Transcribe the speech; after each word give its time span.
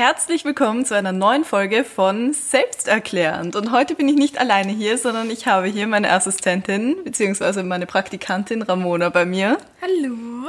Herzlich 0.00 0.46
willkommen 0.46 0.86
zu 0.86 0.96
einer 0.96 1.12
neuen 1.12 1.44
Folge 1.44 1.84
von 1.84 2.32
Selbsterklärend. 2.32 3.54
Und 3.54 3.70
heute 3.70 3.94
bin 3.94 4.08
ich 4.08 4.16
nicht 4.16 4.40
alleine 4.40 4.72
hier, 4.72 4.96
sondern 4.96 5.30
ich 5.30 5.46
habe 5.46 5.66
hier 5.66 5.86
meine 5.86 6.10
Assistentin 6.10 6.96
bzw. 7.04 7.62
meine 7.64 7.84
Praktikantin 7.84 8.62
Ramona 8.62 9.10
bei 9.10 9.26
mir. 9.26 9.58
Hallo. 9.82 10.48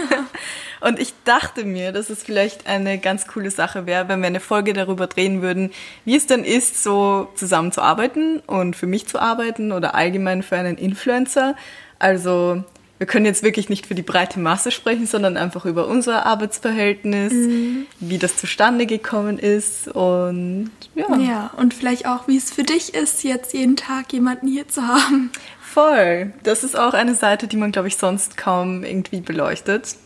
Und 0.80 0.98
ich 0.98 1.12
dachte 1.24 1.66
mir, 1.66 1.92
dass 1.92 2.08
es 2.08 2.22
vielleicht 2.22 2.66
eine 2.66 2.96
ganz 2.96 3.26
coole 3.26 3.50
Sache 3.50 3.84
wäre, 3.84 4.08
wenn 4.08 4.20
wir 4.20 4.28
eine 4.28 4.40
Folge 4.40 4.72
darüber 4.72 5.06
drehen 5.06 5.42
würden, 5.42 5.70
wie 6.06 6.16
es 6.16 6.26
denn 6.26 6.42
ist, 6.42 6.82
so 6.82 7.28
zusammen 7.34 7.72
zu 7.72 7.82
arbeiten 7.82 8.38
und 8.46 8.74
für 8.74 8.86
mich 8.86 9.06
zu 9.06 9.18
arbeiten 9.18 9.70
oder 9.70 9.94
allgemein 9.96 10.42
für 10.42 10.56
einen 10.56 10.78
Influencer. 10.78 11.56
Also 11.98 12.64
wir 12.98 13.06
können 13.06 13.24
jetzt 13.24 13.42
wirklich 13.42 13.68
nicht 13.68 13.86
für 13.86 13.94
die 13.94 14.02
breite 14.02 14.40
Masse 14.40 14.70
sprechen, 14.70 15.06
sondern 15.06 15.36
einfach 15.36 15.64
über 15.64 15.86
unser 15.86 16.26
Arbeitsverhältnis, 16.26 17.32
mhm. 17.32 17.86
wie 18.00 18.18
das 18.18 18.36
zustande 18.36 18.86
gekommen 18.86 19.38
ist 19.38 19.88
und 19.88 20.70
ja. 20.94 21.16
Ja, 21.16 21.50
und 21.56 21.74
vielleicht 21.74 22.06
auch, 22.06 22.26
wie 22.26 22.36
es 22.36 22.50
für 22.50 22.64
dich 22.64 22.94
ist, 22.94 23.22
jetzt 23.22 23.54
jeden 23.54 23.76
Tag 23.76 24.12
jemanden 24.12 24.48
hier 24.48 24.68
zu 24.68 24.86
haben. 24.86 25.30
Voll. 25.60 26.32
Das 26.42 26.64
ist 26.64 26.76
auch 26.76 26.92
eine 26.92 27.14
Seite, 27.14 27.46
die 27.46 27.56
man, 27.56 27.72
glaube 27.72 27.88
ich, 27.88 27.96
sonst 27.96 28.36
kaum 28.36 28.82
irgendwie 28.82 29.20
beleuchtet. 29.20 29.96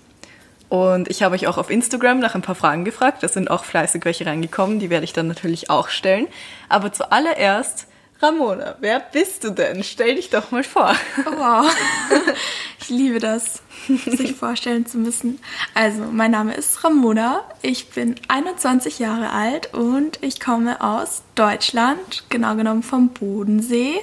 Und 0.68 1.10
ich 1.10 1.22
habe 1.22 1.34
euch 1.34 1.46
auch 1.46 1.58
auf 1.58 1.70
Instagram 1.70 2.18
nach 2.18 2.34
ein 2.34 2.42
paar 2.42 2.54
Fragen 2.54 2.84
gefragt. 2.84 3.22
Da 3.22 3.28
sind 3.28 3.50
auch 3.50 3.64
fleißig 3.64 4.04
welche 4.04 4.26
reingekommen. 4.26 4.80
Die 4.80 4.90
werde 4.90 5.04
ich 5.04 5.12
dann 5.12 5.28
natürlich 5.28 5.70
auch 5.70 5.88
stellen. 5.88 6.26
Aber 6.68 6.92
zuallererst 6.92 7.86
Ramona, 8.22 8.76
wer 8.78 9.00
bist 9.00 9.42
du 9.42 9.50
denn? 9.50 9.82
Stell 9.82 10.14
dich 10.14 10.30
doch 10.30 10.52
mal 10.52 10.62
vor. 10.62 10.94
Oh, 11.26 11.30
wow. 11.36 11.76
Ich 12.80 12.88
liebe 12.88 13.20
das, 13.20 13.62
sich 14.06 14.34
vorstellen 14.34 14.86
zu 14.86 14.98
müssen. 14.98 15.38
Also, 15.72 16.02
mein 16.02 16.32
Name 16.32 16.54
ist 16.54 16.82
Ramona. 16.82 17.42
Ich 17.62 17.90
bin 17.90 18.16
21 18.26 18.98
Jahre 18.98 19.30
alt 19.30 19.72
und 19.72 20.18
ich 20.20 20.40
komme 20.40 20.80
aus 20.80 21.22
Deutschland, 21.36 22.24
genau 22.28 22.56
genommen 22.56 22.82
vom 22.82 23.10
Bodensee. 23.10 24.00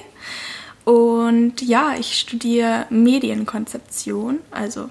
Und 0.86 1.60
ja, 1.60 1.94
ich 1.98 2.18
studiere 2.18 2.86
Medienkonzeption, 2.88 4.38
also 4.50 4.88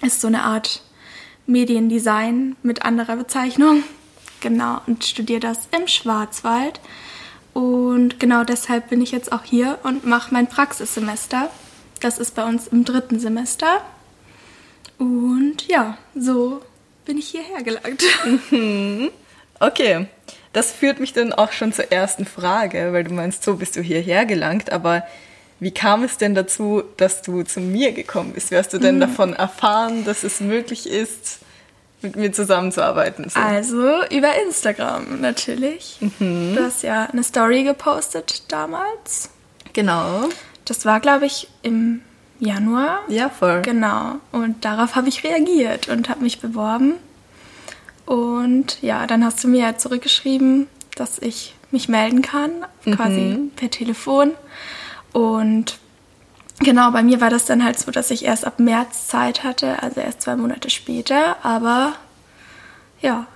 ist 0.00 0.20
so 0.20 0.28
eine 0.28 0.44
Art 0.44 0.82
Mediendesign 1.46 2.54
mit 2.62 2.84
anderer 2.84 3.16
Bezeichnung. 3.16 3.82
Genau, 4.40 4.80
und 4.86 5.04
studiere 5.04 5.40
das 5.40 5.68
im 5.76 5.88
Schwarzwald. 5.88 6.78
Und 7.54 8.18
genau 8.20 8.44
deshalb 8.44 8.90
bin 8.90 9.00
ich 9.00 9.12
jetzt 9.12 9.32
auch 9.32 9.44
hier 9.44 9.78
und 9.84 10.04
mache 10.04 10.34
mein 10.34 10.48
Praxissemester. 10.48 11.48
Das 12.00 12.18
ist 12.18 12.34
bei 12.34 12.44
uns 12.44 12.66
im 12.66 12.84
dritten 12.84 13.18
Semester. 13.20 13.80
Und 14.98 15.66
ja, 15.68 15.96
so 16.14 16.60
bin 17.04 17.16
ich 17.16 17.28
hierher 17.28 17.62
gelangt. 17.62 18.02
Mhm. 18.50 19.10
Okay, 19.60 20.08
das 20.52 20.72
führt 20.72 20.98
mich 20.98 21.12
dann 21.12 21.32
auch 21.32 21.52
schon 21.52 21.72
zur 21.72 21.92
ersten 21.92 22.26
Frage, 22.26 22.92
weil 22.92 23.04
du 23.04 23.14
meinst, 23.14 23.44
so 23.44 23.54
bist 23.54 23.76
du 23.76 23.80
hierher 23.80 24.26
gelangt. 24.26 24.72
Aber 24.72 25.04
wie 25.60 25.70
kam 25.70 26.02
es 26.02 26.18
denn 26.18 26.34
dazu, 26.34 26.82
dass 26.96 27.22
du 27.22 27.44
zu 27.44 27.60
mir 27.60 27.92
gekommen 27.92 28.32
bist? 28.32 28.50
Wie 28.50 28.56
hast 28.56 28.72
du 28.72 28.78
denn 28.78 28.96
mhm. 28.96 29.00
davon 29.00 29.32
erfahren, 29.32 30.04
dass 30.04 30.24
es 30.24 30.40
möglich 30.40 30.88
ist, 30.88 31.38
mit 32.04 32.16
mir 32.16 32.32
zusammenzuarbeiten? 32.32 33.28
So. 33.28 33.40
Also 33.40 34.04
über 34.10 34.40
Instagram 34.46 35.20
natürlich. 35.20 35.98
Mhm. 36.00 36.54
Du 36.54 36.62
hast 36.62 36.82
ja 36.82 37.08
eine 37.12 37.24
Story 37.24 37.64
gepostet 37.64 38.44
damals. 38.48 39.30
Genau. 39.72 40.28
Das 40.64 40.86
war, 40.86 41.00
glaube 41.00 41.26
ich, 41.26 41.48
im 41.62 42.02
Januar. 42.38 43.00
Ja, 43.08 43.28
voll. 43.28 43.62
Genau. 43.62 44.16
Und 44.32 44.64
darauf 44.64 44.94
habe 44.94 45.08
ich 45.08 45.24
reagiert 45.24 45.88
und 45.88 46.08
habe 46.08 46.22
mich 46.22 46.40
beworben. 46.40 46.94
Und 48.06 48.80
ja, 48.82 49.06
dann 49.06 49.24
hast 49.24 49.42
du 49.42 49.48
mir 49.48 49.62
ja 49.62 49.76
zurückgeschrieben, 49.76 50.68
dass 50.94 51.18
ich 51.18 51.54
mich 51.70 51.88
melden 51.88 52.22
kann, 52.22 52.50
mhm. 52.84 52.96
quasi 52.96 53.38
per 53.56 53.70
Telefon. 53.70 54.32
Und 55.12 55.78
Genau, 56.60 56.90
bei 56.90 57.02
mir 57.02 57.20
war 57.20 57.30
das 57.30 57.46
dann 57.46 57.64
halt 57.64 57.78
so, 57.78 57.90
dass 57.90 58.10
ich 58.10 58.24
erst 58.24 58.46
ab 58.46 58.58
März 58.58 59.08
Zeit 59.08 59.42
hatte, 59.42 59.82
also 59.82 60.00
erst 60.00 60.22
zwei 60.22 60.36
Monate 60.36 60.70
später, 60.70 61.36
aber 61.42 61.94
ja, 63.00 63.26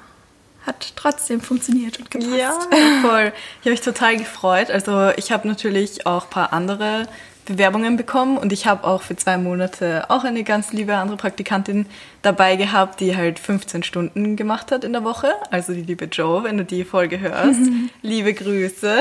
hat 0.65 0.93
trotzdem 0.97 1.41
funktioniert 1.41 1.99
und 1.99 2.11
gepasst. 2.11 2.37
Ja, 2.37 2.53
voll. 3.03 3.33
Ich 3.61 3.67
habe 3.67 3.71
mich 3.71 3.81
total 3.81 4.17
gefreut. 4.17 4.71
Also 4.71 5.11
ich 5.17 5.33
habe 5.33 5.49
natürlich 5.49 6.07
auch 6.07 6.25
ein 6.25 6.31
paar 6.31 6.53
andere 6.53 7.09
Bewerbungen 7.47 7.97
bekommen 7.97 8.37
und 8.37 8.53
ich 8.53 8.67
habe 8.67 8.85
auch 8.85 9.01
für 9.01 9.17
zwei 9.17 9.39
Monate 9.39 10.11
auch 10.11 10.25
eine 10.25 10.45
ganz 10.45 10.73
liebe 10.73 10.95
andere 10.95 11.17
Praktikantin 11.17 11.87
dabei 12.21 12.57
gehabt, 12.57 13.01
die 13.01 13.17
halt 13.17 13.39
15 13.39 13.83
Stunden 13.83 14.37
gemacht 14.37 14.71
hat 14.71 14.85
in 14.85 14.93
der 14.93 15.03
Woche. 15.03 15.33
Also 15.51 15.73
die 15.73 15.83
liebe 15.83 16.05
Joe, 16.05 16.45
wenn 16.45 16.59
du 16.59 16.65
die 16.65 16.85
Folge 16.85 17.19
hörst. 17.19 17.61
liebe 18.03 18.35
Grüße. 18.35 18.99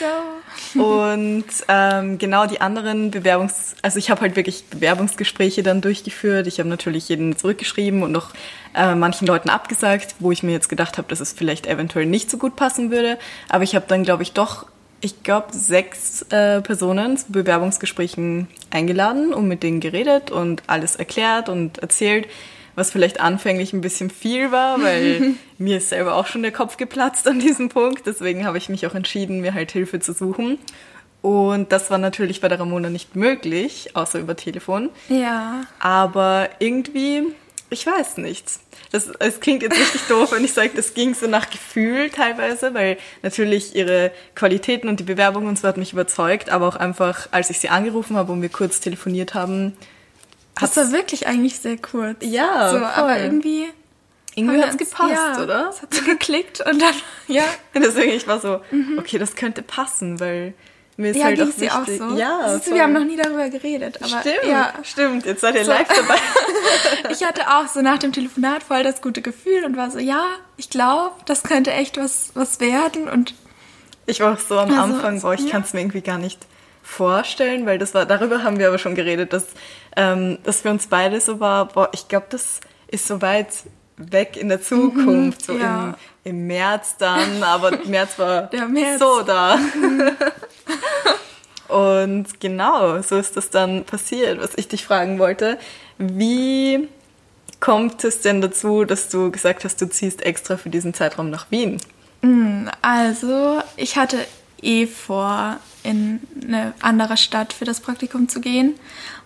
Joe. 0.00 0.08
und 0.74 1.44
ähm, 1.68 2.18
genau 2.18 2.46
die 2.46 2.60
anderen 2.60 3.10
Bewerbungs... 3.10 3.74
Also 3.82 3.98
ich 3.98 4.10
habe 4.10 4.22
halt 4.22 4.36
wirklich 4.36 4.64
Bewerbungsgespräche 4.66 5.62
dann 5.62 5.80
durchgeführt. 5.80 6.46
Ich 6.46 6.58
habe 6.58 6.68
natürlich 6.68 7.08
jeden 7.08 7.36
zurückgeschrieben 7.36 8.02
und 8.02 8.12
noch 8.12 8.32
äh, 8.74 8.94
manchen 8.94 9.26
Leuten 9.26 9.48
abgesagt, 9.48 10.16
wo 10.18 10.32
ich 10.32 10.42
mir 10.42 10.52
jetzt 10.52 10.68
gedacht 10.68 10.98
habe, 10.98 11.08
dass 11.08 11.20
es 11.20 11.32
vielleicht 11.32 11.66
eventuell 11.66 12.06
nicht 12.06 12.30
so 12.30 12.38
gut 12.38 12.56
passen 12.56 12.90
würde. 12.90 13.18
Aber 13.48 13.64
ich 13.64 13.74
habe 13.74 13.86
dann, 13.88 14.02
glaube 14.02 14.22
ich, 14.22 14.32
doch 14.32 14.66
ich 15.00 15.22
glaube, 15.22 15.48
sechs 15.52 16.22
äh, 16.30 16.60
Personen 16.62 17.16
zu 17.16 17.30
Bewerbungsgesprächen 17.30 18.48
eingeladen 18.70 19.34
und 19.34 19.46
mit 19.46 19.62
denen 19.62 19.80
geredet 19.80 20.30
und 20.30 20.62
alles 20.66 20.96
erklärt 20.96 21.48
und 21.48 21.78
erzählt, 21.78 22.26
was 22.76 22.92
vielleicht 22.92 23.20
anfänglich 23.20 23.72
ein 23.72 23.80
bisschen 23.80 24.10
viel 24.10 24.52
war, 24.52 24.80
weil 24.80 25.34
mir 25.58 25.78
ist 25.78 25.88
selber 25.88 26.14
auch 26.14 26.26
schon 26.26 26.42
der 26.42 26.52
Kopf 26.52 26.76
geplatzt 26.76 27.26
an 27.26 27.40
diesem 27.40 27.70
Punkt. 27.70 28.06
Deswegen 28.06 28.46
habe 28.46 28.58
ich 28.58 28.68
mich 28.68 28.86
auch 28.86 28.94
entschieden, 28.94 29.40
mir 29.40 29.54
halt 29.54 29.72
Hilfe 29.72 29.98
zu 29.98 30.12
suchen. 30.12 30.58
Und 31.22 31.72
das 31.72 31.90
war 31.90 31.98
natürlich 31.98 32.40
bei 32.40 32.48
der 32.48 32.60
Ramona 32.60 32.90
nicht 32.90 33.16
möglich, 33.16 33.96
außer 33.96 34.20
über 34.20 34.36
Telefon. 34.36 34.90
Ja. 35.08 35.62
Aber 35.80 36.50
irgendwie, 36.60 37.24
ich 37.70 37.84
weiß 37.84 38.18
nichts. 38.18 38.60
Das, 38.92 39.10
es 39.18 39.40
klingt 39.40 39.62
jetzt 39.62 39.76
richtig 39.76 40.02
doof, 40.08 40.32
wenn 40.32 40.44
ich 40.44 40.52
sage, 40.52 40.70
das 40.76 40.94
ging 40.94 41.14
so 41.14 41.26
nach 41.26 41.50
Gefühl 41.50 42.10
teilweise, 42.10 42.74
weil 42.74 42.98
natürlich 43.22 43.74
ihre 43.74 44.12
Qualitäten 44.34 44.88
und 44.88 45.00
die 45.00 45.04
Bewerbung 45.04 45.46
und 45.46 45.58
so 45.58 45.66
hat 45.66 45.78
mich 45.78 45.94
überzeugt, 45.94 46.50
aber 46.50 46.68
auch 46.68 46.76
einfach, 46.76 47.28
als 47.32 47.50
ich 47.50 47.58
sie 47.58 47.70
angerufen 47.70 48.16
habe 48.16 48.32
und 48.32 48.42
wir 48.42 48.50
kurz 48.50 48.80
telefoniert 48.80 49.34
haben. 49.34 49.72
Das 50.60 50.76
war 50.76 50.92
wirklich 50.92 51.26
eigentlich 51.26 51.58
sehr 51.58 51.76
kurz. 51.76 52.18
Ja, 52.20 52.70
so, 52.70 52.78
voll. 52.78 52.86
aber 52.86 53.18
irgendwie. 53.20 53.66
Irgendwie 54.34 54.62
hat 54.62 54.70
es 54.70 54.76
gepasst, 54.76 55.12
ja, 55.12 55.42
oder? 55.42 55.70
Es 55.70 55.80
hat 55.80 55.94
so 55.94 56.04
geklickt 56.04 56.60
und 56.60 56.80
dann, 56.80 56.94
ja. 57.26 57.44
Deswegen, 57.74 58.12
ich 58.12 58.26
war 58.26 58.38
so, 58.38 58.60
mhm. 58.70 58.98
okay, 58.98 59.18
das 59.18 59.34
könnte 59.34 59.62
passen, 59.62 60.20
weil 60.20 60.52
mir 60.98 61.10
ist 61.10 61.16
ja, 61.16 61.24
halt 61.24 61.40
auch 61.40 61.46
wichtig. 61.46 61.72
Auch 61.72 61.86
so. 61.86 62.16
Ja, 62.16 62.54
Siehst 62.54 62.68
du, 62.68 62.74
wir 62.74 62.82
haben 62.82 62.92
noch 62.92 63.04
nie 63.04 63.16
darüber 63.16 63.48
geredet. 63.48 63.98
Aber 64.00 64.20
stimmt, 64.20 64.44
ja. 64.46 64.72
stimmt. 64.82 65.26
Jetzt 65.26 65.42
seid 65.42 65.54
ihr 65.54 65.64
so. 65.64 65.70
live 65.70 65.88
dabei. 65.88 66.18
ich 67.10 67.22
hatte 67.24 67.42
auch 67.48 67.66
so 67.66 67.82
nach 67.82 67.98
dem 67.98 68.12
Telefonat 68.12 68.62
voll 68.62 68.82
das 68.82 69.02
gute 69.02 69.20
Gefühl 69.20 69.64
und 69.64 69.76
war 69.76 69.90
so, 69.90 69.98
ja, 69.98 70.24
ich 70.56 70.70
glaube, 70.70 71.14
das 71.26 71.42
könnte 71.42 71.72
echt 71.72 71.98
was, 71.98 72.30
was 72.34 72.60
werden. 72.60 73.08
Und 73.08 73.34
ich 74.06 74.20
war 74.20 74.34
auch 74.34 74.38
so 74.38 74.58
am 74.58 74.70
also, 74.70 74.82
Anfang, 74.82 75.20
boah, 75.20 75.34
ich 75.34 75.44
ja. 75.44 75.50
kann 75.50 75.62
es 75.62 75.74
mir 75.74 75.80
irgendwie 75.80 76.00
gar 76.00 76.18
nicht 76.18 76.46
vorstellen, 76.82 77.66
weil 77.66 77.78
das 77.78 77.92
war, 77.94 78.06
darüber 78.06 78.42
haben 78.42 78.58
wir 78.58 78.68
aber 78.68 78.78
schon 78.78 78.94
geredet, 78.94 79.32
dass, 79.32 79.46
ähm, 79.96 80.38
dass 80.44 80.60
für 80.60 80.70
uns 80.70 80.86
beide 80.86 81.20
so 81.20 81.40
war, 81.40 81.66
boah, 81.66 81.88
ich 81.92 82.06
glaube, 82.08 82.26
das 82.30 82.60
ist 82.88 83.06
so 83.06 83.20
weit 83.22 83.48
weg 83.96 84.36
in 84.36 84.48
der 84.48 84.60
Zukunft, 84.62 85.46
so 85.46 85.54
ja. 85.54 85.94
im, 86.24 86.32
im 86.32 86.46
März 86.46 86.96
dann, 86.98 87.42
aber 87.42 87.78
März 87.86 88.18
war 88.18 88.50
März. 88.68 89.00
so 89.00 89.22
da. 89.22 89.58
Und 91.68 92.38
genau, 92.40 93.02
so 93.02 93.16
ist 93.16 93.36
das 93.36 93.50
dann 93.50 93.84
passiert, 93.84 94.40
was 94.40 94.52
ich 94.56 94.68
dich 94.68 94.84
fragen 94.84 95.18
wollte. 95.18 95.58
Wie 95.98 96.88
kommt 97.58 98.04
es 98.04 98.20
denn 98.20 98.40
dazu, 98.40 98.84
dass 98.84 99.08
du 99.08 99.32
gesagt 99.32 99.64
hast, 99.64 99.80
du 99.80 99.88
ziehst 99.88 100.22
extra 100.22 100.56
für 100.58 100.70
diesen 100.70 100.94
Zeitraum 100.94 101.30
nach 101.30 101.50
Wien? 101.50 101.80
Mm, 102.22 102.68
also, 102.82 103.60
ich 103.76 103.96
hatte 103.96 104.18
eh 104.62 104.86
vor, 104.86 105.56
in 105.82 106.20
eine 106.46 106.74
andere 106.80 107.16
Stadt 107.16 107.52
für 107.52 107.64
das 107.64 107.80
Praktikum 107.80 108.28
zu 108.28 108.40
gehen 108.40 108.74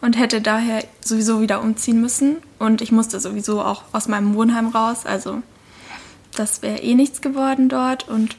und 0.01 0.19
hätte 0.19 0.41
daher 0.41 0.85
sowieso 1.01 1.41
wieder 1.41 1.63
umziehen 1.63 2.01
müssen. 2.01 2.37
Und 2.59 2.81
ich 2.81 2.93
musste 2.93 3.21
sowieso 3.21 3.61
auch 3.63 3.85
aus 3.93 4.09
meinem 4.09 4.35
Wohnheim 4.35 4.69
raus. 4.69 5.07
Also 5.07 5.43
das 6.35 6.63
wäre 6.63 6.79
eh 6.79 6.95
nichts 6.95 7.21
geworden 7.21 7.69
dort. 7.69 8.09
Und 8.09 8.37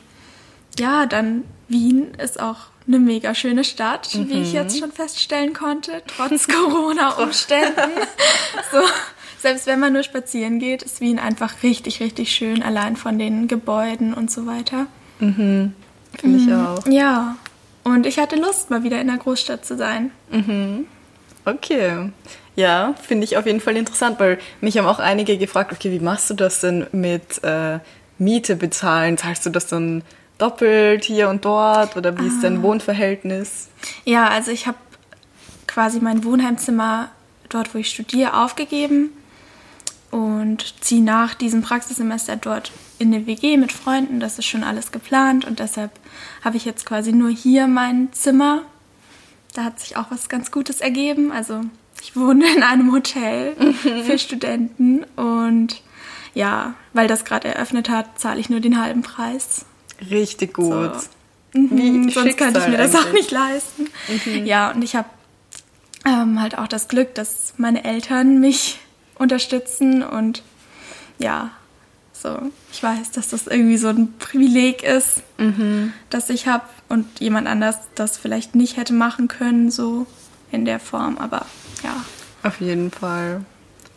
ja, 0.80 1.06
dann 1.06 1.44
Wien 1.68 2.14
ist 2.16 2.40
auch 2.40 2.58
eine 2.88 3.00
mega 3.00 3.36
schöne 3.36 3.64
Stadt, 3.64 4.14
mhm. 4.16 4.30
wie 4.30 4.42
ich 4.42 4.54
jetzt 4.54 4.80
schon 4.80 4.92
feststellen 4.92 5.54
konnte, 5.54 6.02
trotz 6.08 6.48
Corona-Umständen. 6.48 7.92
so, 8.72 8.80
selbst 9.40 9.68
wenn 9.68 9.80
man 9.80 9.94
nur 9.94 10.04
spazieren 10.04 10.60
geht, 10.60 10.84
ist 10.84 11.02
Wien 11.02 11.20
einfach 11.20 11.64
richtig, 11.64 12.00
richtig 12.00 12.32
schön, 12.32 12.64
allein 12.64 12.96
von 12.96 13.18
den 13.20 13.48
Gebäuden 13.48 14.14
und 14.14 14.32
so 14.32 14.46
weiter. 14.46 14.88
Mhm. 15.20 15.74
Finde 16.20 16.40
ich 16.40 16.48
mhm. 16.48 16.66
auch. 16.66 16.88
Ja. 16.88 17.38
Und 17.84 18.06
ich 18.06 18.20
hatte 18.20 18.36
Lust, 18.36 18.70
mal 18.70 18.84
wieder 18.84 19.02
in 19.02 19.08
der 19.08 19.18
Großstadt 19.18 19.66
zu 19.66 19.76
sein. 19.78 20.12
Mhm. 20.32 20.86
Okay. 21.46 22.12
Ja, 22.56 22.94
finde 23.02 23.24
ich 23.24 23.38
auf 23.38 23.46
jeden 23.46 23.62
Fall 23.62 23.78
interessant, 23.78 24.20
weil 24.20 24.38
mich 24.60 24.78
haben 24.78 24.86
auch 24.86 25.00
einige 25.00 25.38
gefragt, 25.38 25.72
okay, 25.72 25.92
wie 25.92 26.00
machst 26.00 26.30
du 26.30 26.34
das 26.34 26.60
denn 26.60 26.86
mit 26.92 27.44
äh, 27.44 27.80
Miete 28.18 28.56
bezahlen? 28.56 29.18
Zahlst 29.18 29.46
du 29.46 29.50
das 29.50 29.68
dann 29.68 30.04
doppelt 30.38 31.06
hier 31.06 31.30
und 31.30 31.46
dort 31.46 31.96
oder 31.98 32.18
wie 32.20 32.28
ist 32.28 32.44
dein 32.44 32.58
Ah. 32.58 32.62
Wohnverhältnis? 32.64 33.70
Ja, 34.06 34.28
also 34.28 34.52
ich 34.52 34.68
habe 34.68 34.78
quasi 35.68 36.00
mein 36.00 36.24
Wohnheimzimmer 36.24 37.10
dort, 37.50 37.74
wo 37.74 37.78
ich 37.80 37.90
studiere, 37.90 38.36
aufgegeben 38.36 39.12
und 40.12 40.76
ziehe 40.84 41.04
nach 41.04 41.34
diesem 41.34 41.62
Praxissemester 41.62 42.36
dort 42.36 42.72
in 43.00 43.14
eine 43.14 43.26
WG 43.28 43.58
mit 43.58 43.72
Freunden. 43.72 44.20
Das 44.20 44.38
ist 44.38 44.46
schon 44.46 44.64
alles 44.64 44.92
geplant 44.92 45.46
und 45.46 45.60
deshalb 45.60 45.92
habe 46.44 46.58
ich 46.58 46.66
jetzt 46.66 46.86
quasi 46.86 47.12
nur 47.12 47.30
hier 47.30 47.68
mein 47.68 48.12
Zimmer. 48.14 48.64
Da 49.54 49.64
hat 49.64 49.80
sich 49.80 49.98
auch 49.98 50.12
was 50.12 50.30
ganz 50.30 50.52
Gutes 50.52 50.82
ergeben. 50.82 51.32
Also 51.32 51.62
ich 52.02 52.16
wohne 52.16 52.46
in 52.56 52.64
einem 52.64 52.92
Hotel 52.92 53.56
für 53.74 54.18
Studenten 54.18 55.04
und 55.16 55.82
ja, 56.34 56.76
weil 56.94 57.08
das 57.08 57.26
gerade 57.26 57.50
eröffnet 57.50 57.90
hat, 57.90 58.20
zahle 58.20 58.40
ich 58.40 58.50
nur 58.50 58.60
den 58.60 58.82
halben 58.82 59.02
Preis. 59.02 59.66
Richtig 60.10 60.54
gut. 60.54 61.02
So. 61.54 61.60
Mhm, 61.60 62.10
sonst 62.10 62.38
könnte 62.38 62.60
ich 62.62 62.68
mir 62.68 62.78
das 62.78 62.96
auch 62.96 63.02
eigentlich. 63.02 63.14
nicht 63.14 63.32
leisten. 63.32 63.88
Ja, 64.46 64.72
und 64.72 64.84
ich 64.84 64.96
habe 64.96 65.10
ähm, 66.06 66.42
halt 66.42 66.58
auch 66.58 66.68
das 66.68 66.88
Glück, 66.88 67.14
dass 67.16 67.54
meine 67.58 67.84
Eltern 67.84 68.40
mich 68.40 68.80
unterstützen 69.16 70.02
und 70.02 70.44
ja, 71.20 71.52
so, 72.22 72.38
ich 72.72 72.82
weiß, 72.84 73.12
dass 73.12 73.30
das 73.30 73.48
irgendwie 73.48 73.78
so 73.78 73.88
ein 73.90 74.14
Privileg 74.20 74.84
ist, 74.84 75.24
das 76.10 76.30
ich 76.30 76.48
habe 76.48 76.64
und 76.90 77.20
jemand 77.20 77.48
anders 77.48 77.78
das 77.96 78.18
vielleicht 78.18 78.56
nicht 78.56 78.78
hätte 78.78 78.94
machen 78.94 79.28
können, 79.28 79.72
so 79.72 80.06
in 80.52 80.66
der 80.66 80.80
Form, 80.80 81.18
aber 81.18 81.46
ja. 81.84 81.96
Auf 82.44 82.60
jeden 82.62 82.92
Fall. 82.92 83.42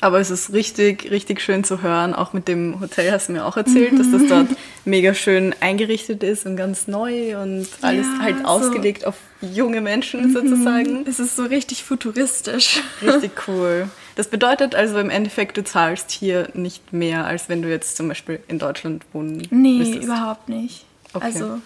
Aber 0.01 0.21
es 0.21 0.31
ist 0.31 0.53
richtig, 0.53 1.11
richtig 1.11 1.41
schön 1.41 1.65
zu 1.65 1.81
hören. 1.81 2.15
Auch 2.15 2.35
mit 2.35 2.47
dem 2.47 2.79
Hotel 2.81 3.11
hast 3.11 3.29
du 3.29 3.33
mir 3.33 3.47
auch 3.47 3.57
erzählt, 3.57 3.99
dass 3.99 4.11
das 4.11 4.21
dort 4.29 4.49
mega 4.85 5.15
schön 5.15 5.55
eingerichtet 5.61 6.23
ist 6.23 6.45
und 6.45 6.57
ganz 6.57 6.87
neu 6.87 7.41
und 7.43 7.67
alles 7.81 8.07
Ja, 8.07 8.19
halt 8.23 8.39
so. 8.41 8.45
ausgelegt 8.45 9.07
auf 9.07 9.15
junge 9.41 9.81
Menschen 9.81 10.31
sozusagen. 10.35 11.07
Es 11.09 11.21
ist 11.21 11.37
so 11.37 11.45
richtig 11.45 11.85
futuristisch. 11.85 12.83
Richtig 13.01 13.33
cool. 13.49 13.89
Das 14.17 14.29
bedeutet 14.29 14.75
also 14.75 14.99
im 14.99 15.11
Endeffekt, 15.11 15.57
du 15.57 15.65
zahlst 15.65 16.11
hier 16.11 16.49
nicht 16.55 16.93
mehr, 16.93 17.25
als 17.27 17.49
wenn 17.49 17.63
du 17.63 17.69
jetzt 17.69 17.97
zum 17.97 18.09
Beispiel 18.09 18.41
in 18.49 18.59
Deutschland 18.59 19.05
wohnen 19.13 19.47
Nee, 19.51 19.79
müsstest. 19.79 20.05
überhaupt 20.05 20.49
nicht. 20.49 20.85
Okay. 21.13 21.25
Also, 21.27 21.59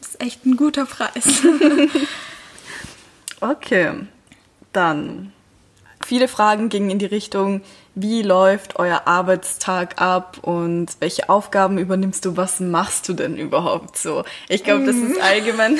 das 0.00 0.08
ist 0.10 0.22
echt 0.22 0.44
ein 0.46 0.56
guter 0.56 0.84
Preis. 0.86 1.24
Okay, 3.40 3.92
dann. 4.72 5.32
Viele 6.04 6.28
Fragen 6.28 6.68
gingen 6.68 6.90
in 6.90 6.98
die 6.98 7.06
Richtung, 7.06 7.60
wie 7.94 8.22
läuft 8.22 8.76
euer 8.76 9.02
Arbeitstag 9.06 10.00
ab 10.00 10.38
und 10.42 10.86
welche 11.00 11.28
Aufgaben 11.28 11.76
übernimmst 11.78 12.24
du, 12.24 12.36
was 12.36 12.60
machst 12.60 13.08
du 13.08 13.12
denn 13.12 13.36
überhaupt 13.36 13.98
so? 13.98 14.24
Ich 14.48 14.64
glaube, 14.64 14.86
das 14.86 14.96
ist 14.96 15.20
allgemein 15.20 15.78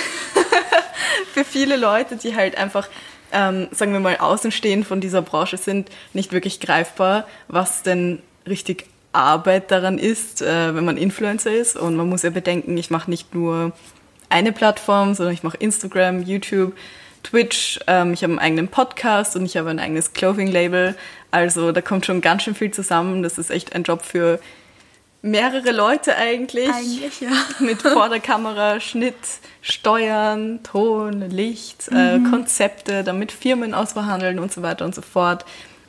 für 1.33 1.45
viele 1.45 1.77
Leute, 1.77 2.17
die 2.17 2.35
halt 2.35 2.59
einfach, 2.59 2.89
ähm, 3.33 3.69
sagen 3.71 3.93
wir 3.93 4.01
mal, 4.01 4.17
außenstehend 4.17 4.87
von 4.87 5.01
dieser 5.01 5.23
Branche 5.23 5.57
sind, 5.57 5.91
nicht 6.13 6.33
wirklich 6.33 6.61
greifbar, 6.61 7.27
was 7.49 7.83
denn 7.83 8.21
richtig 8.47 8.87
Arbeit 9.13 9.71
daran 9.71 9.99
ist, 9.99 10.43
äh, 10.43 10.75
wenn 10.75 10.85
man 10.85 10.97
Influencer 10.97 11.53
ist. 11.53 11.77
Und 11.77 11.97
man 11.97 12.09
muss 12.09 12.23
ja 12.23 12.31
bedenken, 12.31 12.77
ich 12.77 12.91
mache 12.91 13.11
nicht 13.11 13.35
nur 13.35 13.73
eine 14.29 14.53
Plattform, 14.53 15.15
sondern 15.15 15.35
ich 15.35 15.43
mache 15.43 15.57
Instagram, 15.57 16.23
YouTube, 16.23 16.75
Twitch, 17.23 17.81
ähm, 17.87 18.13
ich 18.13 18.23
habe 18.23 18.33
einen 18.33 18.39
eigenen 18.39 18.69
Podcast 18.69 19.37
und 19.37 19.45
ich 19.45 19.57
habe 19.57 19.71
ein 19.71 19.79
eigenes 19.79 20.13
Clothing-Label. 20.13 20.95
Also 21.31 21.73
da 21.73 21.81
kommt 21.81 22.07
schon 22.07 22.21
ganz 22.21 22.43
schön 22.43 22.55
viel 22.55 22.71
zusammen. 22.71 23.23
Das 23.23 23.39
ist 23.39 23.51
echt 23.51 23.75
ein 23.75 23.83
Job 23.83 24.03
für 24.05 24.39
mehrere 25.23 25.73
Leute 25.73 26.17
eigentlich. 26.17 26.71
Eigentlich, 26.73 27.21
ja. 27.21 27.31
Mit 27.61 27.83
vor 27.83 28.09
der 28.09 28.21
Kamera, 28.21 28.81
Schnitt, 28.81 29.17
Steuern, 29.63 30.61
Ton, 30.63 31.29
Licht, 31.31 31.89
äh, 31.89 32.21
Konzepte, 32.31 33.05
damit 33.05 33.33
Firmen 33.33 33.75
ausverhandeln 33.75 34.39
und 34.39 34.53
so 34.53 34.63
weiter 34.63 34.85
und 34.85 34.95
so 34.95 35.03
fort. 35.03 35.45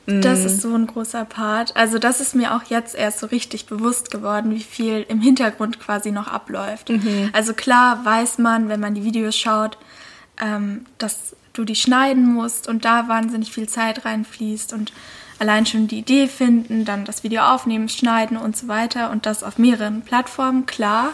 Das 0.06 0.44
ist 0.44 0.62
so 0.62 0.74
ein 0.74 0.86
großer 0.86 1.24
Part. 1.24 1.76
Also 1.76 1.98
das 1.98 2.20
ist 2.20 2.34
mir 2.34 2.54
auch 2.54 2.64
jetzt 2.64 2.94
erst 2.94 3.20
so 3.20 3.26
richtig 3.26 3.66
bewusst 3.66 4.10
geworden, 4.10 4.50
wie 4.50 4.62
viel 4.62 5.06
im 5.08 5.20
Hintergrund 5.20 5.78
quasi 5.78 6.10
noch 6.10 6.26
abläuft. 6.26 6.90
Also 7.32 7.54
klar 7.54 8.04
weiß 8.04 8.38
man, 8.38 8.68
wenn 8.68 8.80
man 8.80 8.94
die 8.94 9.04
Videos 9.04 9.36
schaut, 9.36 9.78
ähm, 10.40 10.84
dass 10.98 11.36
du 11.52 11.64
die 11.64 11.76
schneiden 11.76 12.32
musst 12.32 12.68
und 12.68 12.84
da 12.84 13.08
wahnsinnig 13.08 13.52
viel 13.52 13.68
Zeit 13.68 14.04
reinfließt 14.04 14.72
und 14.72 14.92
allein 15.40 15.66
schon 15.66 15.88
die 15.88 15.98
Idee 15.98 16.28
finden, 16.28 16.84
dann 16.84 17.04
das 17.04 17.24
Video 17.24 17.42
aufnehmen, 17.42 17.88
schneiden 17.88 18.36
und 18.36 18.56
so 18.56 18.68
weiter 18.68 19.10
und 19.10 19.26
das 19.26 19.42
auf 19.42 19.58
mehreren 19.58 20.02
Plattformen, 20.02 20.66
klar. 20.66 21.12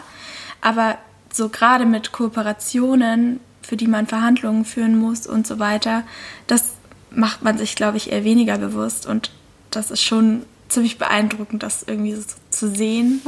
Aber 0.61 0.99
so 1.33 1.49
gerade 1.49 1.87
mit 1.87 2.13
Kooperationen, 2.13 3.41
für 3.63 3.77
die 3.77 3.87
man 3.87 4.07
Verhandlungen 4.07 4.65
führen 4.65 4.99
muss 4.99 5.27
und 5.27 5.47
so 5.47 5.59
weiter, 5.59 6.03
das 6.47 6.75
macht 7.11 7.43
man 7.43 7.57
sich, 7.57 7.77
glaube 7.77 7.97
ich, 7.97 8.11
eher 8.11 8.25
weniger 8.25 8.59
bewusst. 8.59 9.07
Und 9.07 9.31
das 9.71 9.91
ist 9.91 10.03
schon 10.03 10.43
ziemlich 10.69 10.99
beeindruckend, 10.99 11.63
das 11.63 11.85
irgendwie 11.85 12.15
so 12.15 12.23
zu 12.51 12.69
sehen. 12.69 13.21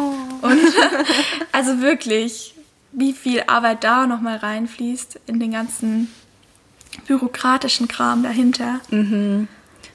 Und 0.42 0.58
also 1.52 1.80
wirklich, 1.80 2.54
wie 2.90 3.12
viel 3.12 3.44
Arbeit 3.46 3.84
da 3.84 4.06
nochmal 4.06 4.38
reinfließt 4.38 5.20
in 5.26 5.38
den 5.38 5.52
ganzen 5.52 6.12
bürokratischen 7.06 7.86
Kram 7.86 8.24
dahinter. 8.24 8.80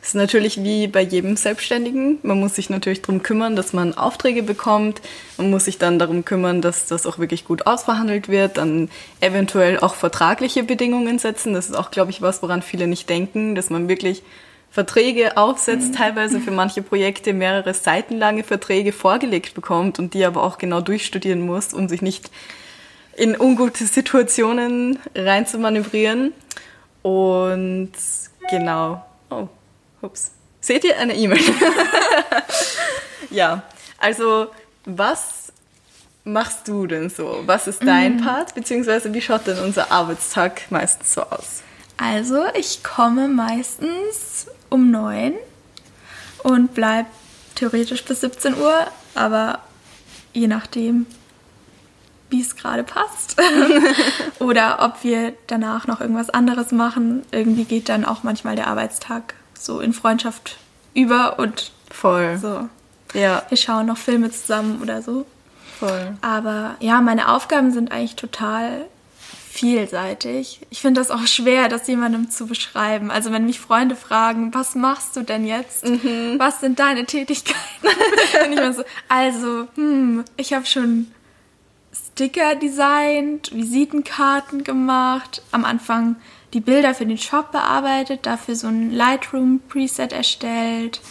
Das 0.03 0.09
ist 0.09 0.15
natürlich 0.15 0.61
wie 0.61 0.87
bei 0.87 0.99
jedem 0.99 1.37
Selbstständigen. 1.37 2.19
Man 2.23 2.37
muss 2.37 2.55
sich 2.55 2.69
natürlich 2.69 3.01
darum 3.01 3.23
kümmern, 3.23 3.55
dass 3.55 3.71
man 3.71 3.93
Aufträge 3.93 4.43
bekommt. 4.43 5.01
Man 5.37 5.49
muss 5.49 5.63
sich 5.63 5.77
dann 5.77 5.97
darum 5.97 6.25
kümmern, 6.25 6.61
dass 6.61 6.87
das 6.87 7.05
auch 7.05 7.19
wirklich 7.19 7.45
gut 7.45 7.67
ausverhandelt 7.67 8.27
wird. 8.27 8.57
Dann 8.57 8.89
eventuell 9.21 9.79
auch 9.79 9.95
vertragliche 9.95 10.63
Bedingungen 10.63 11.19
setzen. 11.19 11.53
Das 11.53 11.69
ist 11.69 11.75
auch, 11.75 11.89
glaube 11.89 12.11
ich, 12.11 12.21
was, 12.21 12.43
woran 12.43 12.61
viele 12.61 12.87
nicht 12.87 13.09
denken, 13.09 13.55
dass 13.55 13.69
man 13.69 13.87
wirklich 13.87 14.23
Verträge 14.69 15.37
aufsetzt, 15.37 15.95
teilweise 15.95 16.41
für 16.41 16.51
manche 16.51 16.81
Projekte 16.81 17.31
mehrere 17.31 17.73
seitenlange 17.73 18.43
Verträge 18.43 18.91
vorgelegt 18.91 19.53
bekommt 19.53 19.99
und 19.99 20.13
die 20.13 20.25
aber 20.25 20.43
auch 20.43 20.57
genau 20.57 20.81
durchstudieren 20.81 21.45
muss, 21.45 21.73
um 21.73 21.87
sich 21.87 22.01
nicht 22.01 22.29
in 23.15 23.39
ungute 23.39 23.85
Situationen 23.85 24.99
reinzumanövrieren. 25.15 26.33
Und 27.03 27.93
genau. 28.49 29.05
Oh, 29.29 29.47
ups. 30.03 30.31
Seht 30.61 30.83
ihr 30.83 30.97
eine 30.97 31.15
E-Mail? 31.15 31.41
ja, 33.29 33.63
also 33.97 34.47
was 34.85 35.51
machst 36.23 36.67
du 36.67 36.87
denn 36.87 37.09
so? 37.09 37.43
Was 37.45 37.67
ist 37.67 37.83
dein 37.83 38.17
Part? 38.17 38.55
Beziehungsweise 38.55 39.13
wie 39.13 39.21
schaut 39.21 39.45
denn 39.47 39.59
unser 39.59 39.91
Arbeitstag 39.91 40.71
meistens 40.71 41.13
so 41.13 41.21
aus? 41.23 41.63
Also, 41.97 42.45
ich 42.55 42.83
komme 42.83 43.27
meistens 43.27 44.47
um 44.69 44.89
neun 44.89 45.33
und 46.43 46.73
bleib 46.73 47.05
theoretisch 47.55 48.03
bis 48.03 48.21
17 48.21 48.55
Uhr, 48.55 48.87
aber 49.15 49.59
je 50.33 50.47
nachdem, 50.47 51.05
wie 52.29 52.41
es 52.41 52.55
gerade 52.55 52.83
passt. 52.83 53.39
Oder 54.39 54.79
ob 54.81 55.03
wir 55.03 55.33
danach 55.47 55.85
noch 55.85 56.01
irgendwas 56.01 56.31
anderes 56.31 56.71
machen. 56.71 57.23
Irgendwie 57.31 57.65
geht 57.65 57.89
dann 57.89 58.05
auch 58.05 58.23
manchmal 58.23 58.55
der 58.55 58.67
Arbeitstag 58.67 59.35
so 59.63 59.79
in 59.79 59.93
Freundschaft 59.93 60.57
über 60.93 61.39
und 61.39 61.71
Voll. 61.91 62.37
so. 62.41 62.67
Ja, 63.13 63.43
Wir 63.49 63.57
schauen 63.57 63.85
noch 63.85 63.97
Filme 63.97 64.31
zusammen 64.31 64.81
oder 64.81 65.01
so. 65.01 65.25
voll. 65.79 66.15
Aber 66.21 66.75
ja, 66.79 67.01
meine 67.01 67.29
Aufgaben 67.29 67.71
sind 67.71 67.91
eigentlich 67.91 68.15
total 68.15 68.85
vielseitig. 69.51 70.61
Ich 70.71 70.81
finde 70.81 70.99
das 70.99 71.11
auch 71.11 71.27
schwer, 71.27 71.69
das 71.69 71.87
jemandem 71.87 72.31
zu 72.31 72.47
beschreiben. 72.47 73.11
Also 73.11 73.31
wenn 73.31 73.45
mich 73.45 73.59
Freunde 73.59 73.95
fragen, 73.95 74.51
was 74.53 74.73
machst 74.73 75.15
du 75.15 75.21
denn 75.21 75.45
jetzt? 75.45 75.83
Was 76.37 76.59
sind 76.59 76.79
deine 76.79 77.05
Tätigkeiten? 77.05 77.59
Ich 78.51 78.75
so, 78.75 78.83
also, 79.09 79.67
hm, 79.75 80.25
ich 80.37 80.53
habe 80.53 80.65
schon 80.65 81.11
Sticker 81.93 82.55
designt, 82.55 83.53
Visitenkarten 83.53 84.63
gemacht, 84.63 85.43
am 85.51 85.65
Anfang 85.65 86.15
die 86.53 86.61
Bilder 86.61 86.93
für 86.93 87.05
den 87.05 87.17
Shop 87.17 87.51
bearbeitet, 87.51 88.25
dafür 88.25 88.55
so 88.55 88.67
ein 88.67 88.91
Lightroom-Preset 88.91 90.13
erstellt. 90.13 91.01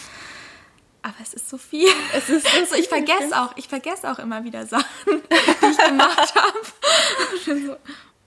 Aber 1.01 1.15
es 1.21 1.33
ist 1.33 1.49
so 1.49 1.57
viel. 1.57 1.89
Es 2.15 2.29
ist 2.29 2.47
so, 2.69 2.75
ich 2.79 2.87
vergesse 2.87 3.39
auch, 3.39 3.55
ich 3.57 3.67
vergesse 3.67 4.09
auch 4.09 4.19
immer 4.19 4.45
wieder 4.45 4.65
Sachen, 4.65 4.85
die 5.05 5.65
ich 5.65 5.77
gemacht 5.77 6.33
habe. 6.35 7.77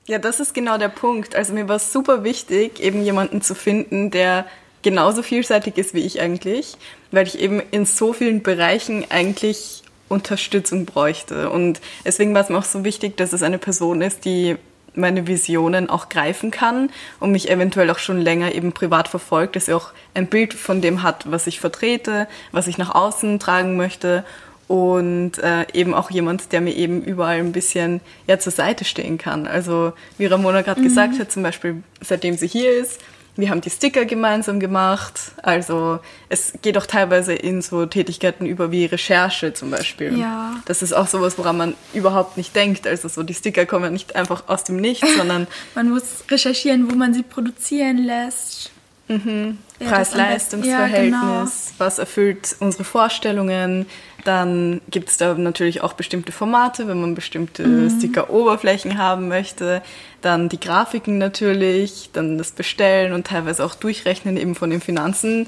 Ja, 0.06 0.18
das 0.18 0.40
ist 0.40 0.54
genau 0.54 0.76
der 0.78 0.90
Punkt. 0.90 1.34
Also 1.34 1.54
mir 1.54 1.68
war 1.68 1.76
es 1.76 1.92
super 1.92 2.22
wichtig, 2.22 2.78
eben 2.80 3.02
jemanden 3.02 3.40
zu 3.40 3.54
finden, 3.54 4.10
der 4.10 4.46
genauso 4.82 5.22
vielseitig 5.22 5.78
ist 5.78 5.94
wie 5.94 6.06
ich 6.06 6.20
eigentlich, 6.20 6.76
weil 7.10 7.26
ich 7.26 7.38
eben 7.40 7.60
in 7.70 7.86
so 7.86 8.12
vielen 8.12 8.42
Bereichen 8.42 9.04
eigentlich 9.10 9.82
Unterstützung 10.08 10.84
bräuchte. 10.84 11.50
Und 11.50 11.80
deswegen 12.04 12.34
war 12.34 12.42
es 12.42 12.50
mir 12.50 12.58
auch 12.58 12.64
so 12.64 12.84
wichtig, 12.84 13.16
dass 13.16 13.32
es 13.32 13.42
eine 13.42 13.58
Person 13.58 14.02
ist, 14.02 14.24
die 14.24 14.56
meine 14.96 15.26
Visionen 15.26 15.88
auch 15.88 16.08
greifen 16.08 16.50
kann 16.50 16.90
und 17.20 17.32
mich 17.32 17.50
eventuell 17.50 17.90
auch 17.90 17.98
schon 17.98 18.20
länger 18.20 18.54
eben 18.54 18.72
privat 18.72 19.08
verfolgt, 19.08 19.56
dass 19.56 19.68
er 19.68 19.76
auch 19.76 19.92
ein 20.14 20.26
Bild 20.26 20.54
von 20.54 20.80
dem 20.80 21.02
hat, 21.02 21.30
was 21.30 21.46
ich 21.46 21.60
vertrete, 21.60 22.28
was 22.52 22.66
ich 22.66 22.78
nach 22.78 22.94
außen 22.94 23.38
tragen 23.38 23.76
möchte 23.76 24.24
und 24.68 25.38
äh, 25.38 25.66
eben 25.72 25.94
auch 25.94 26.10
jemand, 26.10 26.52
der 26.52 26.60
mir 26.60 26.74
eben 26.74 27.02
überall 27.02 27.38
ein 27.38 27.52
bisschen 27.52 28.00
ja, 28.26 28.38
zur 28.38 28.52
Seite 28.52 28.84
stehen 28.84 29.18
kann. 29.18 29.46
Also 29.46 29.92
wie 30.18 30.26
Ramona 30.26 30.62
gerade 30.62 30.80
mhm. 30.80 30.84
gesagt 30.84 31.18
hat, 31.18 31.30
zum 31.30 31.42
Beispiel 31.42 31.82
seitdem 32.00 32.36
sie 32.36 32.48
hier 32.48 32.72
ist, 32.72 33.00
wir 33.36 33.50
haben 33.50 33.60
die 33.60 33.70
Sticker 33.70 34.04
gemeinsam 34.04 34.60
gemacht. 34.60 35.32
Also 35.42 36.00
es 36.28 36.54
geht 36.62 36.78
auch 36.78 36.86
teilweise 36.86 37.34
in 37.34 37.62
so 37.62 37.86
Tätigkeiten 37.86 38.46
über 38.46 38.70
wie 38.70 38.86
Recherche 38.86 39.52
zum 39.52 39.70
Beispiel. 39.70 40.18
Ja. 40.18 40.56
Das 40.64 40.82
ist 40.82 40.92
auch 40.92 41.06
sowas, 41.06 41.36
woran 41.38 41.56
man 41.56 41.74
überhaupt 41.92 42.36
nicht 42.36 42.56
denkt. 42.56 42.86
Also 42.86 43.08
so 43.08 43.22
die 43.22 43.34
Sticker 43.34 43.66
kommen 43.66 43.92
nicht 43.92 44.16
einfach 44.16 44.44
aus 44.48 44.64
dem 44.64 44.76
Nichts, 44.76 45.06
sondern 45.16 45.46
man 45.74 45.90
muss 45.90 46.24
recherchieren, 46.30 46.90
wo 46.90 46.94
man 46.94 47.12
sie 47.12 47.22
produzieren 47.22 47.98
lässt. 47.98 48.70
Mhm. 49.08 49.58
Ja, 49.78 49.90
Preis-Leistungs-Verhältnis, 49.90 51.12
ja, 51.12 51.42
genau. 51.42 51.50
was 51.78 51.98
erfüllt 51.98 52.56
unsere 52.60 52.84
Vorstellungen. 52.84 53.86
Dann 54.26 54.80
gibt 54.90 55.08
es 55.08 55.18
da 55.18 55.34
natürlich 55.34 55.82
auch 55.82 55.92
bestimmte 55.92 56.32
Formate, 56.32 56.88
wenn 56.88 57.00
man 57.00 57.14
bestimmte 57.14 57.64
mhm. 57.64 57.90
Sticker-Oberflächen 57.90 58.98
haben 58.98 59.28
möchte. 59.28 59.82
Dann 60.20 60.48
die 60.48 60.58
Grafiken 60.58 61.18
natürlich, 61.18 62.10
dann 62.12 62.36
das 62.36 62.50
Bestellen 62.50 63.12
und 63.12 63.28
teilweise 63.28 63.64
auch 63.64 63.76
Durchrechnen 63.76 64.36
eben 64.36 64.56
von 64.56 64.70
den 64.70 64.80
Finanzen, 64.80 65.46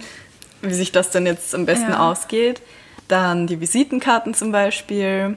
wie 0.62 0.74
sich 0.74 0.92
das 0.92 1.10
dann 1.10 1.26
jetzt 1.26 1.56
am 1.56 1.66
besten 1.66 1.90
ja. 1.90 2.08
ausgeht. 2.08 2.62
Dann 3.08 3.48
die 3.48 3.60
Visitenkarten 3.60 4.32
zum 4.32 4.52
Beispiel. 4.52 5.36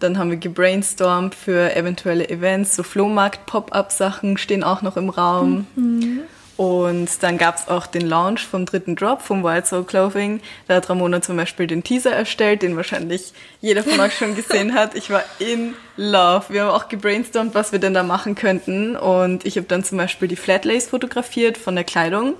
Dann 0.00 0.18
haben 0.18 0.30
wir 0.30 0.38
gebrainstormt 0.38 1.36
für 1.36 1.76
eventuelle 1.76 2.28
Events, 2.28 2.74
so 2.74 2.82
Flohmarkt-Pop-up-Sachen 2.82 4.36
stehen 4.36 4.64
auch 4.64 4.82
noch 4.82 4.96
im 4.96 5.10
Raum. 5.10 5.68
Mhm. 5.76 6.22
Und 6.60 7.22
dann 7.22 7.38
gab 7.38 7.56
es 7.56 7.68
auch 7.68 7.86
den 7.86 8.06
Launch 8.06 8.46
vom 8.46 8.66
dritten 8.66 8.94
Drop 8.94 9.22
vom 9.22 9.42
Wild 9.42 9.66
Soul 9.66 9.82
Clothing. 9.82 10.42
Da 10.68 10.74
hat 10.74 10.90
Ramona 10.90 11.22
zum 11.22 11.38
Beispiel 11.38 11.66
den 11.66 11.82
Teaser 11.82 12.12
erstellt, 12.12 12.60
den 12.60 12.76
wahrscheinlich 12.76 13.32
jeder 13.62 13.82
von 13.82 13.98
euch 13.98 14.12
schon 14.14 14.36
gesehen 14.36 14.74
hat. 14.74 14.94
Ich 14.94 15.08
war 15.08 15.24
in 15.38 15.72
love. 15.96 16.44
Wir 16.50 16.64
haben 16.64 16.70
auch 16.72 16.90
gebrainstormt, 16.90 17.54
was 17.54 17.72
wir 17.72 17.78
denn 17.78 17.94
da 17.94 18.02
machen 18.02 18.34
könnten. 18.34 18.94
Und 18.94 19.46
ich 19.46 19.56
habe 19.56 19.68
dann 19.68 19.84
zum 19.84 19.96
Beispiel 19.96 20.28
die 20.28 20.36
Flatlace 20.36 20.88
fotografiert 20.88 21.56
von 21.56 21.76
der 21.76 21.84
Kleidung. 21.84 22.34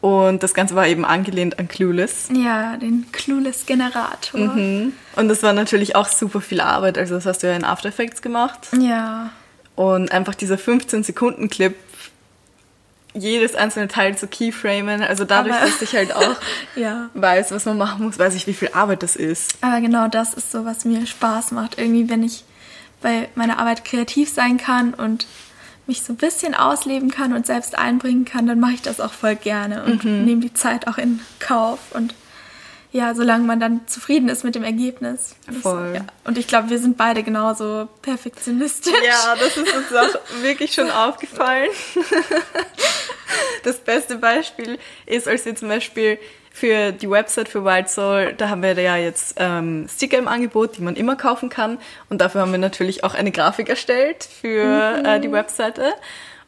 Und 0.00 0.42
das 0.42 0.52
Ganze 0.52 0.74
war 0.74 0.88
eben 0.88 1.04
angelehnt 1.04 1.60
an 1.60 1.68
Clueless. 1.68 2.28
Ja, 2.34 2.76
den 2.76 3.06
Clueless-Generator. 3.12 4.40
Mhm. 4.40 4.94
Und 5.14 5.28
das 5.28 5.44
war 5.44 5.52
natürlich 5.52 5.94
auch 5.94 6.08
super 6.08 6.40
viel 6.40 6.60
Arbeit. 6.60 6.98
Also 6.98 7.14
das 7.14 7.24
hast 7.24 7.44
du 7.44 7.46
ja 7.46 7.54
in 7.54 7.62
After 7.62 7.90
Effects 7.90 8.20
gemacht. 8.20 8.66
Ja. 8.80 9.30
Und 9.76 10.10
einfach 10.10 10.34
dieser 10.34 10.56
15-Sekunden-Clip 10.56 11.76
jedes 13.14 13.54
einzelne 13.54 13.88
Teil 13.88 14.16
zu 14.16 14.26
keyframen. 14.26 15.02
Also 15.02 15.24
dadurch, 15.24 15.56
Aber, 15.56 15.66
dass 15.66 15.82
ich 15.82 15.94
halt 15.94 16.14
auch 16.14 16.36
ja. 16.76 17.10
weiß, 17.14 17.50
was 17.52 17.64
man 17.64 17.78
machen 17.78 18.04
muss, 18.04 18.18
weiß 18.18 18.34
ich, 18.34 18.46
wie 18.46 18.54
viel 18.54 18.70
Arbeit 18.72 19.02
das 19.02 19.16
ist. 19.16 19.54
Aber 19.60 19.80
genau 19.80 20.08
das 20.08 20.34
ist 20.34 20.52
so, 20.52 20.64
was 20.64 20.84
mir 20.84 21.06
Spaß 21.06 21.52
macht. 21.52 21.78
Irgendwie, 21.78 22.08
wenn 22.08 22.22
ich 22.22 22.44
bei 23.02 23.28
meiner 23.34 23.58
Arbeit 23.58 23.84
kreativ 23.84 24.30
sein 24.30 24.58
kann 24.58 24.94
und 24.94 25.26
mich 25.86 26.02
so 26.02 26.12
ein 26.12 26.16
bisschen 26.16 26.54
ausleben 26.54 27.10
kann 27.10 27.32
und 27.32 27.46
selbst 27.46 27.76
einbringen 27.76 28.24
kann, 28.24 28.46
dann 28.46 28.60
mache 28.60 28.74
ich 28.74 28.82
das 28.82 29.00
auch 29.00 29.12
voll 29.12 29.34
gerne 29.34 29.84
und 29.84 30.04
mhm. 30.04 30.24
nehme 30.24 30.40
die 30.40 30.54
Zeit 30.54 30.86
auch 30.86 30.98
in 30.98 31.20
Kauf 31.40 31.78
und 31.92 32.14
ja, 32.92 33.14
solange 33.14 33.44
man 33.44 33.60
dann 33.60 33.86
zufrieden 33.86 34.28
ist 34.28 34.44
mit 34.44 34.54
dem 34.54 34.64
Ergebnis. 34.64 35.36
Voll. 35.62 35.92
ja. 35.94 36.04
Und 36.24 36.38
ich 36.38 36.46
glaube, 36.46 36.70
wir 36.70 36.78
sind 36.78 36.96
beide 36.96 37.22
genauso 37.22 37.88
perfektionistisch. 38.02 38.92
Ja, 39.04 39.36
das 39.36 39.56
ist 39.56 39.74
uns 39.74 39.92
auch 39.94 40.42
wirklich 40.42 40.72
schon 40.72 40.90
aufgefallen. 40.90 41.70
Das 43.62 43.78
beste 43.78 44.16
Beispiel 44.16 44.78
ist, 45.06 45.28
als 45.28 45.44
wir 45.44 45.54
zum 45.54 45.68
Beispiel 45.68 46.18
für 46.50 46.92
die 46.92 47.08
Website 47.08 47.48
für 47.48 47.64
Wild 47.64 47.88
Soul, 47.88 48.34
da 48.36 48.48
haben 48.48 48.62
wir 48.62 48.72
ja 48.72 48.96
jetzt 48.96 49.34
ähm, 49.36 49.86
Sticker 49.88 50.18
im 50.18 50.28
Angebot, 50.28 50.76
die 50.76 50.82
man 50.82 50.96
immer 50.96 51.14
kaufen 51.16 51.48
kann. 51.48 51.78
Und 52.08 52.20
dafür 52.20 52.40
haben 52.40 52.52
wir 52.52 52.58
natürlich 52.58 53.04
auch 53.04 53.14
eine 53.14 53.30
Grafik 53.30 53.68
erstellt 53.68 54.24
für 54.40 54.98
mhm. 54.98 55.04
äh, 55.04 55.20
die 55.20 55.30
Webseite. 55.30 55.92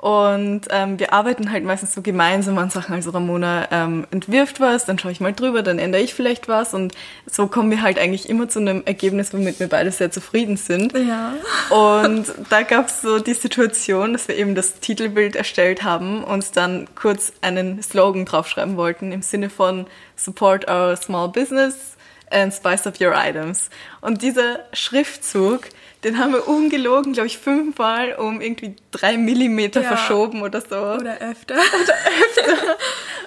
Und 0.02 0.62
ähm, 0.70 0.98
wir 0.98 1.12
arbeiten 1.12 1.52
halt 1.52 1.62
meistens 1.62 1.94
so 1.94 2.02
gemeinsam 2.02 2.58
an 2.58 2.70
Sachen. 2.70 2.92
Also 2.92 3.10
Ramona 3.10 3.68
ähm, 3.70 4.04
entwirft 4.10 4.58
was, 4.58 4.84
dann 4.84 4.98
schaue 4.98 5.12
ich 5.12 5.20
mal 5.20 5.32
drüber, 5.32 5.62
dann 5.62 5.78
ändere 5.78 6.02
ich 6.02 6.12
vielleicht 6.12 6.48
was. 6.48 6.74
Und 6.74 6.92
so 7.24 7.46
kommen 7.46 7.70
wir 7.70 7.82
halt 7.82 8.00
eigentlich 8.00 8.28
immer 8.28 8.48
zu 8.48 8.58
einem 8.58 8.82
Ergebnis, 8.84 9.32
womit 9.32 9.60
wir 9.60 9.68
beide 9.68 9.92
sehr 9.92 10.10
zufrieden 10.10 10.56
sind. 10.56 10.92
Ja. 10.94 11.34
Und 11.70 12.26
da 12.50 12.62
gab 12.62 12.88
es 12.88 13.00
so 13.00 13.20
die 13.20 13.34
Situation, 13.34 14.12
dass 14.12 14.26
wir 14.26 14.36
eben 14.36 14.56
das 14.56 14.80
Titelbild 14.80 15.36
erstellt 15.36 15.84
haben 15.84 16.24
und 16.24 16.56
dann 16.56 16.88
kurz 16.96 17.32
einen 17.40 17.80
Slogan 17.80 18.24
draufschreiben 18.24 18.76
wollten 18.76 19.12
im 19.12 19.22
Sinne 19.22 19.50
von 19.50 19.86
Support 20.16 20.68
our 20.68 20.96
small 20.96 21.28
business 21.28 21.96
and 22.28 22.52
spice 22.52 22.88
up 22.88 23.00
your 23.00 23.14
items. 23.14 23.70
Und 24.00 24.22
dieser 24.22 24.64
Schriftzug, 24.72 25.68
den 26.04 26.18
haben 26.18 26.32
wir 26.32 26.48
ungelogen, 26.48 27.12
glaube 27.12 27.28
ich, 27.28 27.38
fünfmal 27.38 28.14
um 28.14 28.40
irgendwie 28.40 28.74
drei 28.90 29.16
Millimeter 29.16 29.82
ja. 29.82 29.88
verschoben 29.88 30.42
oder 30.42 30.60
so. 30.60 30.76
Oder 30.76 31.18
öfter. 31.18 31.54
Oder 31.82 31.94
öfter. 32.20 32.76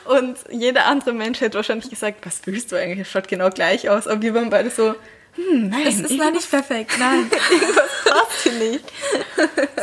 Und 0.06 0.38
jeder 0.52 0.86
andere 0.86 1.14
Mensch 1.14 1.42
hätte 1.42 1.56
wahrscheinlich 1.56 1.90
gesagt, 1.90 2.26
was 2.26 2.42
willst 2.46 2.72
du 2.72 2.76
eigentlich? 2.76 3.00
Es 3.00 3.12
schaut 3.12 3.28
genau 3.28 3.50
gleich 3.50 3.90
aus. 3.90 4.08
Aber 4.08 4.22
wir 4.22 4.34
waren 4.34 4.50
beide 4.50 4.70
so, 4.70 4.96
hm, 5.36 5.70
nein. 5.70 5.88
Es 5.88 6.00
ist 6.00 6.18
noch 6.18 6.32
nicht 6.32 6.50
perfekt, 6.50 6.92
nein. 7.00 7.30
irgendwas 7.52 7.90
passt 8.06 8.44
hier 8.44 8.52
nicht. 8.54 8.86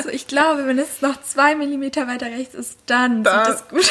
So, 0.03 0.09
ich 0.11 0.27
glaube, 0.27 0.67
wenn 0.67 0.79
es 0.79 1.01
noch 1.01 1.21
zwei 1.23 1.55
Millimeter 1.55 2.07
weiter 2.07 2.27
rechts 2.27 2.55
ist, 2.55 2.79
dann 2.87 3.25
da. 3.25 3.47
sieht 3.47 3.55
es 3.55 3.69
gut 3.69 3.81
aus. 3.81 3.91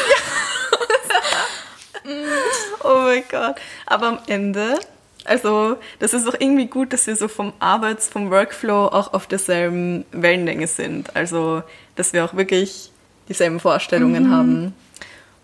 oh 2.84 3.02
mein 3.04 3.24
Gott. 3.30 3.56
Aber 3.86 4.08
am 4.08 4.20
Ende 4.28 4.80
also 5.26 5.78
das 6.00 6.14
ist 6.14 6.28
auch 6.28 6.36
irgendwie 6.40 6.68
gut, 6.68 6.94
dass 6.94 7.08
wir 7.08 7.16
so 7.16 7.28
vom 7.28 7.54
Arbeits-, 7.60 8.10
vom 8.10 8.32
Workflow 8.32 8.88
auch 8.88 9.14
auf 9.14 9.28
derselben 9.28 10.06
Wellenlänge 10.12 10.68
sind. 10.68 11.16
Also 11.16 11.64
dass 11.96 12.14
wir 12.14 12.26
auch 12.26 12.36
wirklich 12.36 12.92
dieselben 13.30 13.60
Vorstellungen 13.60 14.28
mhm. 14.28 14.32
haben. 14.32 14.74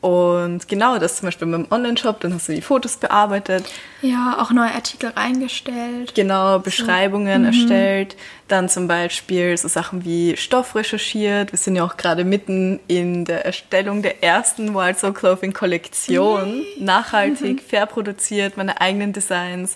Und 0.08 0.70
genau, 0.70 1.00
das 1.00 1.18
zum 1.18 1.28
Beispiel 1.28 1.50
beim 1.50 1.68
Online-Shop, 1.70 2.22
dann 2.22 2.34
hast 2.34 2.48
du 2.48 2.54
die 2.54 2.62
Fotos 2.62 2.96
bearbeitet. 2.96 3.66
Ja, 4.02 4.38
auch 4.40 4.52
neue 4.52 4.72
Artikel 4.72 5.10
reingestellt. 5.10 6.16
Genau, 6.16 6.60
Beschreibungen 6.60 7.34
so. 7.34 7.40
mhm. 7.40 7.46
erstellt. 7.46 8.16
Dann 8.48 8.70
zum 8.70 8.88
Beispiel 8.88 9.58
so 9.58 9.68
Sachen 9.68 10.06
wie 10.06 10.38
Stoff 10.38 10.76
recherchiert. 10.76 11.52
Wir 11.52 11.60
sind 11.60 11.76
ja 11.76 11.84
auch 11.84 11.98
gerade 11.98 12.24
mitten 12.24 12.80
in 12.88 13.26
der 13.26 13.46
Erstellung 13.46 14.02
der 14.02 14.24
ersten 14.24 14.74
Wild 14.74 14.98
Soul 14.98 15.12
Clothing 15.12 15.52
Kollektion. 15.52 16.60
Nee. 16.60 16.66
Nachhaltig, 16.80 17.58
mhm. 17.58 17.68
fair 17.68 17.86
produziert, 17.86 18.56
meine 18.56 18.80
eigenen 18.80 19.12
Designs. 19.12 19.76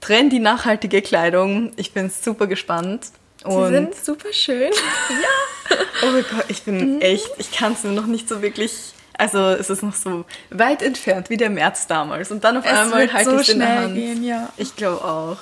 Trendy 0.00 0.38
nachhaltige 0.38 1.02
Kleidung. 1.02 1.72
Ich 1.74 1.92
bin 1.92 2.08
super 2.08 2.46
gespannt. 2.46 3.06
Und 3.42 3.66
Sie 3.66 3.74
sind 3.74 3.94
super 3.96 4.32
schön. 4.32 4.70
ja. 5.10 5.76
Oh 6.04 6.10
mein 6.12 6.24
Gott, 6.30 6.44
ich 6.46 6.62
bin 6.62 6.94
mhm. 6.96 7.00
echt, 7.00 7.30
ich 7.38 7.50
kann 7.50 7.72
es 7.72 7.82
mir 7.82 7.90
noch 7.90 8.06
nicht 8.06 8.28
so 8.28 8.42
wirklich 8.42 8.92
also 9.18 9.38
es 9.38 9.70
ist 9.70 9.82
noch 9.82 9.94
so 9.94 10.24
weit 10.50 10.82
entfernt 10.82 11.30
wie 11.30 11.36
der 11.36 11.50
März 11.50 11.86
damals. 11.86 12.30
Und 12.30 12.44
dann 12.44 12.56
auf 12.56 12.64
es 12.64 12.78
einmal 12.78 13.12
halte 13.12 13.30
so 13.30 13.36
ich 13.36 13.48
es 13.48 13.54
in 13.54 13.60
der 13.60 13.80
Hand. 13.80 13.94
Gehen, 13.94 14.24
ja. 14.24 14.48
Ich 14.56 14.76
glaube 14.76 15.04
auch. 15.04 15.38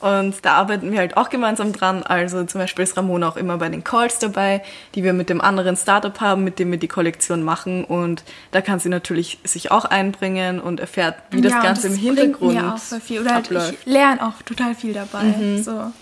Und 0.00 0.44
da 0.44 0.52
arbeiten 0.54 0.92
wir 0.92 0.98
halt 0.98 1.16
auch 1.16 1.28
gemeinsam 1.28 1.72
dran. 1.72 2.04
Also 2.04 2.44
zum 2.44 2.60
Beispiel 2.60 2.84
ist 2.84 2.96
Ramona 2.96 3.28
auch 3.28 3.36
immer 3.36 3.58
bei 3.58 3.68
den 3.68 3.82
Calls 3.82 4.18
dabei, 4.20 4.62
die 4.94 5.02
wir 5.02 5.12
mit 5.12 5.28
dem 5.28 5.40
anderen 5.40 5.76
Startup 5.76 6.20
haben, 6.20 6.44
mit 6.44 6.58
dem 6.58 6.70
wir 6.70 6.78
die 6.78 6.88
Kollektion 6.88 7.42
machen. 7.42 7.84
Und 7.84 8.22
da 8.52 8.60
kann 8.60 8.78
sie 8.78 8.88
natürlich 8.88 9.38
sich 9.42 9.70
auch 9.72 9.84
einbringen 9.84 10.60
und 10.60 10.78
erfährt, 10.78 11.16
wie 11.30 11.40
das 11.40 11.52
Ganze 11.52 11.88
das 11.88 11.96
im 11.96 11.98
Hintergrund 11.98 12.54
mir 12.54 12.74
auch 12.74 12.78
voll 12.78 13.00
viel. 13.00 13.20
Oder 13.20 13.34
halt 13.34 13.50
ich 13.50 13.86
lerne 13.86 14.22
auch 14.24 14.40
total 14.42 14.74
viel 14.74 14.92
dabei. 14.92 15.24
Mhm. 15.24 15.62
So. 15.62 15.92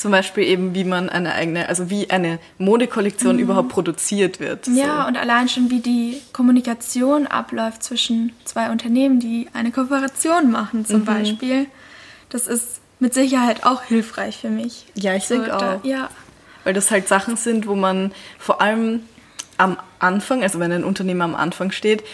Zum 0.00 0.12
Beispiel 0.12 0.44
eben, 0.44 0.74
wie 0.74 0.84
man 0.84 1.10
eine 1.10 1.34
eigene, 1.34 1.68
also 1.68 1.90
wie 1.90 2.08
eine 2.08 2.38
Modekollektion 2.56 3.36
mhm. 3.36 3.42
überhaupt 3.42 3.68
produziert 3.68 4.40
wird. 4.40 4.66
Ja, 4.68 5.02
so. 5.02 5.08
und 5.08 5.18
allein 5.18 5.46
schon, 5.50 5.70
wie 5.70 5.80
die 5.80 6.22
Kommunikation 6.32 7.26
abläuft 7.26 7.82
zwischen 7.82 8.32
zwei 8.46 8.70
Unternehmen, 8.70 9.20
die 9.20 9.48
eine 9.52 9.70
Kooperation 9.70 10.50
machen, 10.50 10.86
zum 10.86 11.00
mhm. 11.00 11.04
Beispiel. 11.04 11.66
Das 12.30 12.46
ist 12.46 12.80
mit 12.98 13.12
Sicherheit 13.12 13.66
auch 13.66 13.82
hilfreich 13.82 14.38
für 14.38 14.48
mich. 14.48 14.86
Ja, 14.94 15.14
ich 15.16 15.26
so, 15.26 15.34
denke 15.34 15.54
auch. 15.54 15.60
Da, 15.60 15.80
ja. 15.82 16.08
Weil 16.64 16.72
das 16.72 16.90
halt 16.90 17.06
Sachen 17.06 17.36
sind, 17.36 17.66
wo 17.66 17.74
man 17.74 18.12
vor 18.38 18.62
allem 18.62 19.02
am 19.58 19.76
Anfang, 19.98 20.42
also 20.42 20.60
wenn 20.60 20.72
ein 20.72 20.84
Unternehmen 20.84 21.20
am 21.20 21.34
Anfang 21.34 21.72
steht, 21.72 22.04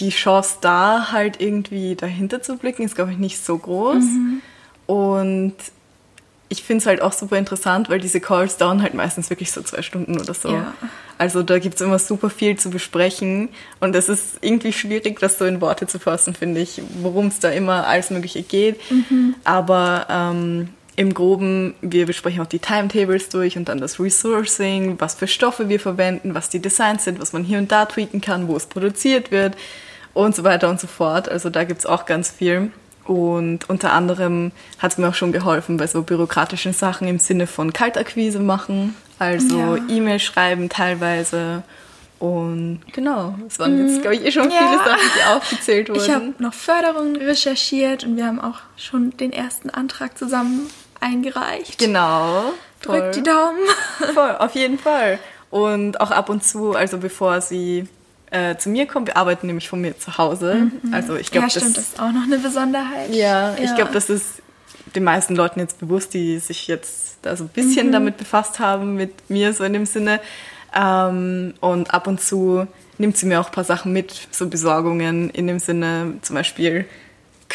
die 0.00 0.10
Chance 0.10 0.58
da 0.60 1.12
halt 1.12 1.40
irgendwie 1.40 1.94
dahinter 1.94 2.42
zu 2.42 2.58
blicken, 2.58 2.82
ist, 2.82 2.94
glaube 2.94 3.12
ich, 3.12 3.16
nicht 3.16 3.42
so 3.42 3.56
groß. 3.56 4.04
Mhm. 4.04 4.42
Und 4.84 5.54
ich 6.48 6.62
finde 6.62 6.80
es 6.80 6.86
halt 6.86 7.02
auch 7.02 7.12
super 7.12 7.36
interessant, 7.38 7.90
weil 7.90 8.00
diese 8.00 8.20
Calls 8.20 8.56
dauern 8.56 8.82
halt 8.82 8.94
meistens 8.94 9.30
wirklich 9.30 9.50
so 9.50 9.62
zwei 9.62 9.82
Stunden 9.82 10.18
oder 10.20 10.32
so. 10.32 10.50
Ja. 10.50 10.72
Also 11.18 11.42
da 11.42 11.58
gibt 11.58 11.76
es 11.76 11.80
immer 11.80 11.98
super 11.98 12.30
viel 12.30 12.56
zu 12.56 12.70
besprechen 12.70 13.48
und 13.80 13.96
es 13.96 14.08
ist 14.08 14.38
irgendwie 14.42 14.72
schwierig, 14.72 15.18
das 15.18 15.38
so 15.38 15.44
in 15.44 15.60
Worte 15.60 15.86
zu 15.86 15.98
fassen, 15.98 16.34
finde 16.34 16.60
ich, 16.60 16.82
worum 17.00 17.28
es 17.28 17.40
da 17.40 17.50
immer 17.50 17.86
alles 17.86 18.10
Mögliche 18.10 18.42
geht. 18.42 18.78
Mhm. 18.90 19.34
Aber 19.44 20.06
ähm, 20.08 20.68
im 20.94 21.14
Groben, 21.14 21.74
wir 21.80 22.06
besprechen 22.06 22.40
auch 22.42 22.46
die 22.46 22.58
Timetables 22.58 23.28
durch 23.28 23.56
und 23.56 23.68
dann 23.68 23.78
das 23.78 23.98
Resourcing, 23.98 25.00
was 25.00 25.14
für 25.14 25.26
Stoffe 25.26 25.68
wir 25.68 25.80
verwenden, 25.80 26.34
was 26.34 26.48
die 26.48 26.60
Designs 26.60 27.04
sind, 27.04 27.20
was 27.20 27.32
man 27.32 27.44
hier 27.44 27.58
und 27.58 27.72
da 27.72 27.86
tweaken 27.86 28.20
kann, 28.20 28.46
wo 28.46 28.56
es 28.56 28.66
produziert 28.66 29.30
wird 29.30 29.56
und 30.14 30.34
so 30.34 30.44
weiter 30.44 30.70
und 30.70 30.80
so 30.80 30.86
fort. 30.86 31.28
Also 31.28 31.50
da 31.50 31.64
gibt's 31.64 31.86
auch 31.86 32.06
ganz 32.06 32.30
viel. 32.30 32.70
Und 33.06 33.68
unter 33.70 33.92
anderem 33.92 34.50
hat 34.78 34.92
es 34.92 34.98
mir 34.98 35.08
auch 35.08 35.14
schon 35.14 35.32
geholfen 35.32 35.76
bei 35.76 35.86
so 35.86 36.02
bürokratischen 36.02 36.72
Sachen 36.72 37.06
im 37.06 37.18
Sinne 37.18 37.46
von 37.46 37.72
Kaltakquise 37.72 38.40
machen, 38.40 38.96
also 39.18 39.76
Ja. 39.76 39.78
E-Mail 39.88 40.18
schreiben 40.18 40.68
teilweise. 40.68 41.62
Und 42.18 42.80
genau, 42.92 43.34
es 43.46 43.58
waren 43.58 43.86
jetzt, 43.86 44.00
glaube 44.02 44.16
ich, 44.16 44.24
eh 44.24 44.32
schon 44.32 44.50
Ja. 44.50 44.56
viele 44.58 44.78
Sachen, 44.78 45.10
die 45.16 45.34
aufgezählt 45.36 45.88
wurden. 45.90 46.00
Ich 46.00 46.10
habe 46.10 46.32
noch 46.38 46.54
Förderungen 46.54 47.16
recherchiert 47.16 48.04
und 48.04 48.16
wir 48.16 48.26
haben 48.26 48.40
auch 48.40 48.58
schon 48.76 49.16
den 49.18 49.32
ersten 49.32 49.70
Antrag 49.70 50.16
zusammen 50.18 50.66
eingereicht. 51.00 51.78
genau. 51.78 52.52
Drückt 52.82 53.16
die 53.16 53.22
Daumen. 53.22 53.58
Voll, 54.14 54.36
auf 54.38 54.54
jeden 54.54 54.78
Fall. 54.78 55.18
Und 55.50 56.00
auch 56.00 56.10
ab 56.10 56.28
und 56.28 56.42
zu, 56.44 56.74
also 56.74 56.98
bevor 56.98 57.40
sie 57.40 57.86
äh, 58.30 58.56
zu 58.56 58.68
mir 58.70 58.86
kommt, 58.86 59.08
wir 59.08 59.16
arbeiten 59.16 59.46
nämlich 59.46 59.68
von 59.68 59.80
mir 59.80 59.98
zu 59.98 60.18
Hause. 60.18 60.70
Also 60.92 61.16
ich 61.16 61.30
glaube, 61.30 61.46
Mhm. 61.46 61.50
ja, 61.52 61.60
stimmt, 61.60 61.76
das 61.76 61.84
ist 61.84 62.00
auch 62.00 62.12
noch 62.12 62.24
eine 62.24 62.38
Besonderheit. 62.38 63.14
Ja, 63.14 63.54
ich 63.62 63.74
glaube, 63.74 63.92
das 63.92 64.10
ist 64.10 64.42
den 64.94 65.04
meisten 65.04 65.36
Leuten 65.36 65.60
jetzt 65.60 65.78
bewusst, 65.78 66.14
die 66.14 66.38
sich 66.38 66.66
jetzt 66.68 67.18
da 67.22 67.36
so 67.36 67.44
ein 67.44 67.48
bisschen 67.48 67.92
damit 67.92 68.16
befasst 68.16 68.58
haben, 68.58 68.94
mit 68.94 69.30
mir 69.30 69.52
so 69.52 69.64
in 69.64 69.72
dem 69.72 69.86
Sinne. 69.86 70.20
Ähm, 70.74 71.54
und 71.60 71.92
ab 71.94 72.06
und 72.06 72.20
zu 72.20 72.66
nimmt 72.98 73.16
sie 73.16 73.26
mir 73.26 73.40
auch 73.40 73.46
ein 73.46 73.52
paar 73.52 73.64
Sachen 73.64 73.92
mit, 73.92 74.28
so 74.30 74.48
Besorgungen 74.48 75.30
in 75.30 75.46
dem 75.46 75.58
Sinne, 75.58 76.14
zum 76.22 76.34
Beispiel 76.34 76.86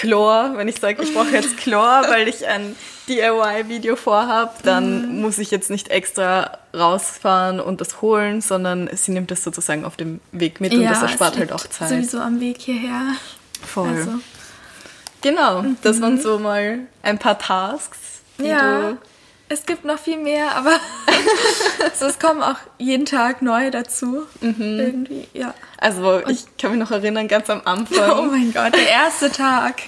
Chlor. 0.01 0.53
Wenn 0.55 0.67
ich 0.67 0.79
sage, 0.79 1.03
ich 1.03 1.13
brauche 1.13 1.29
jetzt 1.29 1.57
Chlor, 1.57 2.05
weil 2.09 2.27
ich 2.27 2.47
ein 2.47 2.75
DIY-Video 3.07 3.95
vorhab, 3.95 4.61
dann 4.63 5.21
muss 5.21 5.37
ich 5.37 5.51
jetzt 5.51 5.69
nicht 5.69 5.89
extra 5.89 6.57
rausfahren 6.73 7.59
und 7.59 7.81
das 7.81 8.01
holen, 8.01 8.41
sondern 8.41 8.89
sie 8.93 9.11
nimmt 9.11 9.31
das 9.31 9.43
sozusagen 9.43 9.85
auf 9.85 9.97
dem 9.97 10.19
Weg 10.31 10.61
mit 10.61 10.73
und 10.73 10.83
das 10.83 10.97
es 10.97 11.03
erspart 11.03 11.37
halt 11.37 11.51
auch 11.51 11.65
Zeit. 11.67 11.89
Sowieso 11.89 12.19
am 12.19 12.39
Weg 12.39 12.61
hierher. 12.61 13.15
Voll. 13.65 13.89
Also, 13.89 14.11
Genau, 15.21 15.63
das 15.83 16.01
waren 16.01 16.19
so 16.19 16.39
mal 16.39 16.79
ein 17.03 17.19
paar 17.19 17.37
Tasks, 17.37 17.99
die 18.39 18.45
ja, 18.45 18.81
du 18.91 18.97
es 19.51 19.65
gibt 19.65 19.83
noch 19.83 19.99
viel 19.99 20.17
mehr, 20.17 20.55
aber 20.55 20.79
so, 21.99 22.05
es 22.07 22.19
kommen 22.19 22.41
auch 22.41 22.55
jeden 22.77 23.05
Tag 23.05 23.41
neue 23.41 23.69
dazu. 23.69 24.23
Mhm. 24.39 24.79
Irgendwie, 24.79 25.27
ja. 25.33 25.53
Also 25.77 26.25
ich 26.27 26.45
kann 26.57 26.71
mich 26.71 26.79
noch 26.79 26.91
erinnern, 26.91 27.27
ganz 27.27 27.49
am 27.49 27.61
Oh 27.65 27.69
Anfang. 27.69 28.31
mein 28.31 28.53
Gott, 28.53 28.73
der 28.73 28.89
erste 28.89 29.31
Tag. 29.31 29.81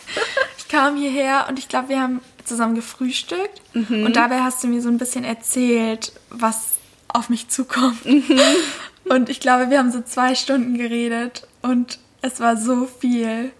Ich 0.57 0.67
kam 0.67 0.97
hierher 0.97 1.45
und 1.47 1.59
ich 1.59 1.69
glaube, 1.69 1.89
wir 1.89 2.01
haben 2.01 2.19
zusammen 2.43 2.75
gefrühstückt. 2.75 3.61
Mhm. 3.73 4.05
Und 4.05 4.15
dabei 4.15 4.41
hast 4.41 4.63
du 4.63 4.67
mir 4.67 4.81
so 4.81 4.89
ein 4.89 4.97
bisschen 4.97 5.23
erzählt, 5.23 6.11
was 6.29 6.73
auf 7.07 7.29
mich 7.29 7.47
zukommt. 7.49 8.05
Mhm. 8.05 8.39
Und 9.05 9.29
ich 9.29 9.41
glaube, 9.41 9.69
wir 9.69 9.79
haben 9.79 9.91
so 9.91 9.99
zwei 10.01 10.33
Stunden 10.33 10.77
geredet 10.77 11.45
und 11.61 11.99
es 12.21 12.39
war 12.39 12.55
so 12.55 12.85
viel. 13.01 13.51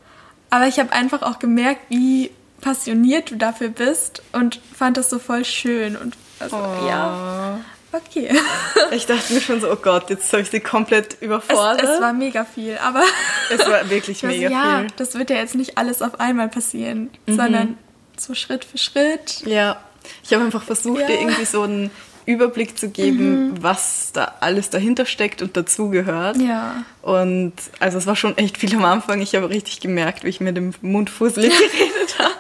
Aber 0.50 0.68
ich 0.68 0.80
habe 0.80 0.94
einfach 0.94 1.22
auch 1.22 1.38
gemerkt, 1.38 1.82
wie 1.90 2.32
passioniert 2.63 3.29
du 3.32 3.36
dafür 3.36 3.70
bist 3.70 4.22
und 4.32 4.60
fand 4.75 4.98
das 4.98 5.10
so 5.10 5.20
voll 5.20 5.46
schön. 5.46 5.96
Und 5.96 6.15
also, 6.39 6.55
Oh. 6.58 6.88
ja, 6.88 7.60
okay. 7.91 8.29
Ich 8.91 9.05
dachte 9.05 9.34
mir 9.34 9.41
schon 9.41 9.60
so, 9.62 9.72
oh 9.72 9.75
Gott, 9.75 10.10
jetzt 10.10 10.32
habe 10.34 10.41
ich 10.43 10.50
sie 10.50 10.60
komplett 10.60 11.15
Es, 11.15 11.22
überfordert. 11.22 11.84
es 11.84 12.01
war 12.01 12.13
mega 12.13 12.46
viel, 12.46 12.77
aber 12.82 13.03
Es 13.51 13.60
war 13.67 13.89
wirklich 13.89 14.24
mega 14.24 14.50
ja, 14.50 14.79
viel. 14.79 14.88
das 14.98 15.15
wird 15.15 15.29
ja 15.29 15.38
jetzt 15.38 15.55
nicht 15.55 15.77
alles 15.77 16.01
auf 16.01 16.20
einmal 16.20 16.50
passieren, 16.50 17.10
Mhm. 17.27 17.36
sondern 17.36 17.77
so 18.17 18.34
Schritt 18.34 18.63
für 18.65 18.77
Schritt. 18.77 19.41
Ja, 19.46 19.82
ich 20.24 20.34
habe 20.34 20.43
einfach 20.46 20.63
versucht, 20.63 21.01
Ja. 21.01 21.08
Dir 21.08 21.20
irgendwie 21.20 21.46
so 21.46 21.63
einen 21.63 21.91
Überblick 22.25 22.77
zu 22.77 22.89
geben, 22.89 23.62
was 23.62 24.12
da 24.13 24.36
alles 24.39 24.70
dahinter 24.70 25.06
steckt 25.06 25.42
und 25.42 25.58
dazugehört. 25.58 26.38
Ja. 26.38 26.84
Und 27.01 27.53
also 27.80 27.98
es 27.98 28.06
war 28.08 28.15
schon 28.15 28.38
echt 28.38 28.58
viel 28.58 28.74
am 28.75 28.86
Anfang. 28.86 29.22
Ich 29.22 29.36
habe 29.36 29.50
richtig 29.50 29.80
gemerkt, 29.82 30.24
wie 30.24 30.30
ich 30.30 30.39
mir 30.39 30.53
den 30.53 30.74
Mund 30.82 31.10
fusselig 31.10 31.51
geredet 31.53 32.20
habe. 32.20 32.34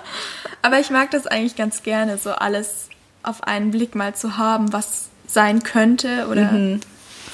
Aber 0.61 0.79
ich 0.79 0.89
mag 0.89 1.11
das 1.11 1.27
eigentlich 1.27 1.55
ganz 1.55 1.83
gerne, 1.83 2.17
so 2.17 2.31
alles 2.31 2.87
auf 3.23 3.43
einen 3.43 3.71
Blick 3.71 3.95
mal 3.95 4.15
zu 4.15 4.37
haben, 4.37 4.71
was 4.73 5.09
sein 5.27 5.63
könnte 5.63 6.27
oder 6.29 6.51
Mhm. 6.51 6.79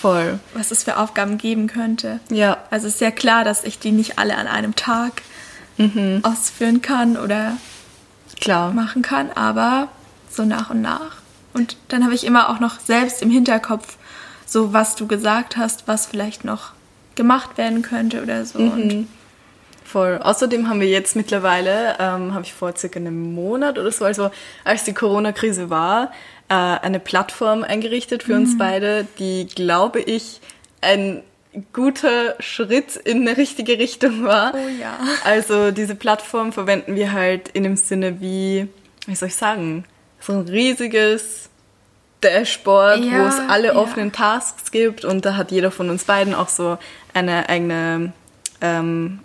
Voll. 0.02 0.40
was 0.54 0.72
es 0.72 0.84
für 0.84 0.98
Aufgaben 0.98 1.38
geben 1.38 1.68
könnte. 1.68 2.20
Ja. 2.32 2.58
Also 2.72 2.88
ist 2.88 3.00
sehr 3.00 3.12
klar, 3.12 3.44
dass 3.44 3.64
ich 3.66 3.80
die 3.80 3.92
nicht 3.92 4.18
alle 4.18 4.38
an 4.38 4.48
einem 4.48 4.76
Tag 4.76 5.22
Mhm. 5.78 6.20
ausführen 6.24 6.82
kann 6.82 7.18
oder 7.18 7.58
Klar. 8.40 8.72
machen 8.72 9.02
kann, 9.02 9.30
aber 9.36 9.90
so 10.32 10.46
nach 10.46 10.70
und 10.70 10.82
nach. 10.82 11.18
Und 11.60 11.76
dann 11.90 12.04
habe 12.06 12.16
ich 12.16 12.26
immer 12.26 12.50
auch 12.50 12.60
noch 12.62 12.80
selbst 12.80 13.22
im 13.22 13.30
Hinterkopf 13.30 13.98
so, 14.46 14.72
was 14.74 14.96
du 14.96 15.08
gesagt 15.08 15.58
hast, 15.58 15.88
was 15.88 16.06
vielleicht 16.06 16.46
noch 16.46 16.72
gemacht 17.16 17.58
werden 17.58 17.82
könnte 17.82 18.24
oder 18.24 18.46
so. 18.46 18.60
Mhm. 18.60 19.08
Voll. 19.84 20.20
Außerdem 20.24 20.70
haben 20.70 20.80
wir 20.80 20.88
jetzt 20.88 21.16
mittlerweile, 21.16 21.98
ähm, 22.00 22.34
habe 22.34 22.44
ich 22.44 22.54
vor 22.54 22.76
circa 22.78 23.00
einem 23.00 23.34
Monat 23.34 23.78
oder 23.78 23.92
so, 23.92 24.06
also 24.06 24.32
als 24.64 24.84
die 24.86 24.94
Corona-Krise 24.94 25.70
war, 25.70 26.12
äh, 26.48 26.54
eine 26.54 27.00
Plattform 27.00 27.64
eingerichtet 27.64 28.24
für 28.24 28.36
Mhm. 28.36 28.42
uns 28.42 28.58
beide, 28.58 29.06
die, 29.18 29.48
glaube 29.48 30.00
ich, 30.00 30.40
ein 30.82 31.24
guter 31.74 32.36
Schritt 32.40 32.96
in 32.96 33.28
eine 33.28 33.36
richtige 33.36 33.80
Richtung 33.80 34.24
war. 34.24 34.54
Oh 34.54 34.70
ja. 34.80 34.98
Also 35.26 35.72
diese 35.72 35.96
Plattform 35.96 36.54
verwenden 36.54 36.96
wir 36.96 37.12
halt 37.12 37.50
in 37.50 37.64
dem 37.64 37.76
Sinne 37.76 38.22
wie, 38.22 38.68
wie 39.08 39.16
soll 39.16 39.28
ich 39.30 39.36
sagen, 39.36 39.84
so 40.22 40.34
ein 40.34 40.48
riesiges 40.48 41.49
Dashboard, 42.22 43.02
wo 43.02 43.06
Ja, 43.08 43.28
es 43.30 43.40
alle 43.50 43.68
ja. 43.70 43.76
offenen 43.76 44.12
Tasks 44.12 44.72
gibt 44.72 45.06
und 45.06 45.26
da 45.26 45.36
hat 45.36 45.52
jeder 45.52 45.72
von 45.72 45.90
uns 45.90 46.04
beiden 46.04 46.34
auch 46.36 46.50
so 46.50 46.78
eine 47.14 47.50
eigene, 47.50 48.12
ähm, 48.62 49.20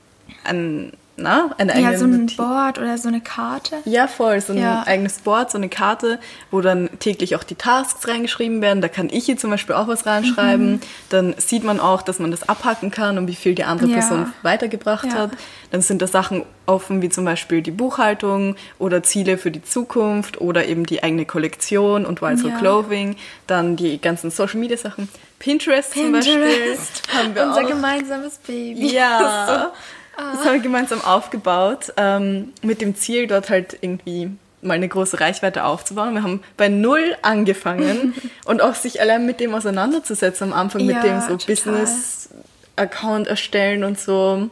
ein, 0.45 0.93
na, 1.17 1.51
eine 1.59 1.73
eigene 1.75 1.93
ja, 1.93 1.99
so 1.99 2.05
ein 2.07 2.21
Notiz- 2.23 2.37
Board 2.37 2.79
oder 2.79 2.99
so 2.99 3.07
eine 3.09 3.21
Karte. 3.21 3.77
ja, 3.85 4.09
voll. 4.09 4.41
So 4.41 4.53
ein 4.53 4.59
Ja. 4.59 4.83
eigenes 4.87 5.21
Board, 5.21 5.51
so 5.51 5.59
eine 5.59 5.69
Karte, 5.69 6.19
wo 6.51 6.61
dann 6.61 6.91
täglich 6.99 7.37
auch 7.37 7.45
die 7.45 7.55
Tasks 7.55 8.09
reingeschrieben 8.09 8.61
werden. 8.61 8.81
Da 8.81 8.89
kann 8.89 9.09
ich 9.11 9.27
hier 9.27 9.37
zum 9.37 9.51
Beispiel 9.51 9.77
auch 9.77 9.87
was 9.87 10.07
reinschreiben. 10.07 10.73
Mhm. 10.73 10.81
Dann 11.11 11.35
sieht 11.39 11.63
man 11.63 11.79
auch, 11.79 12.03
dass 12.03 12.19
man 12.19 12.31
das 12.33 12.49
abhaken 12.49 12.91
kann 12.91 13.17
und 13.19 13.29
wie 13.29 13.35
viel 13.37 13.55
die 13.55 13.65
andere 13.65 13.89
Ja. 13.89 13.95
Person 13.99 14.33
weitergebracht 14.43 15.07
Ja. 15.07 15.15
hat. 15.15 15.31
Dann 15.71 15.83
sind 15.83 16.03
da 16.03 16.07
Sachen 16.07 16.45
offen, 16.67 17.03
wie 17.03 17.09
zum 17.11 17.25
Beispiel 17.25 17.63
die 17.63 17.71
Buchhaltung 17.71 18.57
oder 18.79 19.03
Ziele 19.03 19.39
für 19.39 19.51
die 19.51 19.63
Zukunft 19.63 20.41
oder 20.41 20.67
eben 20.67 20.85
die 20.87 21.03
eigene 21.03 21.27
Kollektion 21.27 22.07
und 22.07 22.23
Wild 22.23 22.43
Ja. 22.43 22.59
Clothing. 22.59 23.17
Dann 23.47 23.77
die 23.77 24.01
ganzen 24.01 24.31
Social 24.31 24.59
Media 24.59 24.77
Sachen. 24.77 25.09
Pinterest, 25.39 25.93
zum 25.93 26.11
Beispiel 26.13 26.35
Pinterest. 26.43 27.03
haben 27.17 27.35
wir 27.35 27.43
Unser 27.47 27.63
auch. 27.65 27.69
gemeinsames 27.69 28.39
Baby. 28.39 28.93
Ja, 28.95 29.73
das 30.17 30.45
haben 30.45 30.55
wir 30.55 30.61
gemeinsam 30.61 31.01
aufgebaut, 31.03 31.93
ähm, 31.97 32.53
mit 32.63 32.81
dem 32.81 32.95
Ziel, 32.97 33.27
dort 33.27 33.51
halt 33.51 33.77
irgendwie 33.81 34.31
mal 34.63 34.75
eine 34.75 34.89
große 34.89 35.21
Reichweite 35.21 35.65
aufzubauen. 35.65 36.15
Wir 36.15 36.23
haben 36.23 36.43
bei 36.57 36.69
Null 36.69 37.17
angefangen 37.23 38.15
und 38.45 38.63
auch 38.63 38.75
sich 38.75 39.01
allein 39.01 39.27
mit 39.27 39.41
dem 39.41 39.55
auseinanderzusetzen 39.55 40.53
am 40.53 40.59
Anfang, 40.59 40.87
mit 40.87 40.97
Ja, 40.97 41.03
dem 41.03 41.21
so. 41.21 41.37
Business-Account 41.47 43.29
erstellen 43.29 43.85
und 43.85 44.01
so. 44.01 44.49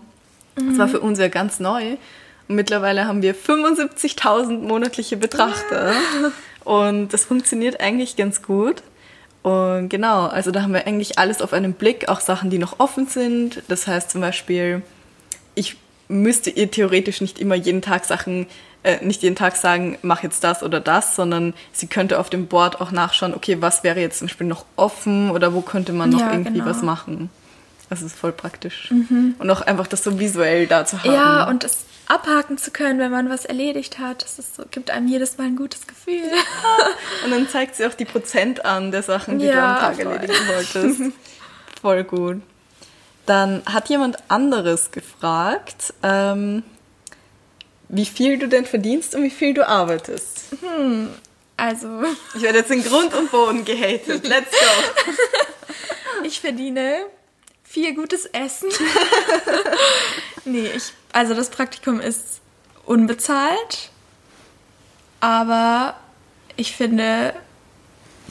Das 0.54 0.78
war 0.78 0.88
für 0.88 1.00
uns 1.00 1.18
ja 1.18 1.28
ganz 1.28 1.60
neu. 1.60 1.96
Und 2.48 2.56
mittlerweile 2.56 3.06
haben 3.06 3.22
wir 3.22 3.34
75.000 3.34 4.58
monatliche 4.58 5.16
Betrachter. 5.16 5.94
Und 6.64 7.14
das 7.14 7.24
funktioniert 7.24 7.80
eigentlich 7.80 8.16
ganz 8.16 8.42
gut. 8.42 8.82
Und 9.42 9.88
genau, 9.88 10.26
also 10.26 10.50
da 10.50 10.62
haben 10.62 10.74
wir 10.74 10.86
eigentlich 10.86 11.18
alles 11.18 11.40
auf 11.42 11.52
einen 11.52 11.72
Blick, 11.72 12.08
auch 12.08 12.20
Sachen, 12.20 12.50
die 12.50 12.58
noch 12.58 12.78
offen 12.78 13.06
sind. 13.06 13.62
Das 13.68 13.86
heißt 13.86 14.10
zum 14.10 14.20
Beispiel, 14.20 14.82
ich 15.54 15.76
müsste 16.08 16.50
ihr 16.50 16.70
theoretisch 16.70 17.20
nicht 17.20 17.38
immer 17.38 17.54
jeden 17.54 17.80
Tag 17.82 18.04
Sachen, 18.04 18.46
äh, 18.82 19.04
nicht 19.04 19.22
jeden 19.22 19.36
Tag 19.36 19.56
sagen, 19.56 19.98
mach 20.02 20.22
jetzt 20.22 20.44
das 20.44 20.62
oder 20.62 20.80
das, 20.80 21.16
sondern 21.16 21.54
sie 21.72 21.86
könnte 21.86 22.18
auf 22.18 22.28
dem 22.30 22.46
Board 22.48 22.80
auch 22.80 22.90
nachschauen, 22.90 23.34
okay, 23.34 23.58
was 23.60 23.84
wäre 23.84 24.00
jetzt 24.00 24.18
zum 24.18 24.26
Beispiel 24.28 24.46
noch 24.46 24.64
offen 24.76 25.30
oder 25.30 25.54
wo 25.54 25.60
könnte 25.60 25.92
man 25.92 26.10
noch 26.10 26.20
Ja, 26.20 26.32
irgendwie 26.32 26.54
genau. 26.54 26.66
was 26.66 26.82
machen. 26.82 27.30
Das 27.88 28.02
ist 28.02 28.16
voll 28.16 28.32
praktisch. 28.32 28.90
Und 28.90 29.50
auch 29.50 29.60
einfach 29.60 29.86
das 29.86 30.02
so 30.02 30.18
visuell 30.18 30.66
da 30.66 30.84
zu 30.86 30.98
haben. 31.02 31.08
Mhm. 31.10 31.14
Ja, 31.14 31.48
und 31.48 31.62
es 31.62 31.84
abhaken 32.08 32.56
zu 32.58 32.70
können, 32.70 32.98
wenn 32.98 33.10
man 33.10 33.28
was 33.30 33.44
erledigt 33.44 33.98
hat, 33.98 34.22
das 34.22 34.36
so, 34.56 34.64
gibt 34.70 34.90
einem 34.90 35.08
jedes 35.08 35.36
Mal 35.38 35.44
ein 35.48 35.56
gutes 35.56 35.86
Gefühl. 35.86 36.22
Und 37.24 37.30
dann 37.30 37.48
zeigt 37.48 37.76
sie 37.76 37.86
auch 37.86 37.94
die 37.94 38.04
Prozent 38.04 38.64
an 38.64 38.90
der 38.90 39.02
Sachen, 39.02 39.38
die 39.38 39.46
du 39.46 39.52
Ja, 39.52 39.74
am 39.76 39.80
Tag 39.80 40.02
voll. 40.02 40.12
erledigen 40.12 40.48
wolltest. 40.48 41.00
Voll 41.80 42.04
gut. 42.04 42.40
Dann 43.26 43.62
hat 43.66 43.88
jemand 43.88 44.18
anderes 44.28 44.90
gefragt, 44.90 45.94
ähm, 46.02 46.64
wie 47.88 48.06
viel 48.06 48.38
du 48.38 48.48
denn 48.48 48.64
verdienst 48.66 49.14
und 49.14 49.22
wie 49.22 49.30
viel 49.30 49.54
du 49.54 49.68
arbeitest. 49.68 50.56
Also, 51.56 52.02
Ich 52.34 52.42
werde 52.42 52.58
jetzt 52.58 52.70
in 52.70 52.82
Grund 52.82 53.14
und 53.14 53.30
Boden 53.30 53.64
gehatet. 53.64 54.26
Let's 54.26 54.50
go. 54.50 55.12
ich 56.24 56.40
verdiene 56.40 57.06
viel 57.62 57.94
gutes 57.94 58.26
Essen. 58.26 58.68
nee, 60.44 60.68
ich, 60.74 60.92
also 61.12 61.34
das 61.34 61.50
Praktikum 61.50 62.00
ist 62.00 62.40
unbezahlt, 62.84 63.90
aber 65.20 65.96
ich 66.56 66.72
finde, 66.76 67.34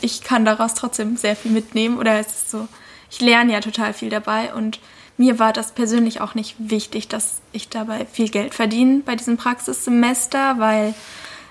ich 0.01 0.21
kann 0.21 0.45
daraus 0.45 0.73
trotzdem 0.73 1.17
sehr 1.17 1.35
viel 1.35 1.51
mitnehmen 1.51 1.97
oder 1.97 2.19
es 2.19 2.27
ist 2.27 2.51
so, 2.51 2.67
ich 3.11 3.19
lerne 3.19 3.53
ja 3.53 3.59
total 3.59 3.93
viel 3.93 4.09
dabei 4.09 4.53
und 4.53 4.79
mir 5.17 5.37
war 5.37 5.53
das 5.53 5.73
persönlich 5.73 6.21
auch 6.21 6.33
nicht 6.33 6.55
wichtig, 6.57 7.07
dass 7.07 7.41
ich 7.51 7.69
dabei 7.69 8.07
viel 8.11 8.29
Geld 8.29 8.55
verdiene 8.55 9.01
bei 9.05 9.15
diesem 9.15 9.37
Praxissemester, 9.37 10.57
weil 10.57 10.95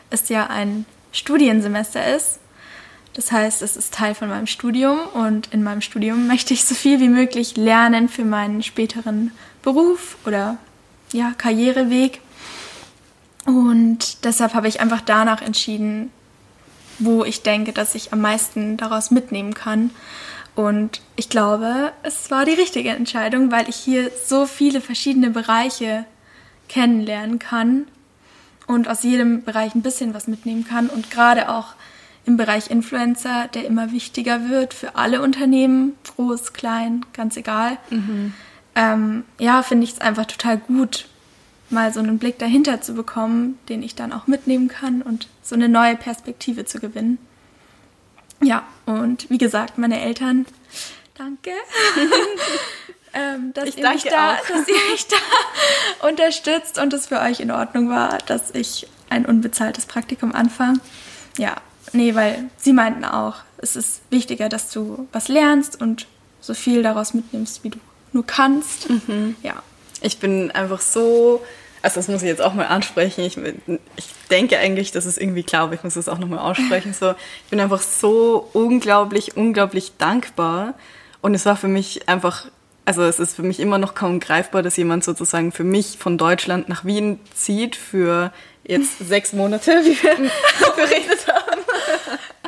es 0.08 0.28
ja 0.28 0.46
ein 0.46 0.86
Studiensemester 1.12 2.16
ist. 2.16 2.40
Das 3.12 3.30
heißt, 3.30 3.62
es 3.62 3.76
ist 3.76 3.92
Teil 3.92 4.14
von 4.14 4.28
meinem 4.28 4.46
Studium 4.46 4.98
und 5.14 5.52
in 5.52 5.62
meinem 5.62 5.82
Studium 5.82 6.26
möchte 6.26 6.54
ich 6.54 6.64
so 6.64 6.74
viel 6.74 7.00
wie 7.00 7.08
möglich 7.08 7.56
lernen 7.56 8.08
für 8.08 8.24
meinen 8.24 8.62
späteren 8.62 9.32
Beruf 9.62 10.16
oder 10.24 10.56
ja, 11.12 11.32
Karriereweg. 11.36 12.20
Und 13.46 14.24
deshalb 14.24 14.54
habe 14.54 14.68
ich 14.68 14.80
einfach 14.80 15.00
danach 15.00 15.42
entschieden, 15.42 16.10
wo 16.98 17.24
ich 17.24 17.42
denke, 17.42 17.72
dass 17.72 17.94
ich 17.94 18.12
am 18.12 18.20
meisten 18.20 18.76
daraus 18.76 19.10
mitnehmen 19.10 19.54
kann. 19.54 19.90
Und 20.54 21.00
ich 21.16 21.28
glaube, 21.28 21.92
es 22.02 22.30
war 22.30 22.44
die 22.44 22.52
richtige 22.52 22.90
Entscheidung, 22.90 23.50
weil 23.50 23.68
ich 23.68 23.76
hier 23.76 24.10
so 24.26 24.46
viele 24.46 24.80
verschiedene 24.80 25.30
Bereiche 25.30 26.04
kennenlernen 26.68 27.38
kann 27.38 27.86
und 28.66 28.88
aus 28.88 29.02
jedem 29.02 29.42
Bereich 29.42 29.74
ein 29.74 29.82
bisschen 29.82 30.14
was 30.14 30.28
mitnehmen 30.28 30.64
kann. 30.64 30.88
Und 30.88 31.10
gerade 31.10 31.48
auch 31.48 31.74
im 32.26 32.36
Bereich 32.36 32.70
Influencer, 32.70 33.48
der 33.48 33.66
immer 33.66 33.92
wichtiger 33.92 34.48
wird 34.48 34.74
für 34.74 34.96
alle 34.96 35.22
Unternehmen, 35.22 35.96
groß, 36.14 36.52
klein, 36.52 37.04
ganz 37.12 37.36
egal. 37.36 37.78
Mhm. 37.90 38.34
Ähm, 38.74 39.24
ja, 39.38 39.62
finde 39.62 39.84
ich 39.84 39.94
es 39.94 40.00
einfach 40.00 40.26
total 40.26 40.58
gut, 40.58 41.08
mal 41.70 41.92
so 41.92 42.00
einen 42.00 42.18
Blick 42.18 42.38
dahinter 42.38 42.80
zu 42.80 42.94
bekommen, 42.94 43.58
den 43.68 43.82
ich 43.82 43.94
dann 43.94 44.12
auch 44.12 44.26
mitnehmen 44.26 44.68
kann 44.68 45.02
und 45.02 45.28
so 45.42 45.54
eine 45.54 45.68
neue 45.68 45.96
Perspektive 45.96 46.64
zu 46.64 46.78
gewinnen. 46.78 47.18
Ja, 48.42 48.64
und 48.90 49.31
wie 49.31 49.38
gesagt, 49.38 49.79
meine 49.79 50.00
Eltern, 50.00 50.46
danke, 51.16 51.50
ähm, 53.14 53.53
dass, 53.55 53.76
ihr 53.76 53.88
mich 53.88 54.05
da, 54.05 54.37
dass 54.48 54.68
ihr 54.68 54.90
mich 54.90 55.07
da 55.07 56.09
unterstützt 56.09 56.79
und 56.79 56.92
es 56.92 57.07
für 57.07 57.20
euch 57.20 57.40
in 57.40 57.50
Ordnung 57.50 57.88
war, 57.88 58.18
dass 58.26 58.50
ich 58.53 58.87
ein 59.09 59.26
unbezahltes 59.26 59.87
Praktikum 59.87 60.35
anfange. 60.35 60.81
Ja, 61.38 61.57
nee, 61.92 62.14
weil 62.14 62.50
sie 62.57 62.72
meinten 62.72 63.05
auch, 63.05 63.37
es 63.59 63.76
ist 63.76 64.00
wichtiger, 64.11 64.48
dass 64.48 64.70
du 64.70 65.09
was 65.12 65.29
lernst 65.29 65.81
und 65.81 66.07
so 66.40 66.55
viel 66.55 66.83
daraus 66.83 67.14
mitnimmst, 67.14 67.64
wie 67.64 67.70
du 67.70 67.79
nur 68.12 68.26
kannst. 68.26 68.88
Mhm. 68.88 69.37
Ja. 69.42 69.62
Ich 70.00 70.18
bin 70.18 70.50
einfach 70.50 70.81
so 70.81 71.42
also 71.82 71.96
das 71.96 72.08
muss 72.08 72.22
ich 72.22 72.28
jetzt 72.28 72.42
auch 72.42 72.54
mal 72.54 72.66
ansprechen. 72.66 73.24
Ich, 73.24 73.36
ich 73.96 74.06
denke 74.30 74.58
eigentlich, 74.58 74.92
das 74.92 75.06
ist 75.06 75.18
irgendwie 75.18 75.42
klar, 75.42 75.64
aber 75.64 75.74
ich 75.74 75.82
muss 75.82 75.94
das 75.94 76.08
auch 76.08 76.18
nochmal 76.18 76.40
aussprechen. 76.40 76.92
So, 76.92 77.12
ich 77.44 77.50
bin 77.50 77.60
einfach 77.60 77.80
so 77.80 78.48
unglaublich, 78.52 79.36
unglaublich 79.36 79.92
dankbar. 79.96 80.74
Und 81.22 81.34
es 81.34 81.46
war 81.46 81.56
für 81.56 81.68
mich 81.68 82.08
einfach, 82.08 82.46
also 82.84 83.02
es 83.02 83.18
ist 83.18 83.36
für 83.36 83.42
mich 83.42 83.60
immer 83.60 83.78
noch 83.78 83.94
kaum 83.94 84.20
greifbar, 84.20 84.62
dass 84.62 84.76
jemand 84.76 85.04
sozusagen 85.04 85.52
für 85.52 85.64
mich 85.64 85.96
von 85.98 86.18
Deutschland 86.18 86.68
nach 86.68 86.84
Wien 86.84 87.18
zieht 87.34 87.76
für 87.76 88.32
jetzt 88.64 88.98
sechs 88.98 89.32
Monate, 89.32 89.70
wie 89.84 90.02
wir 90.02 90.16
geredet 90.76 91.26
haben. 91.26 91.62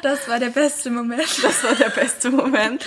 Das 0.03 0.29
war 0.29 0.39
der 0.39 0.51
beste 0.51 0.91
Moment. 0.91 1.43
Das 1.43 1.65
war 1.65 1.75
der 1.75 1.91
beste 1.91 2.31
Moment. 2.31 2.85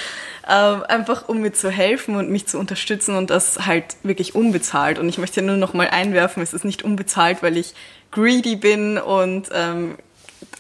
Ähm, 0.48 0.84
einfach 0.88 1.28
um 1.28 1.42
mir 1.42 1.54
zu 1.54 1.72
helfen 1.72 2.16
und 2.16 2.30
mich 2.30 2.46
zu 2.46 2.60
unterstützen 2.60 3.16
und 3.16 3.32
das 3.32 3.66
halt 3.66 3.96
wirklich 4.04 4.36
unbezahlt. 4.36 5.00
Und 5.00 5.10
ich 5.10 5.18
möchte 5.18 5.42
nur 5.42 5.58
noch 5.58 5.74
mal 5.74 5.90
einwerfen, 5.90 6.44
es 6.44 6.54
ist 6.54 6.66
nicht 6.66 6.84
unbezahlt, 6.84 7.42
weil 7.42 7.58
ich 7.58 7.74
greedy 8.12 8.56
bin 8.56 9.00
und 9.00 9.50
ähm, 9.54 9.96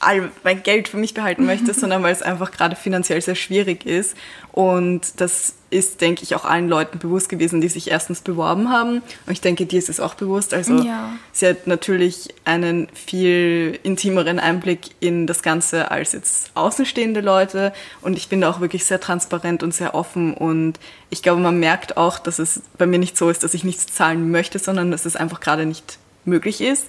all 0.06 0.32
mein 0.44 0.64
Geld 0.64 0.88
für 0.88 0.98
mich 0.98 1.14
behalten 1.14 1.46
möchte, 1.46 1.74
sondern 1.74 2.04
weil 2.04 2.14
es 2.14 2.22
einfach 2.22 2.52
gerade 2.52 2.76
finanziell 2.76 3.22
sehr 3.22 3.36
schwierig 3.36 3.86
ist. 3.86 4.16
Und 4.52 5.20
das 5.20 5.56
ist, 5.70 6.00
denke 6.00 6.24
ich, 6.24 6.36
auch 6.36 6.46
allen 6.46 6.70
Leuten 6.70 7.00
bewusst 7.00 7.28
gewesen, 7.28 7.60
die 7.60 7.68
sich 7.68 7.92
erstens 7.92 8.22
beworben 8.22 8.72
haben. 8.72 9.02
Und 9.26 9.34
ich 9.34 9.42
denke, 9.42 9.66
dir 9.66 9.80
ist 9.80 9.90
es 9.90 10.00
auch 10.00 10.14
bewusst. 10.14 10.54
Also 10.54 10.82
ja. 10.82 11.12
sie 11.34 11.48
hat 11.48 11.68
natürlich 11.68 12.30
einen 12.46 12.88
viel 12.94 13.78
intimeren 13.84 14.40
Einblick 14.40 14.92
in 15.00 15.28
das 15.28 15.42
Ganze 15.42 15.92
als 15.92 16.14
jetzt 16.14 16.52
außenstehende 16.54 17.20
Leute. 17.20 17.74
Und 18.02 18.18
ich 18.18 18.30
bin 18.30 18.42
da 18.42 18.50
auch 18.50 18.62
wirklich 18.62 18.86
sehr 18.86 19.02
transparent 19.02 19.64
und 19.64 19.74
sehr 19.74 19.96
offen. 19.96 20.34
Und 20.34 20.80
ich 21.10 21.22
glaube, 21.22 21.42
man 21.42 21.60
merkt 21.60 21.98
auch, 21.98 22.20
dass 22.20 22.40
es 22.40 22.62
bei 22.78 22.86
mir 22.86 23.00
nicht 23.00 23.18
so 23.18 23.30
ist, 23.30 23.44
dass 23.44 23.54
ich 23.54 23.64
nichts 23.64 23.88
zahlen 23.88 24.32
möchte, 24.32 24.60
sondern 24.60 24.92
dass 24.92 25.06
es 25.06 25.16
einfach 25.16 25.42
gerade 25.42 25.66
nicht 25.66 25.98
möglich 26.24 26.62
ist. 26.62 26.88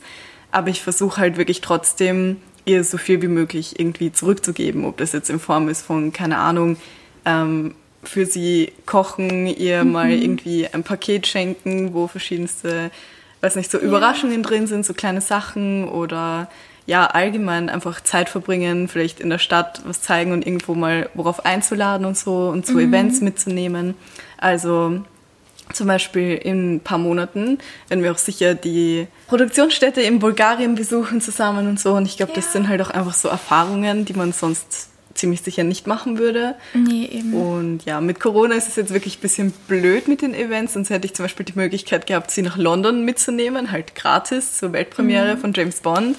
Aber 0.52 0.68
ich 0.68 0.82
versuche 0.82 1.20
halt 1.20 1.36
wirklich 1.36 1.60
trotzdem 1.60 2.36
ihr 2.66 2.84
so 2.84 2.98
viel 2.98 3.22
wie 3.22 3.28
möglich 3.28 3.78
irgendwie 3.78 4.12
zurückzugeben, 4.12 4.84
ob 4.84 4.98
das 4.98 5.12
jetzt 5.12 5.30
in 5.30 5.38
Form 5.38 5.68
ist 5.68 5.82
von, 5.82 6.12
keine 6.12 6.38
Ahnung, 6.38 6.76
ähm, 7.24 7.74
für 8.02 8.26
sie 8.26 8.72
kochen, 8.84 9.46
ihr 9.46 9.84
mhm. 9.84 9.92
mal 9.92 10.10
irgendwie 10.10 10.68
ein 10.68 10.82
Paket 10.82 11.26
schenken, 11.26 11.94
wo 11.94 12.06
verschiedenste, 12.06 12.90
weiß 13.40 13.56
nicht, 13.56 13.70
so 13.70 13.78
Überraschungen 13.78 14.42
ja. 14.42 14.48
drin 14.48 14.66
sind, 14.66 14.84
so 14.84 14.94
kleine 14.94 15.20
Sachen 15.20 15.88
oder 15.88 16.48
ja, 16.86 17.06
allgemein 17.06 17.68
einfach 17.68 18.00
Zeit 18.00 18.28
verbringen, 18.28 18.86
vielleicht 18.86 19.18
in 19.18 19.30
der 19.30 19.38
Stadt 19.38 19.82
was 19.84 20.02
zeigen 20.02 20.32
und 20.32 20.46
irgendwo 20.46 20.74
mal 20.74 21.08
worauf 21.14 21.44
einzuladen 21.44 22.06
und 22.06 22.16
so 22.16 22.48
und 22.48 22.64
zu 22.64 22.74
mhm. 22.74 22.88
Events 22.88 23.20
mitzunehmen. 23.20 23.94
Also 24.38 25.00
zum 25.72 25.86
Beispiel 25.86 26.34
in 26.36 26.76
ein 26.76 26.80
paar 26.80 26.98
Monaten 26.98 27.58
werden 27.88 28.02
wir 28.02 28.12
auch 28.12 28.18
sicher 28.18 28.54
die 28.54 29.06
Produktionsstätte 29.28 30.00
in 30.00 30.18
Bulgarien 30.18 30.74
besuchen 30.74 31.20
zusammen 31.20 31.68
und 31.68 31.80
so. 31.80 31.94
Und 31.94 32.06
ich 32.06 32.16
glaube, 32.16 32.32
ja. 32.32 32.36
das 32.36 32.52
sind 32.52 32.68
halt 32.68 32.80
auch 32.80 32.90
einfach 32.90 33.14
so 33.14 33.28
Erfahrungen, 33.28 34.04
die 34.04 34.14
man 34.14 34.32
sonst 34.32 34.90
ziemlich 35.16 35.40
sicher 35.42 35.64
nicht 35.64 35.86
machen 35.86 36.18
würde. 36.18 36.54
Nee, 36.74 37.06
eben. 37.06 37.34
Und 37.34 37.84
ja, 37.84 38.00
mit 38.00 38.20
Corona 38.20 38.54
ist 38.54 38.68
es 38.68 38.76
jetzt 38.76 38.92
wirklich 38.92 39.18
ein 39.18 39.22
bisschen 39.22 39.50
blöd 39.66 40.08
mit 40.08 40.22
den 40.22 40.34
Events. 40.34 40.74
Sonst 40.74 40.90
hätte 40.90 41.06
ich 41.06 41.14
zum 41.14 41.24
Beispiel 41.24 41.46
die 41.46 41.54
Möglichkeit 41.56 42.06
gehabt, 42.06 42.30
sie 42.30 42.42
nach 42.42 42.56
London 42.56 43.04
mitzunehmen, 43.04 43.72
halt 43.72 43.94
gratis 43.94 44.58
zur 44.58 44.72
Weltpremiere 44.72 45.36
mhm. 45.36 45.40
von 45.40 45.52
James 45.54 45.80
Bond. 45.80 46.16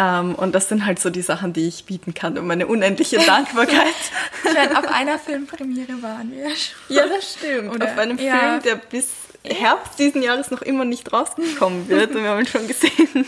Ähm, 0.00 0.36
und 0.36 0.54
das 0.54 0.68
sind 0.68 0.86
halt 0.86 1.00
so 1.00 1.10
die 1.10 1.22
Sachen, 1.22 1.52
die 1.52 1.66
ich 1.66 1.84
bieten 1.84 2.14
kann 2.14 2.38
und 2.38 2.46
meine 2.46 2.68
unendliche 2.68 3.18
Dankbarkeit. 3.18 3.94
meine, 4.44 4.78
auf 4.78 4.86
einer 4.86 5.18
Filmpremiere 5.18 6.00
waren 6.00 6.30
wir 6.30 6.50
schon. 6.50 6.96
Ja, 6.96 7.06
das 7.08 7.32
stimmt. 7.32 7.74
Oder, 7.74 7.86
auf 7.86 7.98
einem 7.98 8.16
ja. 8.16 8.38
Film, 8.38 8.62
der 8.62 8.76
bis 8.76 9.08
Herbst 9.42 9.98
diesen 9.98 10.22
Jahres 10.22 10.52
noch 10.52 10.62
immer 10.62 10.84
nicht 10.84 11.12
rausgekommen 11.12 11.88
wird 11.88 12.14
und 12.14 12.22
wir 12.22 12.30
haben 12.30 12.38
ihn 12.38 12.46
schon 12.46 12.68
gesehen. 12.68 13.26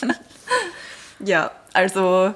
ja, 1.20 1.52
also 1.72 2.34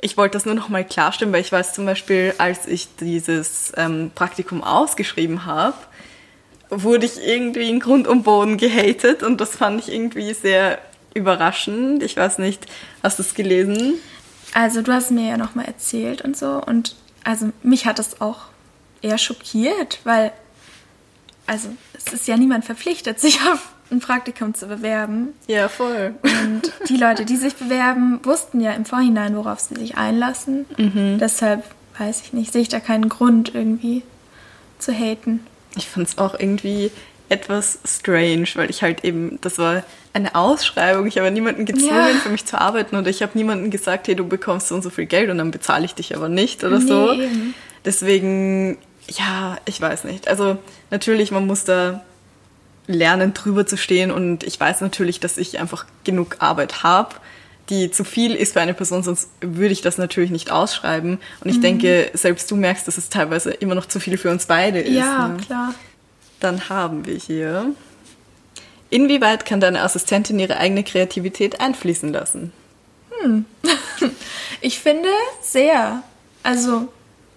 ich 0.00 0.16
wollte 0.16 0.32
das 0.32 0.44
nur 0.44 0.56
noch 0.56 0.68
mal 0.68 0.84
klarstellen, 0.84 1.32
weil 1.32 1.42
ich 1.42 1.52
weiß 1.52 1.72
zum 1.72 1.86
Beispiel, 1.86 2.34
als 2.38 2.66
ich 2.66 2.96
dieses 2.96 3.72
ähm, 3.76 4.10
Praktikum 4.12 4.64
ausgeschrieben 4.64 5.46
habe, 5.46 5.76
wurde 6.68 7.06
ich 7.06 7.24
irgendwie 7.24 7.70
in 7.70 7.78
Grund 7.78 8.08
und 8.08 8.24
Boden 8.24 8.56
gehatet 8.56 9.22
und 9.22 9.40
das 9.40 9.54
fand 9.56 9.80
ich 9.80 9.92
irgendwie 9.92 10.34
sehr 10.34 10.80
überraschend. 11.14 12.02
Ich 12.02 12.16
weiß 12.16 12.38
nicht, 12.38 12.66
hast 13.02 13.18
du 13.18 13.22
es 13.22 13.34
gelesen? 13.34 13.94
Also 14.54 14.82
du 14.82 14.92
hast 14.92 15.10
mir 15.10 15.28
ja 15.28 15.36
nochmal 15.36 15.66
erzählt 15.66 16.22
und 16.22 16.36
so 16.36 16.62
und 16.64 16.96
also 17.24 17.50
mich 17.62 17.86
hat 17.86 17.98
das 17.98 18.20
auch 18.20 18.46
eher 19.02 19.18
schockiert, 19.18 20.00
weil 20.04 20.32
also 21.46 21.68
es 21.94 22.12
ist 22.12 22.28
ja 22.28 22.36
niemand 22.36 22.64
verpflichtet, 22.64 23.20
sich 23.20 23.40
auf 23.42 23.72
ein 23.90 24.00
Praktikum 24.00 24.54
zu 24.54 24.68
bewerben. 24.68 25.34
Ja, 25.48 25.68
voll. 25.68 26.14
Und 26.22 26.62
die 26.88 26.96
Leute, 26.96 27.24
die 27.24 27.36
sich 27.36 27.56
bewerben, 27.56 28.20
wussten 28.22 28.60
ja 28.60 28.72
im 28.72 28.84
Vorhinein, 28.84 29.36
worauf 29.36 29.58
sie 29.58 29.74
sich 29.74 29.96
einlassen. 29.96 30.66
Mhm. 30.76 31.18
Deshalb 31.18 31.64
weiß 31.98 32.22
ich 32.22 32.32
nicht, 32.32 32.52
sehe 32.52 32.62
ich 32.62 32.68
da 32.68 32.78
keinen 32.78 33.08
Grund 33.08 33.52
irgendwie 33.52 34.04
zu 34.78 34.92
haten. 34.92 35.40
Ich 35.76 35.88
fand 35.88 36.08
es 36.08 36.18
auch 36.18 36.38
irgendwie 36.38 36.92
etwas 37.30 37.78
strange, 37.84 38.48
weil 38.54 38.68
ich 38.68 38.82
halt 38.82 39.04
eben, 39.04 39.38
das 39.40 39.58
war 39.58 39.84
eine 40.12 40.34
Ausschreibung, 40.34 41.06
ich 41.06 41.16
habe 41.16 41.30
niemanden 41.30 41.64
gezwungen, 41.64 42.14
ja. 42.14 42.20
für 42.22 42.28
mich 42.28 42.44
zu 42.44 42.60
arbeiten 42.60 42.96
oder 42.96 43.08
ich 43.08 43.22
habe 43.22 43.38
niemanden 43.38 43.70
gesagt, 43.70 44.08
hey, 44.08 44.16
du 44.16 44.26
bekommst 44.26 44.68
so 44.68 44.74
und 44.74 44.82
so 44.82 44.90
viel 44.90 45.06
Geld 45.06 45.30
und 45.30 45.38
dann 45.38 45.52
bezahle 45.52 45.84
ich 45.84 45.94
dich 45.94 46.16
aber 46.16 46.28
nicht 46.28 46.64
oder 46.64 46.80
nee, 46.80 46.86
so. 46.86 47.14
Deswegen, 47.84 48.78
ja, 49.08 49.56
ich 49.64 49.80
weiß 49.80 50.04
nicht. 50.04 50.28
Also 50.28 50.58
natürlich, 50.90 51.30
man 51.30 51.46
muss 51.46 51.64
da 51.64 52.02
lernen, 52.88 53.32
drüber 53.32 53.64
zu 53.64 53.76
stehen 53.76 54.10
und 54.10 54.42
ich 54.42 54.58
weiß 54.58 54.80
natürlich, 54.80 55.20
dass 55.20 55.38
ich 55.38 55.60
einfach 55.60 55.86
genug 56.02 56.36
Arbeit 56.40 56.82
habe, 56.82 57.14
die 57.70 57.92
zu 57.92 58.02
viel 58.02 58.34
ist 58.34 58.54
für 58.54 58.60
eine 58.60 58.74
Person, 58.74 59.04
sonst 59.04 59.30
würde 59.40 59.72
ich 59.72 59.80
das 59.80 59.96
natürlich 59.96 60.32
nicht 60.32 60.50
ausschreiben. 60.50 61.18
Und 61.44 61.50
ich 61.50 61.58
mhm. 61.58 61.62
denke, 61.62 62.10
selbst 62.14 62.50
du 62.50 62.56
merkst, 62.56 62.88
dass 62.88 62.98
es 62.98 63.08
teilweise 63.08 63.52
immer 63.52 63.76
noch 63.76 63.86
zu 63.86 64.00
viel 64.00 64.18
für 64.18 64.30
uns 64.30 64.46
beide 64.46 64.80
ist. 64.80 64.96
Ja, 64.96 65.28
ne? 65.28 65.36
klar. 65.36 65.74
Dann 66.40 66.68
haben 66.68 67.06
wir 67.06 67.16
hier. 67.16 67.74
Inwieweit 68.88 69.44
kann 69.44 69.60
deine 69.60 69.82
Assistentin 69.82 70.38
ihre 70.38 70.56
eigene 70.56 70.82
Kreativität 70.82 71.60
einfließen 71.60 72.12
lassen? 72.12 72.52
Hm. 73.20 73.44
ich 74.60 74.80
finde 74.80 75.08
sehr. 75.42 76.02
Also, 76.42 76.88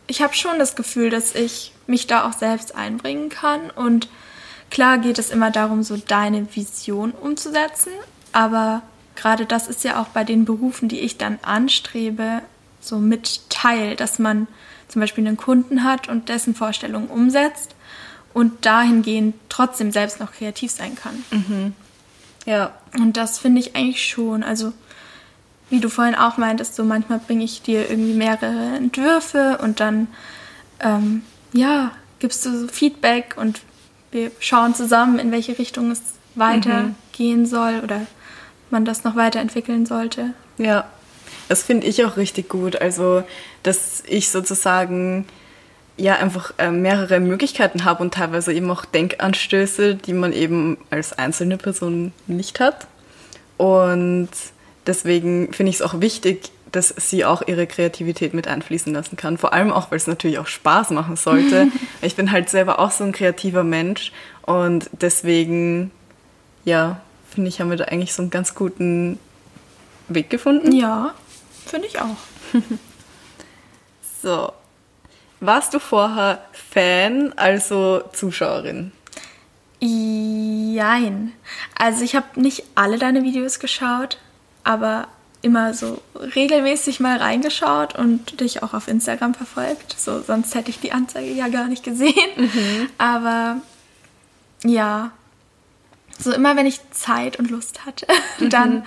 ich 0.07 0.21
habe 0.21 0.33
schon 0.33 0.57
das 0.57 0.75
Gefühl, 0.75 1.09
dass 1.09 1.35
ich 1.35 1.73
mich 1.85 2.07
da 2.07 2.27
auch 2.27 2.33
selbst 2.33 2.75
einbringen 2.75 3.29
kann. 3.29 3.69
Und 3.69 4.07
klar 4.71 4.97
geht 4.97 5.19
es 5.19 5.29
immer 5.29 5.51
darum, 5.51 5.83
so 5.83 5.97
deine 5.97 6.55
Vision 6.55 7.11
umzusetzen. 7.11 7.91
Aber 8.31 8.81
gerade 9.15 9.45
das 9.45 9.67
ist 9.67 9.83
ja 9.83 10.01
auch 10.01 10.07
bei 10.07 10.23
den 10.23 10.45
Berufen, 10.45 10.87
die 10.87 11.01
ich 11.01 11.17
dann 11.17 11.39
anstrebe, 11.43 12.41
so 12.79 12.97
mit 12.97 13.49
Teil, 13.49 13.95
dass 13.95 14.17
man 14.17 14.47
zum 14.87 15.01
Beispiel 15.01 15.25
einen 15.25 15.37
Kunden 15.37 15.83
hat 15.83 16.09
und 16.09 16.29
dessen 16.29 16.55
Vorstellungen 16.55 17.07
umsetzt 17.07 17.75
und 18.33 18.65
dahingehend 18.65 19.35
trotzdem 19.49 19.91
selbst 19.91 20.19
noch 20.19 20.31
kreativ 20.31 20.71
sein 20.71 20.95
kann. 20.95 21.23
Mhm. 21.31 21.73
Ja. 22.45 22.73
Und 22.97 23.17
das 23.17 23.39
finde 23.39 23.61
ich 23.61 23.75
eigentlich 23.75 24.07
schon. 24.07 24.43
Also, 24.43 24.73
wie 25.69 25.79
du 25.79 25.89
vorhin 25.89 26.15
auch 26.15 26.37
meintest, 26.37 26.75
so 26.75 26.83
manchmal 26.83 27.19
bringe 27.19 27.43
ich 27.43 27.61
dir 27.61 27.89
irgendwie 27.89 28.13
mehrere 28.13 28.75
Entwürfe 28.75 29.59
und 29.61 29.79
dann, 29.79 30.07
ähm, 30.79 31.23
ja, 31.53 31.91
gibst 32.19 32.45
du 32.45 32.57
so 32.57 32.67
Feedback 32.67 33.35
und 33.37 33.61
wir 34.11 34.31
schauen 34.39 34.75
zusammen, 34.75 35.19
in 35.19 35.31
welche 35.31 35.57
Richtung 35.57 35.91
es 35.91 36.01
weitergehen 36.35 37.41
mhm. 37.41 37.45
soll 37.45 37.81
oder 37.83 38.01
man 38.69 38.85
das 38.85 39.03
noch 39.03 39.15
weiterentwickeln 39.15 39.85
sollte. 39.85 40.33
Ja, 40.57 40.85
das 41.49 41.63
finde 41.63 41.87
ich 41.87 42.03
auch 42.05 42.17
richtig 42.17 42.49
gut. 42.49 42.75
Also, 42.81 43.23
dass 43.63 44.03
ich 44.07 44.29
sozusagen 44.29 45.25
ja 45.97 46.15
einfach 46.15 46.53
äh, 46.57 46.71
mehrere 46.71 47.19
Möglichkeiten 47.19 47.85
habe 47.85 48.03
und 48.03 48.13
teilweise 48.13 48.53
eben 48.53 48.69
auch 48.71 48.85
Denkanstöße, 48.85 49.95
die 49.95 50.13
man 50.13 50.33
eben 50.33 50.77
als 50.89 51.13
einzelne 51.13 51.57
Person 51.57 52.13
nicht 52.27 52.59
hat. 52.59 52.87
Und 53.57 54.29
deswegen 54.87 55.53
finde 55.53 55.69
ich 55.69 55.77
es 55.77 55.81
auch 55.81 56.01
wichtig, 56.01 56.51
dass 56.71 56.93
sie 56.97 57.23
auch 57.23 57.43
ihre 57.47 57.67
Kreativität 57.67 58.33
mit 58.33 58.47
einfließen 58.47 58.91
lassen 58.91 59.15
kann. 59.15 59.37
Vor 59.37 59.53
allem 59.53 59.71
auch, 59.71 59.91
weil 59.91 59.97
es 59.97 60.07
natürlich 60.07 60.39
auch 60.39 60.47
Spaß 60.47 60.89
machen 60.89 61.15
sollte. 61.15 61.67
ich 62.01 62.15
bin 62.15 62.31
halt 62.31 62.49
selber 62.49 62.79
auch 62.79 62.91
so 62.91 63.03
ein 63.03 63.11
kreativer 63.11 63.63
Mensch 63.63 64.11
und 64.41 64.89
deswegen, 64.91 65.91
ja, 66.65 66.99
finde 67.29 67.49
ich, 67.49 67.61
haben 67.61 67.69
wir 67.69 67.77
da 67.77 67.85
eigentlich 67.85 68.13
so 68.13 68.23
einen 68.23 68.31
ganz 68.31 68.55
guten 68.55 69.19
Weg 70.07 70.31
gefunden. 70.31 70.71
Ja, 70.71 71.13
finde 71.65 71.87
ich 71.87 71.99
auch. 71.99 72.17
so, 74.23 74.51
warst 75.45 75.73
du 75.73 75.79
vorher 75.79 76.43
Fan, 76.51 77.33
also 77.35 78.03
Zuschauerin? 78.13 78.91
Jein. 79.79 81.33
Also 81.77 82.03
ich 82.03 82.15
habe 82.15 82.39
nicht 82.39 82.63
alle 82.75 82.97
deine 82.97 83.23
Videos 83.23 83.59
geschaut, 83.59 84.17
aber 84.63 85.07
immer 85.41 85.73
so 85.73 86.01
regelmäßig 86.15 87.01
mal 87.01 87.17
reingeschaut 87.17 87.95
und 87.95 88.39
dich 88.39 88.63
auch 88.63 88.73
auf 88.73 88.87
Instagram 88.87 89.33
verfolgt. 89.33 89.99
So, 89.99 90.21
sonst 90.21 90.55
hätte 90.55 90.69
ich 90.69 90.79
die 90.79 90.93
Anzeige 90.93 91.31
ja 91.33 91.49
gar 91.49 91.67
nicht 91.67 91.83
gesehen. 91.83 92.13
Mhm. 92.37 92.89
Aber 92.97 93.57
ja, 94.63 95.11
so 96.17 96.31
immer 96.31 96.55
wenn 96.55 96.65
ich 96.65 96.79
Zeit 96.91 97.37
und 97.39 97.51
Lust 97.51 97.85
hatte, 97.85 98.07
mhm. 98.39 98.49
dann 98.49 98.85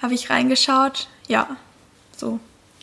habe 0.00 0.14
ich 0.14 0.30
reingeschaut. 0.30 1.08
Ja, 1.26 1.46
so. 2.16 2.40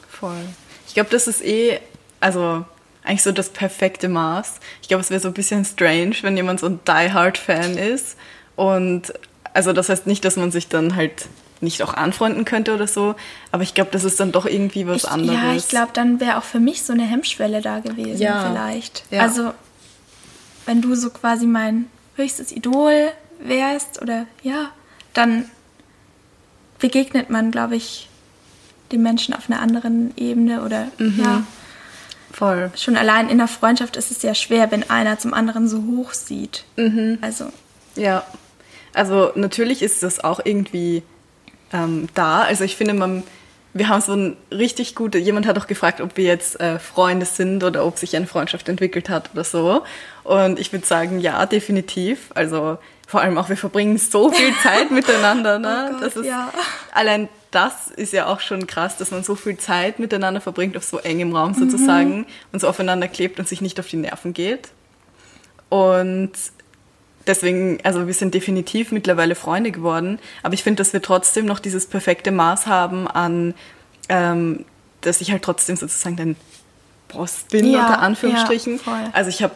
Voll. 0.07 0.45
Ich 0.87 0.93
glaube, 0.93 1.09
das 1.09 1.27
ist 1.27 1.43
eh, 1.43 1.79
also 2.19 2.63
eigentlich 3.05 3.23
so 3.23 3.31
das 3.31 3.49
perfekte 3.49 4.09
Maß. 4.09 4.55
Ich 4.81 4.87
glaube, 4.87 5.01
es 5.01 5.09
wäre 5.09 5.19
so 5.19 5.27
ein 5.27 5.33
bisschen 5.33 5.65
strange, 5.65 6.15
wenn 6.21 6.35
jemand 6.35 6.59
so 6.59 6.67
ein 6.67 6.79
Die 6.87 7.13
Hard 7.13 7.37
Fan 7.37 7.77
ist. 7.77 8.17
Und 8.55 9.13
also 9.53 9.73
das 9.73 9.89
heißt 9.89 10.07
nicht, 10.07 10.25
dass 10.25 10.35
man 10.35 10.51
sich 10.51 10.67
dann 10.67 10.95
halt 10.95 11.27
nicht 11.61 11.81
auch 11.83 11.93
anfreunden 11.93 12.45
könnte 12.45 12.73
oder 12.73 12.87
so, 12.87 13.15
aber 13.51 13.63
ich 13.63 13.73
glaube, 13.73 13.89
das 13.91 14.03
ist 14.03 14.19
dann 14.19 14.31
doch 14.31 14.45
irgendwie 14.45 14.87
was 14.87 15.03
ich, 15.03 15.09
anderes. 15.09 15.41
Ja, 15.41 15.53
ich 15.55 15.67
glaube, 15.69 15.91
dann 15.93 16.19
wäre 16.19 16.37
auch 16.37 16.43
für 16.43 16.59
mich 16.59 16.83
so 16.83 16.93
eine 16.93 17.03
Hemmschwelle 17.03 17.61
da 17.61 17.79
gewesen, 17.79 18.21
ja. 18.21 18.49
vielleicht. 18.49 19.03
Ja. 19.09 19.21
Also, 19.21 19.53
wenn 20.65 20.81
du 20.81 20.95
so 20.95 21.09
quasi 21.09 21.45
mein 21.45 21.87
höchstes 22.15 22.51
Idol 22.51 23.11
wärst 23.39 24.01
oder 24.01 24.25
ja, 24.43 24.69
dann 25.13 25.45
begegnet 26.79 27.29
man, 27.29 27.51
glaube 27.51 27.75
ich, 27.75 28.09
dem 28.91 29.01
Menschen 29.01 29.33
auf 29.33 29.49
einer 29.49 29.61
anderen 29.61 30.13
Ebene 30.17 30.63
oder 30.63 30.87
mhm. 30.97 31.19
ja. 31.21 31.43
Voll. 32.35 32.69
Schon 32.75 32.97
allein 32.97 33.29
in 33.29 33.37
der 33.37 33.47
Freundschaft 33.47 33.95
ist 33.95 34.11
es 34.11 34.21
ja 34.21 34.35
schwer, 34.35 34.69
wenn 34.69 34.89
einer 34.89 35.17
zum 35.17 35.33
anderen 35.33 35.69
so 35.69 35.83
hoch 35.83 36.11
sieht. 36.11 36.65
Mhm. 36.75 37.17
Also. 37.21 37.45
Ja. 37.95 38.23
Also 38.93 39.31
natürlich 39.35 39.81
ist 39.81 40.03
das 40.03 40.21
auch 40.21 40.41
irgendwie 40.43 41.03
ähm, 41.71 42.09
da. 42.13 42.41
Also 42.41 42.65
ich 42.65 42.75
finde, 42.75 42.93
man, 42.93 43.23
wir 43.73 43.87
haben 43.87 44.01
so 44.01 44.13
ein 44.13 44.35
richtig 44.51 44.95
gute, 44.95 45.17
jemand 45.17 45.47
hat 45.47 45.57
auch 45.57 45.67
gefragt, 45.67 46.01
ob 46.01 46.17
wir 46.17 46.25
jetzt 46.25 46.59
äh, 46.59 46.77
Freunde 46.77 47.25
sind 47.25 47.63
oder 47.63 47.85
ob 47.85 47.97
sich 47.97 48.17
eine 48.17 48.27
Freundschaft 48.27 48.67
entwickelt 48.67 49.07
hat 49.07 49.29
oder 49.31 49.45
so. 49.45 49.83
Und 50.25 50.59
ich 50.59 50.73
würde 50.73 50.85
sagen, 50.85 51.19
ja, 51.19 51.45
definitiv. 51.45 52.31
Also 52.35 52.77
vor 53.07 53.21
allem 53.21 53.37
auch, 53.37 53.49
wir 53.49 53.57
verbringen 53.57 53.97
so 53.97 54.31
viel 54.31 54.53
Zeit 54.63 54.91
miteinander. 54.91 55.59
Ne? 55.59 55.87
Oh 55.87 55.93
Gott, 55.93 56.01
das 56.01 56.15
ist, 56.15 56.25
ja. 56.25 56.51
Allein 56.91 57.29
das 57.51 57.89
ist 57.89 58.11
ja 58.11 58.25
auch 58.27 58.41
schon 58.41 58.67
krass, 58.67 58.97
dass 58.97 59.11
man 59.11 59.23
so 59.23 59.35
viel 59.35 59.57
Zeit 59.57 59.99
miteinander 59.99 60.41
verbringt 60.41 60.75
auf 60.75 60.83
so 60.83 60.99
engem 60.99 61.33
Raum 61.35 61.53
sozusagen 61.53 62.17
mhm. 62.17 62.25
und 62.51 62.59
so 62.59 62.67
aufeinander 62.67 63.07
klebt 63.07 63.39
und 63.39 63.47
sich 63.47 63.61
nicht 63.61 63.79
auf 63.79 63.87
die 63.87 63.97
Nerven 63.97 64.33
geht. 64.33 64.69
Und 65.69 66.31
deswegen, 67.27 67.79
also 67.83 68.07
wir 68.07 68.13
sind 68.13 68.33
definitiv 68.33 68.91
mittlerweile 68.91 69.35
Freunde 69.35 69.71
geworden, 69.71 70.19
aber 70.43 70.53
ich 70.53 70.63
finde, 70.63 70.81
dass 70.81 70.91
wir 70.91 71.01
trotzdem 71.01 71.45
noch 71.45 71.59
dieses 71.59 71.85
perfekte 71.87 72.31
Maß 72.31 72.67
haben 72.67 73.07
an, 73.07 73.53
ähm, 74.09 74.65
dass 75.01 75.21
ich 75.21 75.31
halt 75.31 75.43
trotzdem 75.43 75.75
sozusagen 75.75 76.17
dein 76.17 76.35
Boss 77.07 77.45
bin, 77.49 77.71
ja, 77.71 77.81
unter 77.81 77.99
Anführungsstrichen. 77.99 78.81
Ja, 78.85 79.09
also 79.13 79.29
ich 79.29 79.41
habe 79.43 79.53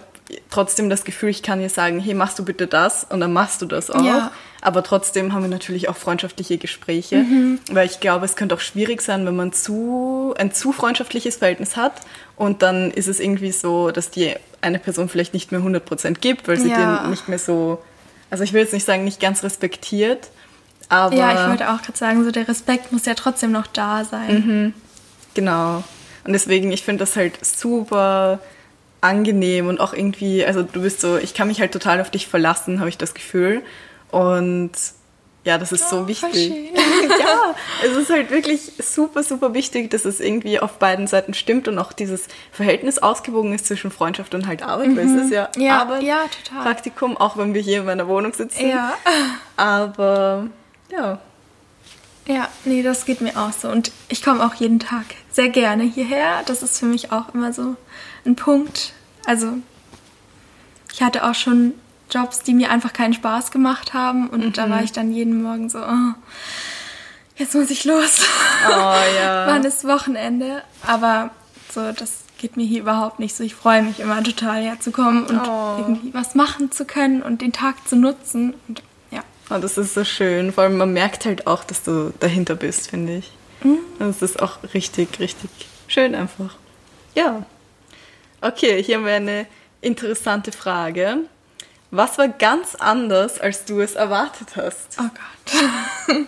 trotzdem 0.50 0.90
das 0.90 1.04
Gefühl, 1.04 1.30
ich 1.30 1.44
kann 1.44 1.62
ihr 1.62 1.70
sagen, 1.70 2.00
hey, 2.00 2.14
machst 2.14 2.38
du 2.40 2.46
bitte 2.46 2.68
das 2.68 3.06
und 3.10 3.20
dann 3.20 3.34
machst 3.34 3.62
du 3.62 3.66
das 3.66 3.90
auch. 3.90 4.04
Ja. 4.04 4.32
Aber 4.62 4.84
trotzdem 4.84 5.34
haben 5.34 5.42
wir 5.44 5.50
natürlich 5.50 5.88
auch 5.90 5.96
freundschaftliche 5.96 6.58
Gespräche, 6.58 7.18
mhm. 7.18 7.60
weil 7.72 7.86
ich 7.86 8.00
glaube, 8.00 8.26
es 8.26 8.36
könnte 8.36 8.56
auch 8.56 8.60
schwierig 8.60 9.02
sein, 9.02 9.26
wenn 9.26 9.36
man 9.36 9.54
zu, 9.54 10.34
ein 10.38 10.54
zu 10.54 10.72
freundschaftliches 10.72 11.38
Verhältnis 11.38 11.78
hat 11.78 11.94
und 12.36 12.62
dann 12.62 12.92
ist 12.92 13.08
es 13.08 13.20
irgendwie 13.20 13.52
so, 13.52 13.92
dass 13.92 14.12
die 14.12 14.34
eine 14.62 14.80
Person 14.80 15.08
vielleicht 15.08 15.34
nicht 15.34 15.52
mehr 15.52 15.62
100% 15.62 16.20
gibt, 16.20 16.48
weil 16.48 16.60
sie 16.60 16.70
ja. 16.70 17.04
den 17.04 17.12
nicht 17.12 17.30
mehr 17.30 17.40
so, 17.40 17.82
also 18.30 18.44
ich 18.44 18.52
will 18.52 18.62
jetzt 18.62 18.74
nicht 18.74 18.86
sagen, 18.86 19.06
nicht 19.06 19.22
ganz 19.22 19.44
respektiert, 19.44 20.30
aber... 20.90 21.16
Ja, 21.16 21.32
ich 21.32 21.50
wollte 21.50 21.70
auch 21.70 21.82
gerade 21.82 21.98
sagen, 21.98 22.24
so 22.26 22.32
der 22.32 22.48
Respekt 22.48 22.92
muss 22.92 23.06
ja 23.06 23.14
trotzdem 23.14 23.52
noch 23.52 23.68
da 23.68 24.04
sein. 24.04 24.34
Mhm. 24.36 24.74
Genau. 25.36 25.84
Und 26.26 26.34
deswegen, 26.34 26.72
ich 26.72 26.84
finde 26.84 27.00
das 27.00 27.16
halt 27.16 27.44
super 27.46 28.40
angenehm 29.02 29.68
und 29.68 29.80
auch 29.80 29.94
irgendwie, 29.94 30.46
also 30.46 30.64
du 30.64 30.82
bist 30.82 31.02
so, 31.02 31.18
ich 31.18 31.34
kann 31.34 31.48
mich 31.48 31.62
halt 31.62 31.72
total 31.72 32.02
auf 32.02 32.10
dich 32.10 32.28
verlassen, 32.28 32.80
habe 32.80 32.90
ich 32.90 32.98
das 32.98 33.14
Gefühl. 33.14 33.62
Und 34.12 34.72
ja, 35.46 35.58
das 35.58 35.72
ist 35.72 35.86
oh, 35.88 36.02
so 36.02 36.08
wichtig. 36.08 36.52
ja, 37.20 37.56
es 37.84 37.96
ist 37.96 38.10
halt 38.10 38.30
wirklich 38.30 38.74
super, 38.80 39.24
super 39.24 39.54
wichtig, 39.54 39.90
dass 39.90 40.04
es 40.04 40.20
irgendwie 40.20 40.60
auf 40.60 40.80
beiden 40.80 41.08
Seiten 41.08 41.34
stimmt 41.34 41.68
und 41.68 41.80
auch 41.80 41.94
dieses 41.94 42.28
Verhältnis 42.52 42.98
ausgewogen 42.98 43.54
ist 43.54 43.66
zwischen 43.66 43.90
Freundschaft 43.90 44.36
und 44.36 44.48
halt 44.48 44.64
Arbeit, 44.64 44.90
mhm. 44.90 44.98
weil 44.98 45.06
es 45.06 45.12
mhm. 45.12 45.20
ist 45.20 45.32
ja, 45.32 45.50
ja 45.56 45.80
Arbeit, 45.80 46.04
ja, 46.04 46.26
Praktikum, 46.62 47.16
auch 47.16 47.38
wenn 47.38 47.54
wir 47.54 47.62
hier 47.62 47.80
in 47.80 47.86
meiner 47.86 48.08
Wohnung 48.08 48.34
sitzen. 48.34 48.70
Ja. 48.70 48.94
Aber 49.56 50.48
ja. 50.92 51.20
Ja, 52.28 52.48
nee, 52.66 52.84
das 52.84 53.06
geht 53.06 53.22
mir 53.22 53.38
auch 53.38 53.52
so. 53.52 53.70
Und 53.70 53.92
ich 54.08 54.24
komme 54.24 54.46
auch 54.46 54.54
jeden 54.54 54.80
Tag 54.80 55.06
sehr 55.32 55.50
gerne 55.50 55.84
hierher. 55.84 56.44
Das 56.46 56.62
ist 56.62 56.80
für 56.80 56.86
mich 56.86 57.12
auch 57.12 57.34
immer 57.34 57.54
so 57.54 57.76
ein 58.26 58.36
Punkt. 58.36 58.94
Also, 59.26 59.54
ich 60.94 61.02
hatte 61.02 61.28
auch 61.28 61.36
schon 61.36 61.74
Jobs, 62.12 62.42
die 62.42 62.54
mir 62.54 62.72
einfach 62.72 62.94
keinen 62.94 63.14
Spaß 63.14 63.52
gemacht 63.52 63.94
haben. 63.94 64.30
Und 64.30 64.46
mhm. 64.46 64.54
da 64.54 64.70
war 64.70 64.84
ich 64.84 64.92
dann 64.92 65.12
jeden 65.12 65.42
Morgen 65.42 65.70
so, 65.70 65.80
oh, 65.80 66.14
jetzt 67.38 67.56
muss 67.56 67.70
ich 67.70 67.86
los. 67.86 68.22
Oh 68.68 68.96
ja. 69.20 69.48
Wann 69.48 69.64
ist 69.64 69.86
Wochenende? 69.86 70.64
Aber 70.86 71.32
so, 71.72 71.92
das 71.92 72.20
geht 72.38 72.58
mir 72.58 72.66
hier 72.66 72.82
überhaupt 72.82 73.20
nicht 73.20 73.36
so. 73.36 73.44
Ich 73.44 73.56
freue 73.56 73.84
mich 73.84 74.00
immer 74.00 74.24
total 74.24 74.62
herzukommen 74.62 75.26
und 75.26 75.40
oh. 75.40 75.76
irgendwie 75.80 76.14
was 76.14 76.36
machen 76.36 76.72
zu 76.72 76.86
können 76.86 77.22
und 77.22 77.42
den 77.42 77.54
Tag 77.54 77.88
zu 77.88 77.96
nutzen. 77.96 78.54
Und. 78.68 78.82
Oh, 79.50 79.58
das 79.58 79.78
ist 79.78 79.94
so 79.96 80.04
schön. 80.04 80.52
Vor 80.54 80.64
allem 80.64 80.78
man 80.78 80.94
merkt 80.94 81.26
halt 81.26 81.48
auch, 81.48 81.64
dass 81.64 81.84
du 81.84 82.14
dahinter 82.20 82.56
bist, 82.56 82.90
finde 82.90 83.18
ich. 83.18 83.32
Mhm. 83.64 83.80
Das 83.98 84.22
ist 84.22 84.42
auch 84.42 84.60
richtig, 84.74 85.20
richtig 85.20 85.50
schön 85.88 86.16
einfach. 86.16 86.56
Ja. 87.16 87.46
Okay, 88.42 88.82
hier 88.84 88.98
haben 88.98 89.06
wir 89.06 89.14
eine 89.14 89.48
interessante 89.82 90.52
Frage. 90.52 91.18
Was 91.92 92.18
war 92.18 92.28
ganz 92.28 92.76
anders, 92.76 93.40
als 93.40 93.66
du 93.66 93.82
es 93.82 93.96
erwartet 93.96 94.56
hast? 94.56 94.98
Oh 95.00 95.10
Gott. 95.10 96.28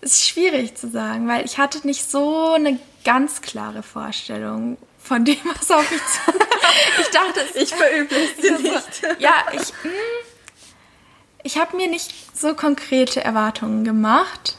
ist 0.00 0.26
schwierig 0.28 0.76
zu 0.76 0.88
sagen, 0.88 1.26
weil 1.28 1.44
ich 1.44 1.58
hatte 1.58 1.84
nicht 1.86 2.08
so 2.08 2.52
eine 2.52 2.78
ganz 3.04 3.42
klare 3.42 3.82
Vorstellung 3.82 4.78
von 5.02 5.24
dem, 5.24 5.38
was 5.56 5.70
auf 5.70 5.90
mich 5.90 6.00
zu. 6.00 6.32
ich 7.00 7.08
dachte, 7.08 7.40
ich 7.54 7.74
verüble 7.74 8.16
es 8.16 8.36
dir 8.40 8.58
nicht. 8.72 9.20
ja, 9.20 9.32
ich. 9.52 9.68
Hm, 9.82 9.90
ich 11.42 11.58
habe 11.58 11.76
mir 11.76 11.88
nicht 11.88 12.36
so 12.36 12.54
konkrete 12.54 13.22
Erwartungen 13.22 13.84
gemacht, 13.84 14.56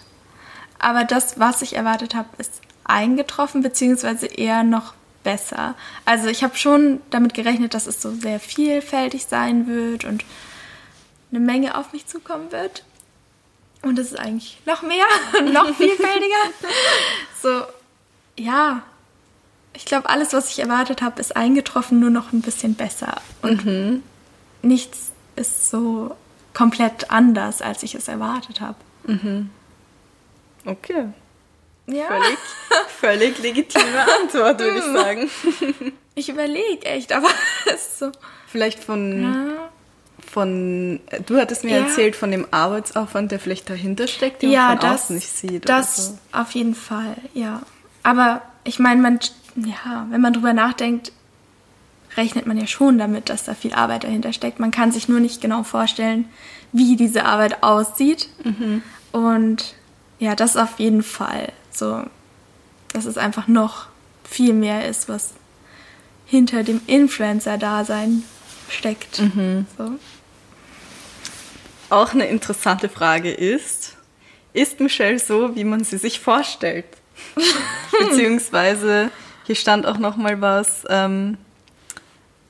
aber 0.79 1.03
das, 1.03 1.39
was 1.39 1.61
ich 1.61 1.75
erwartet 1.75 2.15
habe, 2.15 2.29
ist 2.37 2.61
eingetroffen, 2.85 3.61
beziehungsweise 3.61 4.27
eher 4.27 4.63
noch 4.63 4.93
besser. 5.23 5.75
Also 6.05 6.27
ich 6.27 6.43
habe 6.43 6.55
schon 6.55 7.01
damit 7.09 7.33
gerechnet, 7.33 7.73
dass 7.73 7.87
es 7.87 8.01
so 8.01 8.11
sehr 8.11 8.39
vielfältig 8.39 9.25
sein 9.25 9.67
wird 9.67 10.05
und 10.05 10.23
eine 11.31 11.39
Menge 11.39 11.77
auf 11.77 11.93
mich 11.93 12.07
zukommen 12.07 12.51
wird. 12.51 12.83
Und 13.81 13.99
es 13.99 14.11
ist 14.11 14.19
eigentlich 14.19 14.57
noch 14.65 14.81
mehr, 14.81 15.05
noch 15.53 15.75
vielfältiger. 15.75 16.35
so, 17.41 17.61
ja, 18.37 18.83
ich 19.73 19.85
glaube, 19.85 20.09
alles, 20.09 20.33
was 20.33 20.49
ich 20.49 20.59
erwartet 20.59 21.01
habe, 21.01 21.21
ist 21.21 21.35
eingetroffen, 21.35 21.99
nur 21.99 22.09
noch 22.09 22.33
ein 22.33 22.41
bisschen 22.41 22.75
besser. 22.75 23.21
Und 23.41 23.65
mhm. 23.65 24.03
nichts 24.61 25.11
ist 25.35 25.69
so 25.69 26.15
komplett 26.59 27.09
anders, 27.09 27.61
als 27.61 27.83
ich 27.83 27.95
es 27.95 28.09
erwartet 28.09 28.59
habe. 28.59 28.75
Mhm. 29.05 29.49
Okay. 30.65 31.05
Ja. 31.87 32.07
Völlig, 32.07 32.37
völlig 32.99 33.39
legitime 33.39 34.05
Antwort, 34.21 34.59
würde 34.59 34.79
ich 34.79 34.83
sagen. 34.83 35.29
Ich 36.15 36.27
überlege 36.27 36.85
echt, 36.85 37.13
aber 37.13 37.29
es 37.65 37.75
ist 37.75 37.99
so. 37.99 38.11
Vielleicht 38.47 38.83
von, 38.83 39.23
ja. 39.23 39.69
von. 40.29 40.99
Du 41.25 41.37
hattest 41.37 41.63
mir 41.63 41.77
ja. 41.77 41.85
erzählt 41.85 42.17
von 42.17 42.29
dem 42.29 42.45
Arbeitsaufwand, 42.51 43.31
der 43.31 43.39
vielleicht 43.39 43.69
dahinter 43.69 44.09
steckt, 44.09 44.41
den 44.41 44.51
ja, 44.51 44.67
man 44.67 44.79
von 44.79 44.89
das, 44.89 45.03
außen 45.03 45.15
nicht 45.15 45.29
sieht. 45.29 45.69
Das 45.69 46.07
so. 46.07 46.17
auf 46.33 46.51
jeden 46.51 46.75
Fall, 46.75 47.15
ja. 47.33 47.61
Aber 48.03 48.41
ich 48.65 48.79
meine, 48.79 49.01
man, 49.01 49.19
ja, 49.55 50.07
wenn 50.09 50.19
man 50.19 50.33
drüber 50.33 50.51
nachdenkt, 50.51 51.13
rechnet 52.17 52.45
man 52.45 52.57
ja 52.57 52.67
schon 52.67 52.97
damit, 52.97 53.29
dass 53.29 53.43
da 53.43 53.53
viel 53.53 53.73
Arbeit 53.73 54.03
dahinter 54.03 54.33
steckt. 54.33 54.59
Man 54.59 54.71
kann 54.71 54.91
sich 54.91 55.07
nur 55.07 55.19
nicht 55.19 55.41
genau 55.41 55.63
vorstellen, 55.63 56.25
wie 56.71 56.95
diese 56.95 57.25
Arbeit 57.25 57.63
aussieht. 57.63 58.29
Mhm. 58.43 58.83
Und 59.11 59.75
ja, 60.19 60.35
das 60.35 60.57
auf 60.57 60.79
jeden 60.79 61.03
Fall. 61.03 61.51
So, 61.71 62.03
dass 62.93 63.05
es 63.05 63.17
einfach 63.17 63.47
noch 63.47 63.87
viel 64.23 64.53
mehr 64.53 64.87
ist, 64.87 65.09
was 65.09 65.33
hinter 66.25 66.63
dem 66.63 66.81
Influencer-Dasein 66.85 68.23
steckt. 68.69 69.19
Mhm. 69.19 69.65
So. 69.77 69.91
Auch 71.89 72.13
eine 72.13 72.27
interessante 72.27 72.89
Frage 72.89 73.31
ist, 73.31 73.95
ist 74.53 74.79
Michelle 74.79 75.19
so, 75.19 75.55
wie 75.55 75.63
man 75.63 75.83
sie 75.83 75.97
sich 75.97 76.19
vorstellt? 76.19 76.85
Beziehungsweise, 77.99 79.09
hier 79.45 79.55
stand 79.55 79.85
auch 79.85 79.97
noch 79.97 80.15
mal 80.15 80.39
was, 80.39 80.83
ähm, 80.89 81.37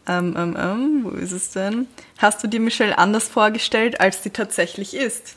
ähm, 0.10 0.36
ähm, 0.36 0.58
ähm, 0.60 1.04
wo 1.04 1.10
ist 1.12 1.32
es 1.32 1.52
denn? 1.52 1.88
Hast 2.18 2.44
du 2.44 2.48
dir 2.48 2.60
Michelle 2.60 2.98
anders 2.98 3.28
vorgestellt, 3.30 4.02
als 4.02 4.24
sie 4.24 4.32
tatsächlich 4.32 4.96
ist? 4.96 5.36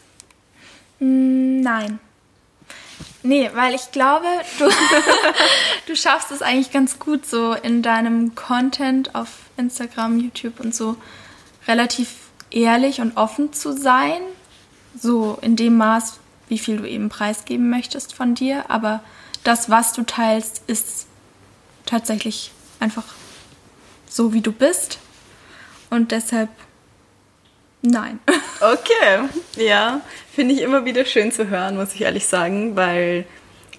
Mm, 0.98 1.61
nein. 1.61 1.98
Nee, 3.22 3.50
weil 3.54 3.74
ich 3.74 3.92
glaube, 3.92 4.26
du, 4.58 4.68
du 5.87 5.94
schaffst 5.94 6.30
es 6.30 6.40
eigentlich 6.40 6.72
ganz 6.72 6.98
gut, 6.98 7.26
so 7.26 7.52
in 7.52 7.82
deinem 7.82 8.35
Content 8.35 9.14
auf 9.14 9.28
Instagram, 9.58 10.18
YouTube 10.18 10.58
und 10.58 10.74
so 10.74 10.96
relativ 11.68 12.08
ehrlich 12.50 13.02
und 13.02 13.18
offen 13.18 13.52
zu 13.52 13.76
sein. 13.76 14.22
So 14.98 15.38
in 15.42 15.54
dem 15.54 15.76
Maß, 15.76 16.18
wie 16.48 16.58
viel 16.58 16.78
du 16.78 16.88
eben 16.88 17.11
preisgeben 17.11 17.68
möchtest 17.68 18.14
von 18.14 18.35
dir. 18.35 18.70
Aber 18.70 19.02
das, 19.44 19.68
was 19.68 19.92
du 19.92 20.02
teilst, 20.04 20.62
ist 20.66 21.06
tatsächlich 21.85 22.52
einfach 22.80 23.04
so, 24.12 24.33
wie 24.33 24.40
du 24.40 24.53
bist. 24.53 24.98
Und 25.90 26.12
deshalb 26.12 26.48
nein. 27.83 28.20
Okay, 28.61 29.29
ja. 29.57 30.03
Finde 30.33 30.55
ich 30.55 30.61
immer 30.61 30.85
wieder 30.85 31.05
schön 31.05 31.33
zu 31.33 31.48
hören, 31.48 31.77
muss 31.77 31.94
ich 31.94 32.03
ehrlich 32.03 32.27
sagen, 32.27 32.77
weil 32.77 33.25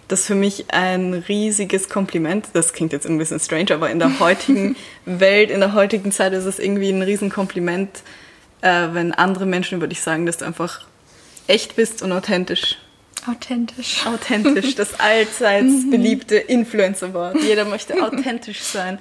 das 0.10 0.26
für 0.26 0.36
mich 0.36 0.72
ein 0.74 1.14
riesiges 1.14 1.88
Kompliment, 1.88 2.48
das 2.52 2.74
klingt 2.74 2.92
jetzt 2.92 3.08
ein 3.08 3.18
bisschen 3.18 3.40
strange, 3.40 3.74
aber 3.74 3.90
in 3.90 4.00
der 4.00 4.20
heutigen 4.20 4.76
Welt, 5.06 5.52
in 5.52 5.62
der 5.62 5.74
heutigen 5.74 6.12
Zeit 6.12 6.34
ist 6.34 6.44
es 6.44 6.60
irgendwie 6.60 6.90
ein 6.90 7.02
Riesenkompliment, 7.02 8.04
äh, 8.60 8.90
wenn 8.92 9.14
andere 9.14 9.46
Menschen 9.46 9.78
über 9.78 9.88
dich 9.88 10.02
sagen, 10.02 10.26
dass 10.26 10.38
du 10.38 10.46
einfach 10.46 10.86
echt 11.48 11.78
bist 11.78 12.02
und 12.02 12.12
authentisch. 12.12 12.78
Authentisch. 13.26 14.06
Authentisch, 14.06 14.76
das 14.76 15.00
allseits 15.00 15.90
beliebte 15.90 16.36
Influencer-Wort. 16.36 17.38
Jeder 17.42 17.64
möchte 17.64 18.04
authentisch 18.04 18.60
sein. 18.60 19.00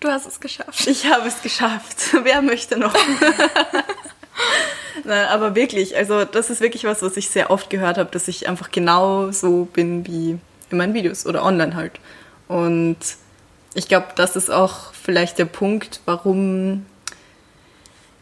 Du 0.00 0.08
hast 0.08 0.26
es 0.26 0.40
geschafft. 0.40 0.86
Ich 0.86 1.06
habe 1.06 1.28
es 1.28 1.42
geschafft. 1.42 2.16
Wer 2.22 2.40
möchte 2.40 2.78
noch? 2.78 2.94
Nein, 5.04 5.26
aber 5.26 5.54
wirklich, 5.54 5.96
also 5.96 6.24
das 6.24 6.50
ist 6.50 6.60
wirklich 6.60 6.84
was, 6.84 7.02
was 7.02 7.16
ich 7.16 7.28
sehr 7.28 7.50
oft 7.50 7.70
gehört 7.70 7.98
habe, 7.98 8.10
dass 8.10 8.26
ich 8.26 8.48
einfach 8.48 8.70
genau 8.70 9.30
so 9.30 9.66
bin 9.66 10.06
wie 10.06 10.38
in 10.70 10.78
meinen 10.78 10.94
Videos 10.94 11.26
oder 11.26 11.44
online 11.44 11.74
halt. 11.74 11.92
Und 12.48 12.96
ich 13.74 13.88
glaube, 13.88 14.08
das 14.16 14.36
ist 14.36 14.50
auch 14.50 14.92
vielleicht 14.94 15.38
der 15.38 15.44
Punkt, 15.44 16.00
warum 16.06 16.86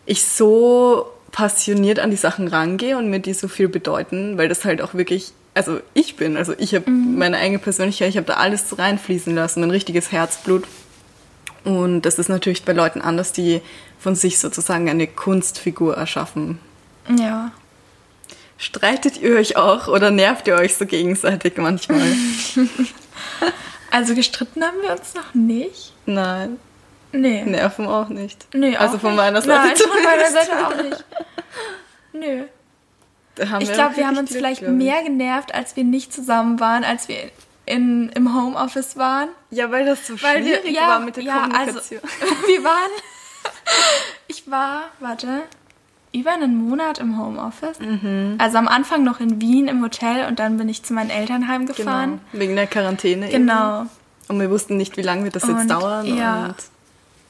ich 0.05 0.25
so 0.25 1.11
passioniert 1.31 2.01
an 2.01 2.11
die 2.11 2.17
Sachen 2.17 2.49
rangehe 2.49 2.97
und 2.97 3.11
mir 3.11 3.21
die 3.21 3.35
so 3.35 3.49
viel 3.49 3.69
bedeuten, 3.69 4.39
weil 4.39 4.49
das 4.49 4.65
halt 4.65 4.83
auch 4.83 4.95
wirklich, 4.95 5.33
also 5.55 5.81
ich 5.95 6.17
bin, 6.17 6.37
also 6.37 6.55
ich 6.59 6.75
habe 6.75 6.91
mhm. 6.91 7.19
meine 7.19 7.37
eigene 7.37 7.59
Persönlichkeit, 7.59 8.09
ich 8.09 8.17
habe 8.17 8.27
da 8.27 8.35
alles 8.35 8.79
reinfließen 8.79 9.35
lassen, 9.35 9.61
mein 9.61 9.71
richtiges 9.71 10.11
Herzblut. 10.11 10.65
Und 11.65 12.03
das 12.03 12.19
ist 12.19 12.29
natürlich 12.29 12.65
bei 12.65 12.73
Leuten 12.73 13.01
anders, 13.01 13.33
die 13.33 13.61
von 13.99 14.15
sich 14.15 14.39
sozusagen 14.39 14.89
eine 14.89 15.07
Kunstfigur 15.07 15.97
erschaffen. 15.97 16.59
Ja. 17.17 17.53
Streitet 18.57 19.19
ihr 19.21 19.37
euch 19.37 19.57
auch 19.57 19.89
oder 19.89 20.11
nervt 20.11 20.47
ihr 20.49 20.55
euch 20.57 20.77
so 20.77 20.87
gegenseitig 20.87 21.57
manchmal? 21.57 22.13
also 23.91 24.15
gestritten 24.15 24.65
haben 24.65 24.83
wir 24.83 24.93
uns 24.93 25.15
noch 25.15 25.35
nicht. 25.35 25.93
Nein. 26.07 26.59
Nee. 27.13 27.45
Nerven 27.45 27.87
auch 27.87 28.09
nicht. 28.09 28.47
Nee, 28.55 28.77
auch 28.77 28.81
Also 28.81 28.99
von 28.99 29.13
nicht. 29.13 29.17
meiner 29.19 29.41
Seite 29.41 29.63
Nein, 29.63 29.77
von 29.77 30.03
meiner 30.03 30.31
Seite 30.31 30.67
auch 30.67 30.83
nicht. 30.83 31.05
Nö. 32.13 32.45
ich 33.61 33.73
glaube, 33.73 33.97
wir 33.97 34.07
haben 34.07 34.19
uns 34.19 34.31
Glück, 34.31 34.41
vielleicht 34.41 34.63
mehr 34.63 35.03
genervt, 35.03 35.55
als 35.55 35.77
wir 35.77 35.85
nicht 35.85 36.13
zusammen 36.13 36.61
waren, 36.61 36.85
als 36.85 37.09
wir 37.09 37.31
in, 37.69 38.09
im 38.11 38.35
Homeoffice 38.35 38.97
waren. 38.97 39.29
Ja, 39.51 39.71
weil 39.71 39.87
das 39.87 40.07
so 40.07 40.21
weil 40.23 40.43
schwierig 40.43 40.65
wir, 40.65 40.73
ja, 40.73 40.89
war 40.89 41.01
mit 41.01 41.17
der 41.17 41.25
ja, 41.25 41.43
also, 41.43 41.51
Kommunikation. 41.53 42.01
Also, 42.03 42.47
wir 42.47 42.65
waren 42.65 42.91
ich 44.29 44.51
war, 44.51 44.85
warte, 45.01 45.43
über 46.13 46.33
einen 46.33 46.57
Monat 46.57 46.99
im 46.99 47.19
Homeoffice. 47.19 47.81
Mhm. 47.81 48.37
Also 48.39 48.59
am 48.59 48.69
Anfang 48.69 49.05
noch 49.05 49.21
in 49.21 49.41
Wien 49.41 49.69
im 49.69 49.83
Hotel 49.83 50.27
und 50.27 50.39
dann 50.39 50.57
bin 50.57 50.69
ich 50.69 50.83
zu 50.83 50.93
meinen 50.93 51.11
Eltern 51.11 51.49
heimgefahren. 51.49 52.21
Genau. 52.33 52.41
Wegen 52.41 52.57
der 52.57 52.67
Quarantäne. 52.67 53.29
Genau. 53.29 53.81
Eben. 53.81 53.91
Und 54.29 54.41
wir 54.41 54.51
wussten 54.51 54.77
nicht, 54.77 54.97
wie 54.97 55.03
lange 55.03 55.25
wird 55.25 55.37
das 55.37 55.45
und, 55.45 55.59
jetzt 55.59 55.71
dauern. 55.71 56.07
Ja. 56.07 56.47
Und 56.47 56.57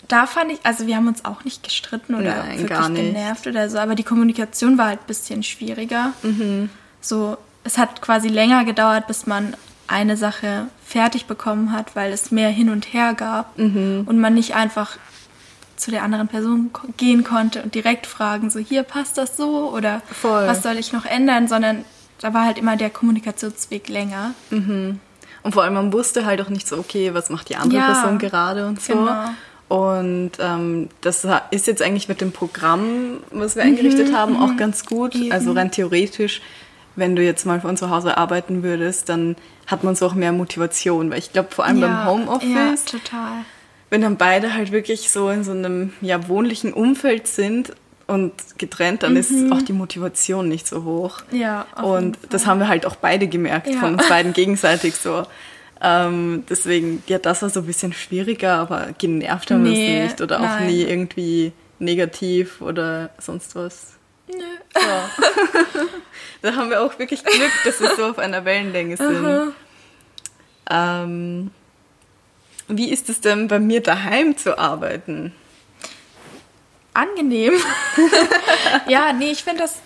da 0.09 0.27
fand 0.27 0.53
ich, 0.53 0.61
also 0.65 0.87
wir 0.87 0.97
haben 0.97 1.07
uns 1.07 1.25
auch 1.25 1.45
nicht 1.45 1.63
gestritten 1.63 2.15
oder 2.15 2.45
Nein, 2.45 2.69
wirklich 2.69 2.95
genervt 2.95 3.47
oder 3.47 3.69
so, 3.69 3.79
aber 3.79 3.95
die 3.95 4.05
Kommunikation 4.05 4.79
war 4.79 4.87
halt 4.87 5.01
ein 5.01 5.07
bisschen 5.07 5.43
schwieriger. 5.43 6.13
Mhm. 6.23 6.71
So, 7.01 7.37
es 7.65 7.79
hat 7.79 8.01
quasi 8.01 8.29
länger 8.29 8.65
gedauert, 8.65 9.07
bis 9.07 9.27
man 9.27 9.55
eine 9.89 10.17
Sache 10.17 10.67
fertig 10.85 11.27
bekommen 11.27 11.73
hat, 11.73 11.97
weil 11.97 12.13
es 12.13 12.31
mehr 12.31 12.51
hin 12.51 12.71
und 12.71 12.93
her 12.93 13.15
gab 13.15 13.59
mhm. 13.59 14.05
und 14.07 14.21
man 14.21 14.35
nicht 14.35 14.55
einfach 14.55 14.99
zu 15.77 15.91
der 15.91 16.03
anderen 16.03 16.29
Person 16.29 16.71
gehen 16.97 17.25
konnte 17.25 17.63
und 17.63 17.75
direkt 17.75 18.07
fragen, 18.07 18.51
so 18.51 18.59
hier 18.59 18.83
passt 18.83 19.17
das 19.17 19.37
so 19.37 19.71
oder 19.73 20.03
Voll. 20.11 20.47
was 20.47 20.63
soll 20.63 20.77
ich 20.77 20.93
noch 20.93 21.05
ändern, 21.05 21.49
sondern 21.49 21.85
da 22.21 22.35
war 22.35 22.45
halt 22.45 22.59
immer 22.59 22.77
der 22.77 22.91
Kommunikationsweg 22.91 23.89
länger. 23.89 24.35
Mhm. 24.51 25.01
Und 25.43 25.53
vor 25.53 25.63
allem 25.63 25.75
man 25.75 25.93
wusste 25.93 26.27
halt 26.27 26.41
auch 26.41 26.49
nicht 26.49 26.67
so, 26.67 26.77
okay, 26.79 27.15
was 27.15 27.31
macht 27.31 27.49
die 27.49 27.57
andere 27.57 27.79
ja, 27.79 27.93
Person 27.93 28.19
gerade 28.19 28.67
und 28.67 28.81
so. 28.81 28.95
Genau. 28.95 29.31
Und 29.69 30.33
ähm, 30.41 30.89
das 31.03 31.27
ist 31.51 31.67
jetzt 31.67 31.83
eigentlich 31.83 32.09
mit 32.09 32.21
dem 32.21 32.33
Programm, 32.33 33.19
was 33.31 33.55
wir 33.55 33.63
eingerichtet 33.63 34.09
mhm, 34.09 34.17
haben, 34.17 34.37
auch 34.37 34.53
mhm. 34.53 34.57
ganz 34.57 34.85
gut. 34.87 35.15
Eben. 35.15 35.31
Also 35.31 35.53
rein 35.53 35.71
theoretisch, 35.71 36.41
wenn 36.99 37.17
du 37.17 37.23
jetzt 37.23 37.47
mal 37.47 37.61
von 37.61 37.77
zu 37.77 37.91
Hause 37.91 38.17
arbeiten 38.17 38.63
würdest, 38.63 39.09
dann 39.09 39.37
hat 39.67 39.85
man 39.85 39.95
so 39.95 40.07
auch 40.07 40.15
mehr 40.15 40.33
Motivation. 40.33 41.11
Weil 41.11 41.19
ich 41.19 41.33
glaube, 41.33 41.49
vor 41.51 41.65
allem 41.65 41.79
ja, 41.79 41.87
beim 41.87 42.07
Homeoffice, 42.07 42.85
ja, 42.93 42.99
total 42.99 43.45
wenn 43.91 44.03
dann 44.03 44.17
beide 44.17 44.55
halt 44.55 44.73
wirklich 44.73 45.11
so 45.11 45.31
in 45.31 45.45
so 45.45 45.53
einem 45.53 45.93
ja, 46.01 46.29
wohnlichen 46.29 46.73
Umfeld 46.73 47.27
sind 47.27 47.73
und 48.07 48.33
getrennt, 48.59 49.03
dann 49.03 49.13
mhm. 49.13 49.19
ist 49.19 49.53
auch 49.53 49.63
die 49.63 49.73
Motivation 49.73 50.49
nicht 50.49 50.67
so 50.67 50.85
hoch. 50.85 51.23
Ja. 51.31 51.67
und 51.83 52.19
das 52.31 52.47
haben 52.47 52.61
wir 52.61 52.69
halt 52.69 52.87
auch 52.87 52.97
beide 52.97 53.29
gemerkt, 53.29 53.69
ja. 53.69 53.79
von 53.79 53.95
uns 53.95 54.09
beiden 54.09 54.33
gegenseitig 54.35 54.95
so. 54.97 55.25
Ähm, 55.81 56.45
deswegen, 56.49 57.03
ja, 57.07 57.19
das 57.19 57.43
war 57.43 57.51
so 57.51 57.61
ein 57.61 57.67
bisschen 57.67 57.93
schwieriger, 57.93 58.55
aber 58.55 58.89
genervt 58.99 59.51
haben 59.51 59.63
nee, 59.63 59.69
wir 59.69 60.03
uns 60.03 60.13
nicht 60.13 60.21
oder 60.21 60.41
auch 60.41 60.61
nie 60.61 60.83
irgendwie 60.83 61.53
negativ 61.79 62.61
oder 62.61 63.11
sonst 63.19 63.55
was. 63.55 63.98
Ja. 64.75 65.11
da 66.43 66.55
haben 66.55 66.71
wir 66.71 66.83
auch 66.83 66.99
wirklich 66.99 67.25
Glück, 67.25 67.53
dass 67.65 67.81
wir 67.81 67.95
so 67.97 68.07
auf 68.07 68.19
einer 68.19 68.45
Wellenlänge 68.45 68.97
sind. 68.97 69.55
Ähm, 70.71 71.51
wie 72.69 72.91
ist 72.91 73.09
es 73.09 73.21
denn 73.21 73.49
bei 73.49 73.59
mir 73.59 73.83
daheim 73.83 74.37
zu 74.37 74.59
arbeiten? 74.59 75.33
Angenehm. 76.93 77.55
ja, 78.89 79.13
nee, 79.13 79.31
ich 79.31 79.45
finde 79.45 79.63
das 79.63 79.77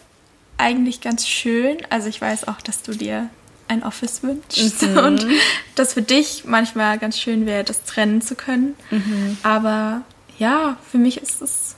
eigentlich 0.58 1.00
ganz 1.00 1.28
schön. 1.28 1.78
Also 1.90 2.08
ich 2.08 2.20
weiß 2.20 2.48
auch, 2.48 2.60
dass 2.60 2.82
du 2.82 2.92
dir 2.92 3.28
ein 3.68 3.82
Office 3.82 4.22
wünschst 4.22 4.82
mhm. 4.82 4.98
und 4.98 5.26
das 5.74 5.94
für 5.94 6.02
dich 6.02 6.44
manchmal 6.44 6.98
ganz 6.98 7.18
schön 7.18 7.46
wäre, 7.46 7.64
das 7.64 7.84
trennen 7.84 8.20
zu 8.20 8.34
können. 8.34 8.76
Mhm. 8.90 9.38
Aber 9.42 10.02
ja, 10.38 10.76
für 10.90 10.98
mich 10.98 11.18
ist 11.18 11.40
es 11.40 11.76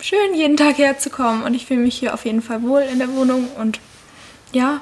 schön, 0.00 0.34
jeden 0.34 0.56
Tag 0.56 0.78
herzukommen 0.78 1.42
und 1.42 1.54
ich 1.54 1.66
fühle 1.66 1.80
mich 1.80 1.96
hier 1.96 2.14
auf 2.14 2.24
jeden 2.24 2.42
Fall 2.42 2.62
wohl 2.62 2.82
in 2.82 2.98
der 2.98 3.12
Wohnung 3.14 3.48
und 3.58 3.80
ja. 4.52 4.80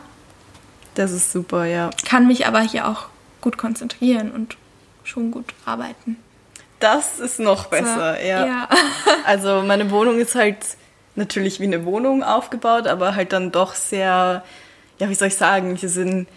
Das 0.94 1.12
ist 1.12 1.32
super, 1.32 1.64
ja. 1.64 1.90
Kann 2.06 2.26
mich 2.26 2.46
aber 2.46 2.60
hier 2.60 2.88
auch 2.88 3.06
gut 3.40 3.58
konzentrieren 3.58 4.30
und 4.30 4.56
schon 5.02 5.30
gut 5.30 5.46
arbeiten. 5.64 6.16
Das 6.80 7.20
ist 7.20 7.40
noch 7.40 7.66
besser, 7.66 8.16
so, 8.16 8.26
ja. 8.26 8.46
ja. 8.46 8.68
also 9.24 9.62
meine 9.62 9.90
Wohnung 9.90 10.18
ist 10.18 10.34
halt 10.34 10.58
natürlich 11.14 11.60
wie 11.60 11.64
eine 11.64 11.84
Wohnung 11.84 12.22
aufgebaut, 12.22 12.86
aber 12.86 13.14
halt 13.14 13.32
dann 13.32 13.52
doch 13.52 13.74
sehr, 13.74 14.44
ja, 14.98 15.08
wie 15.08 15.14
soll 15.14 15.28
ich 15.28 15.36
sagen, 15.36 15.76
hier 15.76 15.88
sind 15.88 16.28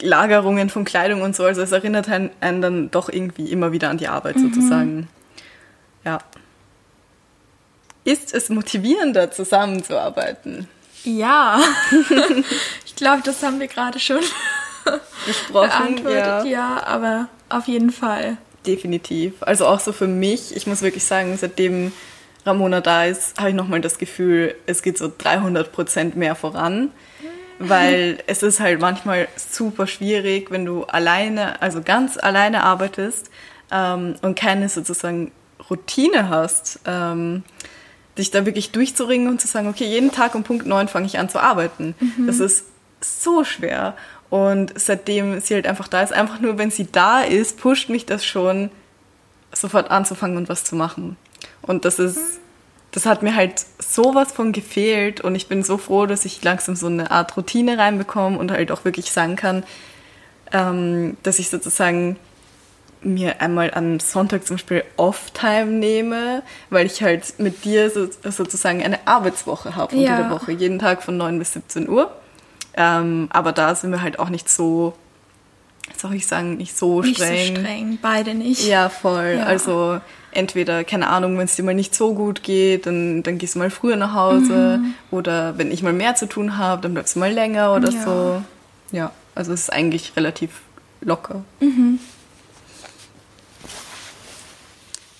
Lagerungen 0.00 0.68
von 0.68 0.84
Kleidung 0.84 1.22
und 1.22 1.36
so, 1.36 1.44
also 1.44 1.62
es 1.62 1.72
erinnert 1.72 2.08
einen, 2.08 2.62
dann 2.62 2.90
doch 2.90 3.08
irgendwie 3.08 3.50
immer 3.50 3.72
wieder 3.72 3.90
an 3.90 3.98
die 3.98 4.08
Arbeit 4.08 4.36
mhm. 4.36 4.52
sozusagen. 4.52 5.08
Ja. 6.04 6.18
Ist 8.06 8.32
es 8.32 8.50
motivierender, 8.50 9.32
zusammenzuarbeiten? 9.32 10.68
Ja. 11.02 11.60
ich 12.86 12.94
glaube, 12.94 13.22
das 13.24 13.42
haben 13.42 13.58
wir 13.58 13.66
gerade 13.66 13.98
schon 13.98 14.20
besprochen. 15.26 16.06
Ja. 16.08 16.44
ja, 16.44 16.86
aber 16.86 17.26
auf 17.48 17.66
jeden 17.66 17.90
Fall. 17.90 18.36
Definitiv. 18.64 19.42
Also 19.42 19.66
auch 19.66 19.80
so 19.80 19.90
für 19.90 20.06
mich, 20.06 20.54
ich 20.54 20.68
muss 20.68 20.82
wirklich 20.82 21.02
sagen, 21.02 21.36
seitdem 21.36 21.90
Ramona 22.44 22.80
da 22.80 23.06
ist, 23.06 23.40
habe 23.40 23.48
ich 23.48 23.56
nochmal 23.56 23.80
das 23.80 23.98
Gefühl, 23.98 24.54
es 24.66 24.82
geht 24.82 24.98
so 24.98 25.10
300 25.18 25.72
Prozent 25.72 26.14
mehr 26.14 26.36
voran. 26.36 26.92
Weil 27.58 28.18
es 28.28 28.44
ist 28.44 28.60
halt 28.60 28.80
manchmal 28.80 29.26
super 29.36 29.88
schwierig, 29.88 30.52
wenn 30.52 30.64
du 30.64 30.84
alleine, 30.84 31.60
also 31.60 31.82
ganz 31.82 32.18
alleine 32.18 32.62
arbeitest 32.62 33.32
ähm, 33.72 34.14
und 34.22 34.38
keine 34.38 34.68
sozusagen 34.68 35.32
Routine 35.68 36.28
hast, 36.28 36.78
ähm, 36.86 37.42
dich 38.18 38.30
da 38.30 38.46
wirklich 38.46 38.72
durchzuringen 38.72 39.28
und 39.28 39.40
zu 39.40 39.46
sagen, 39.46 39.68
okay, 39.68 39.84
jeden 39.84 40.10
Tag 40.10 40.34
um 40.34 40.42
Punkt 40.42 40.66
9 40.66 40.88
fange 40.88 41.06
ich 41.06 41.18
an 41.18 41.28
zu 41.28 41.38
arbeiten. 41.38 41.94
Mhm. 42.00 42.26
Das 42.26 42.40
ist 42.40 42.64
so 43.00 43.44
schwer. 43.44 43.94
Und 44.30 44.72
seitdem 44.78 45.40
sie 45.40 45.54
halt 45.54 45.66
einfach 45.66 45.88
da 45.88 46.02
ist, 46.02 46.12
einfach 46.12 46.40
nur, 46.40 46.58
wenn 46.58 46.70
sie 46.70 46.88
da 46.90 47.20
ist, 47.20 47.58
pusht 47.58 47.88
mich 47.88 48.06
das 48.06 48.24
schon, 48.24 48.70
sofort 49.52 49.90
anzufangen 49.90 50.36
und 50.36 50.48
was 50.48 50.64
zu 50.64 50.76
machen. 50.76 51.16
Und 51.62 51.84
das 51.84 51.98
ist, 51.98 52.40
das 52.90 53.06
hat 53.06 53.22
mir 53.22 53.34
halt 53.34 53.64
sowas 53.78 54.32
von 54.32 54.52
gefehlt 54.52 55.20
und 55.20 55.34
ich 55.34 55.48
bin 55.48 55.62
so 55.62 55.78
froh, 55.78 56.06
dass 56.06 56.24
ich 56.24 56.42
langsam 56.42 56.76
so 56.76 56.86
eine 56.86 57.10
Art 57.10 57.36
Routine 57.36 57.78
reinbekomme 57.78 58.38
und 58.38 58.50
halt 58.50 58.70
auch 58.70 58.84
wirklich 58.84 59.12
sagen 59.12 59.36
kann, 59.36 59.64
ähm, 60.52 61.16
dass 61.22 61.38
ich 61.38 61.48
sozusagen 61.48 62.16
mir 63.06 63.40
einmal 63.40 63.72
am 63.72 64.00
Sonntag 64.00 64.46
zum 64.46 64.56
Beispiel 64.56 64.84
Off-Time 64.96 65.66
nehme, 65.66 66.42
weil 66.70 66.86
ich 66.86 67.02
halt 67.02 67.38
mit 67.38 67.64
dir 67.64 67.90
so, 67.90 68.08
sozusagen 68.22 68.82
eine 68.82 69.06
Arbeitswoche 69.06 69.76
habe 69.76 69.96
unter 69.96 70.08
ja. 70.08 70.22
der 70.22 70.30
Woche, 70.30 70.52
jeden 70.52 70.78
Tag 70.78 71.02
von 71.02 71.16
9 71.16 71.38
bis 71.38 71.52
17 71.52 71.88
Uhr. 71.88 72.10
Ähm, 72.76 73.28
aber 73.32 73.52
da 73.52 73.74
sind 73.74 73.90
wir 73.90 74.02
halt 74.02 74.18
auch 74.18 74.28
nicht 74.28 74.48
so, 74.50 74.94
soll 75.96 76.14
ich 76.14 76.26
sagen, 76.26 76.56
nicht 76.56 76.76
so 76.76 77.02
streng. 77.02 77.32
Nicht 77.32 77.56
so 77.56 77.62
streng, 77.62 77.98
beide 78.02 78.34
nicht. 78.34 78.66
Ja, 78.66 78.88
voll. 78.88 79.36
Ja. 79.38 79.44
Also 79.44 80.00
entweder, 80.32 80.84
keine 80.84 81.08
Ahnung, 81.08 81.38
wenn 81.38 81.46
es 81.46 81.56
dir 81.56 81.62
mal 81.62 81.74
nicht 81.74 81.94
so 81.94 82.14
gut 82.14 82.42
geht, 82.42 82.86
dann, 82.86 83.22
dann 83.22 83.38
gehst 83.38 83.54
du 83.54 83.60
mal 83.60 83.70
früher 83.70 83.96
nach 83.96 84.14
Hause. 84.14 84.80
Mhm. 84.82 84.94
Oder 85.10 85.56
wenn 85.58 85.70
ich 85.70 85.82
mal 85.82 85.94
mehr 85.94 86.14
zu 86.14 86.26
tun 86.26 86.58
habe, 86.58 86.82
dann 86.82 86.92
bleibst 86.92 87.16
du 87.16 87.20
mal 87.20 87.32
länger 87.32 87.74
oder 87.74 87.90
ja. 87.90 88.02
so. 88.02 88.42
Ja, 88.92 89.12
also 89.34 89.52
es 89.52 89.62
ist 89.62 89.72
eigentlich 89.72 90.16
relativ 90.16 90.50
locker. 91.00 91.44
Mhm. 91.60 91.98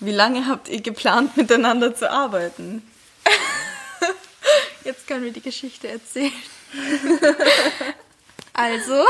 Wie 0.00 0.12
lange 0.12 0.46
habt 0.46 0.68
ihr 0.68 0.80
geplant, 0.80 1.36
miteinander 1.36 1.94
zu 1.94 2.10
arbeiten? 2.10 2.82
Jetzt 4.84 5.06
können 5.06 5.24
wir 5.24 5.32
die 5.32 5.40
Geschichte 5.40 5.88
erzählen. 5.88 6.32
also. 8.52 9.04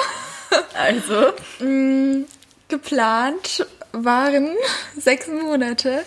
Also. 0.74 1.32
Mh, 1.58 1.68
mm, 1.68 2.26
geplant 2.68 3.66
waren 3.92 4.56
sechs 4.96 5.26
Monate. 5.26 6.04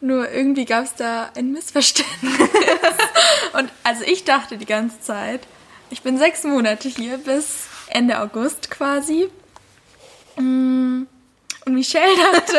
Nur 0.00 0.30
irgendwie 0.30 0.64
gab 0.64 0.84
es 0.84 0.94
da 0.96 1.30
ein 1.34 1.52
Missverständnis. 1.52 2.50
Und 3.54 3.70
also 3.84 4.04
ich 4.04 4.24
dachte 4.24 4.58
die 4.58 4.66
ganze 4.66 5.00
Zeit, 5.00 5.40
ich 5.90 6.02
bin 6.02 6.18
sechs 6.18 6.42
Monate 6.44 6.88
hier 6.88 7.18
bis 7.18 7.66
Ende 7.88 8.20
August 8.20 8.70
quasi. 8.70 9.30
Mm, 10.36 11.04
und 11.64 11.74
Michelle 11.74 12.16
dachte, 12.16 12.58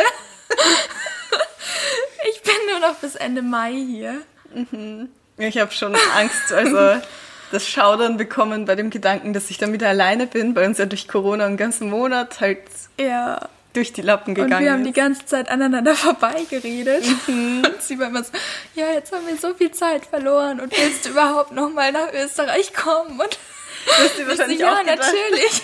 bin 2.46 2.56
nur 2.70 2.80
noch 2.80 2.96
bis 2.96 3.16
Ende 3.16 3.42
Mai 3.42 3.74
hier. 3.74 4.22
Mhm. 4.54 5.10
Ich 5.38 5.58
habe 5.58 5.72
schon 5.72 5.96
Angst, 6.16 6.54
also 6.54 7.02
das 7.52 7.68
Schaudern 7.68 8.18
bekommen 8.18 8.66
bei 8.66 8.76
dem 8.76 8.90
Gedanken, 8.90 9.34
dass 9.34 9.50
ich 9.50 9.58
dann 9.58 9.74
wieder 9.74 9.90
alleine 9.90 10.28
bin, 10.28 10.56
weil 10.56 10.68
uns 10.68 10.78
ja 10.78 10.86
durch 10.86 11.08
Corona 11.08 11.46
einen 11.46 11.58
ganzen 11.58 11.90
Monat 11.90 12.40
halt 12.40 12.60
ja. 13.00 13.50
durch 13.74 13.94
die 13.94 14.02
Lappen 14.02 14.34
gegangen 14.34 14.52
ist. 14.52 14.58
Und 14.58 14.64
wir 14.64 14.72
haben 14.72 14.84
die 14.84 14.94
ganze 14.94 15.26
Zeit 15.26 15.50
aneinander 15.50 15.96
vorbeigeredet. 15.96 17.06
Mhm. 17.28 17.64
Und 17.66 17.82
sie 17.82 18.00
war 18.00 18.08
immer 18.08 18.24
so, 18.24 18.32
ja, 18.76 18.94
jetzt 18.94 19.12
haben 19.12 19.28
wir 19.28 19.38
so 19.38 19.54
viel 19.54 19.72
Zeit 19.72 20.06
verloren 20.06 20.60
und 20.60 20.72
willst 20.78 21.06
du 21.06 21.10
überhaupt 21.10 21.52
noch 21.52 21.70
mal 21.70 21.92
nach 21.92 22.14
Österreich 22.14 22.74
kommen? 22.74 23.20
Und 23.20 23.38
das 23.86 24.18
ist 24.18 24.28
wahrscheinlich 24.28 24.60
so, 24.60 24.66
ja, 24.66 24.74
auch 24.74 24.86
natürlich. 24.86 25.62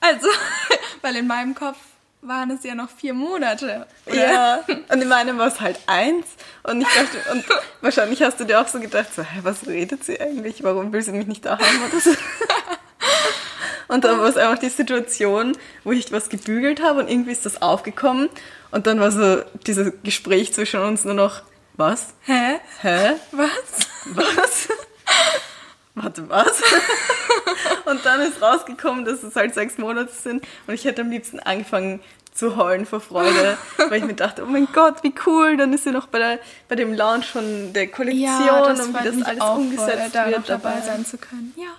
Also, 0.00 0.28
weil 1.02 1.16
in 1.16 1.26
meinem 1.26 1.54
Kopf 1.54 1.76
waren 2.22 2.50
es 2.50 2.64
ja 2.64 2.74
noch 2.74 2.90
vier 2.90 3.14
Monate. 3.14 3.86
Oder? 4.06 4.14
Ja, 4.14 4.60
und 4.88 5.02
in 5.02 5.08
meinem 5.08 5.38
war 5.38 5.46
es 5.46 5.60
halt 5.60 5.78
eins. 5.86 6.26
Und 6.62 6.82
ich 6.82 6.88
dachte, 6.88 7.32
und 7.32 7.44
wahrscheinlich 7.80 8.22
hast 8.22 8.38
du 8.40 8.44
dir 8.44 8.60
auch 8.60 8.68
so 8.68 8.80
gedacht, 8.80 9.14
so, 9.14 9.22
hä, 9.22 9.40
was 9.42 9.66
redet 9.66 10.04
sie 10.04 10.20
eigentlich? 10.20 10.62
Warum 10.62 10.92
will 10.92 11.02
sie 11.02 11.12
mich 11.12 11.26
nicht 11.26 11.44
da 11.44 11.58
haben? 11.58 11.82
Oder 11.88 12.00
so. 12.00 12.10
Und 13.88 14.04
dann 14.04 14.20
war 14.20 14.28
es 14.28 14.36
einfach 14.36 14.58
die 14.58 14.68
Situation, 14.68 15.56
wo 15.82 15.90
ich 15.90 16.12
was 16.12 16.28
gebügelt 16.28 16.80
habe 16.80 17.00
und 17.00 17.10
irgendwie 17.10 17.32
ist 17.32 17.44
das 17.44 17.60
aufgekommen. 17.60 18.28
Und 18.70 18.86
dann 18.86 19.00
war 19.00 19.10
so 19.10 19.42
dieses 19.66 19.92
Gespräch 20.04 20.52
zwischen 20.52 20.78
uns 20.78 21.04
nur 21.04 21.14
noch, 21.14 21.42
was? 21.76 22.14
Hä? 22.20 22.60
Hä? 22.82 23.14
Was? 23.32 23.88
Was? 24.14 24.68
Warte, 25.94 26.28
was? 26.28 26.62
und 27.86 28.04
dann 28.04 28.20
ist 28.20 28.40
rausgekommen, 28.40 29.04
dass 29.04 29.22
es 29.22 29.34
halt 29.34 29.54
sechs 29.54 29.76
Monate 29.78 30.12
sind 30.12 30.44
und 30.66 30.74
ich 30.74 30.84
hätte 30.84 31.02
am 31.02 31.10
liebsten 31.10 31.40
angefangen 31.40 32.00
zu 32.32 32.56
heulen 32.56 32.86
vor 32.86 33.00
Freude, 33.00 33.58
weil 33.76 33.98
ich 33.98 34.04
mir 34.04 34.14
dachte, 34.14 34.42
oh 34.44 34.46
mein 34.46 34.68
Gott, 34.72 35.02
wie 35.02 35.12
cool, 35.26 35.56
dann 35.56 35.72
ist 35.72 35.84
sie 35.84 35.90
noch 35.90 36.06
bei, 36.06 36.18
der, 36.18 36.38
bei 36.68 36.76
dem 36.76 36.94
Launch 36.94 37.26
von 37.26 37.72
der 37.72 37.88
Kollektion 37.88 38.46
ja, 38.46 38.64
und 38.64 38.78
wie 38.78 39.04
das 39.04 39.26
alles 39.26 39.42
umgesetzt 39.42 40.16
voll, 40.16 40.32
wird. 40.32 40.48
dabei 40.48 40.80
sein 40.80 41.04
zu 41.04 41.18
können. 41.18 41.52
Ja. 41.56 41.74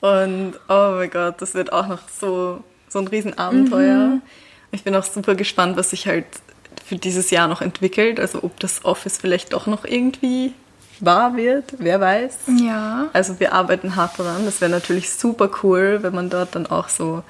Und 0.00 0.54
oh 0.68 0.96
mein 0.96 1.10
Gott, 1.10 1.40
das 1.40 1.54
wird 1.54 1.72
auch 1.72 1.88
noch 1.88 2.00
so, 2.08 2.62
so 2.88 2.98
ein 2.98 3.08
Riesenabenteuer. 3.08 4.06
Mhm. 4.06 4.22
Ich 4.70 4.84
bin 4.84 4.94
auch 4.94 5.04
super 5.04 5.34
gespannt, 5.34 5.76
was 5.76 5.90
sich 5.90 6.06
halt 6.06 6.26
für 6.84 6.96
dieses 6.96 7.30
Jahr 7.30 7.48
noch 7.48 7.60
entwickelt. 7.60 8.20
Also 8.20 8.42
ob 8.42 8.58
das 8.60 8.84
Office 8.84 9.18
vielleicht 9.18 9.52
doch 9.52 9.66
noch 9.66 9.84
irgendwie 9.84 10.52
wahr 11.04 11.36
wird, 11.36 11.74
wer 11.78 12.00
weiß. 12.00 12.38
Ja. 12.60 13.08
Also 13.12 13.38
wir 13.40 13.52
arbeiten 13.52 13.96
hart 13.96 14.18
daran. 14.18 14.44
Das 14.44 14.60
wäre 14.60 14.70
natürlich 14.70 15.12
super 15.12 15.50
cool, 15.62 15.98
wenn 16.02 16.14
man 16.14 16.30
dort 16.30 16.54
dann 16.54 16.66
auch 16.66 16.88
so 16.88 17.22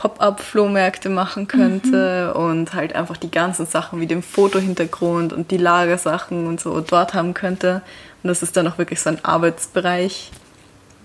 Pop-up-Flohmärkte 0.00 1.10
machen 1.10 1.46
könnte 1.46 2.32
mhm. 2.34 2.42
und 2.42 2.74
halt 2.74 2.94
einfach 2.94 3.18
die 3.18 3.30
ganzen 3.30 3.66
Sachen 3.66 4.00
wie 4.00 4.06
den 4.06 4.22
Fotohintergrund 4.22 5.34
und 5.34 5.50
die 5.50 5.58
Lagersachen 5.58 6.46
und 6.46 6.58
so 6.58 6.80
dort 6.80 7.12
haben 7.12 7.34
könnte. 7.34 7.82
Und 8.22 8.28
das 8.28 8.42
ist 8.42 8.56
dann 8.56 8.66
auch 8.66 8.78
wirklich 8.78 9.00
so 9.00 9.10
ein 9.10 9.22
Arbeitsbereich, 9.22 10.30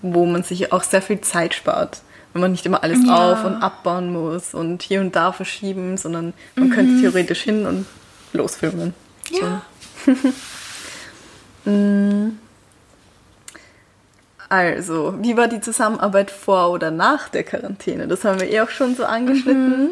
wo 0.00 0.24
man 0.24 0.44
sich 0.44 0.72
auch 0.72 0.82
sehr 0.82 1.02
viel 1.02 1.20
Zeit 1.20 1.52
spart. 1.52 2.00
Wenn 2.32 2.40
man 2.40 2.52
nicht 2.52 2.64
immer 2.64 2.82
alles 2.82 3.00
ja. 3.06 3.32
auf- 3.32 3.44
und 3.44 3.62
abbauen 3.62 4.12
muss 4.12 4.54
und 4.54 4.82
hier 4.82 5.02
und 5.02 5.14
da 5.14 5.32
verschieben, 5.32 5.98
sondern 5.98 6.32
man 6.54 6.68
mhm. 6.68 6.72
könnte 6.72 7.00
theoretisch 7.00 7.42
hin 7.42 7.66
und 7.66 7.86
losfilmen. 8.32 8.94
Ja. 9.30 9.62
So. 10.06 10.12
Mm. 11.66 12.38
Also, 14.48 15.14
wie 15.20 15.36
war 15.36 15.48
die 15.48 15.60
Zusammenarbeit 15.60 16.30
vor 16.30 16.70
oder 16.70 16.90
nach 16.90 17.28
der 17.28 17.42
Quarantäne? 17.42 18.06
Das 18.06 18.24
haben 18.24 18.40
wir 18.40 18.48
eh 18.48 18.60
auch 18.60 18.70
schon 18.70 18.94
so 18.94 19.04
angeschnitten. 19.04 19.84
Mhm. 19.84 19.90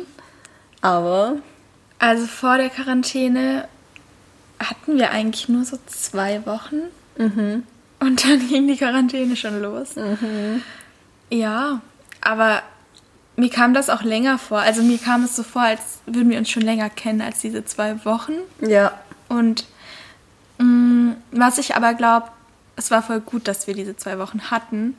Aber. 0.81 1.37
Also 1.99 2.27
vor 2.27 2.59
der 2.59 2.70
Quarantäne 2.70 3.66
hatten 4.61 4.99
wir 4.99 5.11
eigentlich 5.11 5.49
nur 5.49 5.64
so 5.64 5.79
zwei 5.87 6.45
Wochen. 6.47 6.83
Mhm. 7.16 7.64
Und 8.01 8.25
dann 8.25 8.49
ging 8.49 8.68
die 8.68 8.77
Quarantäne 8.77 9.35
schon 9.37 9.61
los. 9.61 9.97
Mhm. 9.97 10.62
Ja, 11.31 11.81
aber 12.20 12.62
mir 13.37 13.51
kam 13.51 13.75
das 13.75 13.91
auch 13.91 14.03
länger 14.03 14.39
vor. 14.39 14.59
Also 14.59 14.83
mir 14.83 14.99
kam 14.99 15.25
es 15.25 15.35
so 15.35 15.43
vor, 15.43 15.62
als 15.62 15.81
würden 16.07 16.31
wir 16.31 16.39
uns 16.39 16.51
schon 16.51 16.62
länger 16.62 16.91
kennen 16.91 17.20
als 17.20 17.41
diese 17.41 17.64
zwei 17.64 18.05
Wochen. 18.05 18.35
Ja. 18.61 18.93
Und 19.29 19.64
was 21.30 21.59
ich 21.59 21.74
aber 21.76 21.94
glaube, 21.94 22.28
es 22.76 22.90
war 22.90 23.02
voll 23.02 23.20
gut, 23.20 23.48
dass 23.48 23.66
wir 23.66 23.74
diese 23.74 23.96
zwei 23.96 24.18
Wochen 24.18 24.50
hatten 24.50 24.96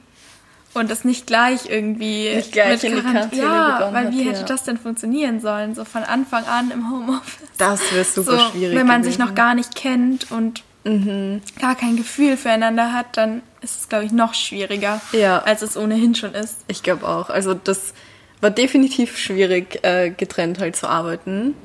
und 0.74 0.92
das 0.92 1.06
nicht 1.06 1.26
gleich 1.26 1.70
irgendwie 1.70 2.36
nicht 2.36 2.52
gleich 2.52 2.84
mit 2.84 2.84
in 2.84 2.96
die 2.96 3.02
Quarantäne 3.02 3.42
ja, 3.42 3.90
weil 3.94 4.12
wie 4.12 4.20
hat, 4.20 4.28
hätte 4.28 4.40
ja. 4.42 4.46
das 4.46 4.64
denn 4.64 4.78
funktionieren 4.78 5.40
sollen 5.40 5.74
so 5.74 5.86
von 5.86 6.04
Anfang 6.04 6.46
an 6.46 6.72
im 6.72 6.92
Homeoffice? 6.92 7.48
Das 7.58 7.80
wäre 7.94 8.04
super 8.04 8.38
so, 8.38 8.52
schwierig. 8.52 8.78
Wenn 8.78 8.88
man 8.88 9.02
gewesen. 9.02 9.18
sich 9.18 9.26
noch 9.26 9.36
gar 9.36 9.56
nicht 9.56 9.76
kennt 9.76 10.32
und 10.32 10.64
mhm. 10.84 11.42
gar 11.60 11.76
kein 11.76 11.96
Gefühl 11.96 12.38
füreinander 12.38 12.94
hat, 12.94 13.18
dann 13.18 13.42
ist 13.62 13.80
es 13.80 13.90
glaube 13.90 14.06
ich 14.06 14.12
noch 14.12 14.34
schwieriger, 14.34 15.02
ja. 15.14 15.40
als 15.40 15.62
es 15.62 15.78
ohnehin 15.78 16.14
schon 16.16 16.34
ist. 16.34 16.58
Ich 16.68 16.84
glaube 16.84 17.08
auch. 17.08 17.30
Also 17.30 17.54
das 17.54 17.94
war 18.42 18.50
definitiv 18.52 19.18
schwierig, 19.18 19.80
äh, 19.84 20.10
getrennt 20.12 20.60
halt 20.60 20.76
zu 20.76 20.88
arbeiten. 20.88 21.56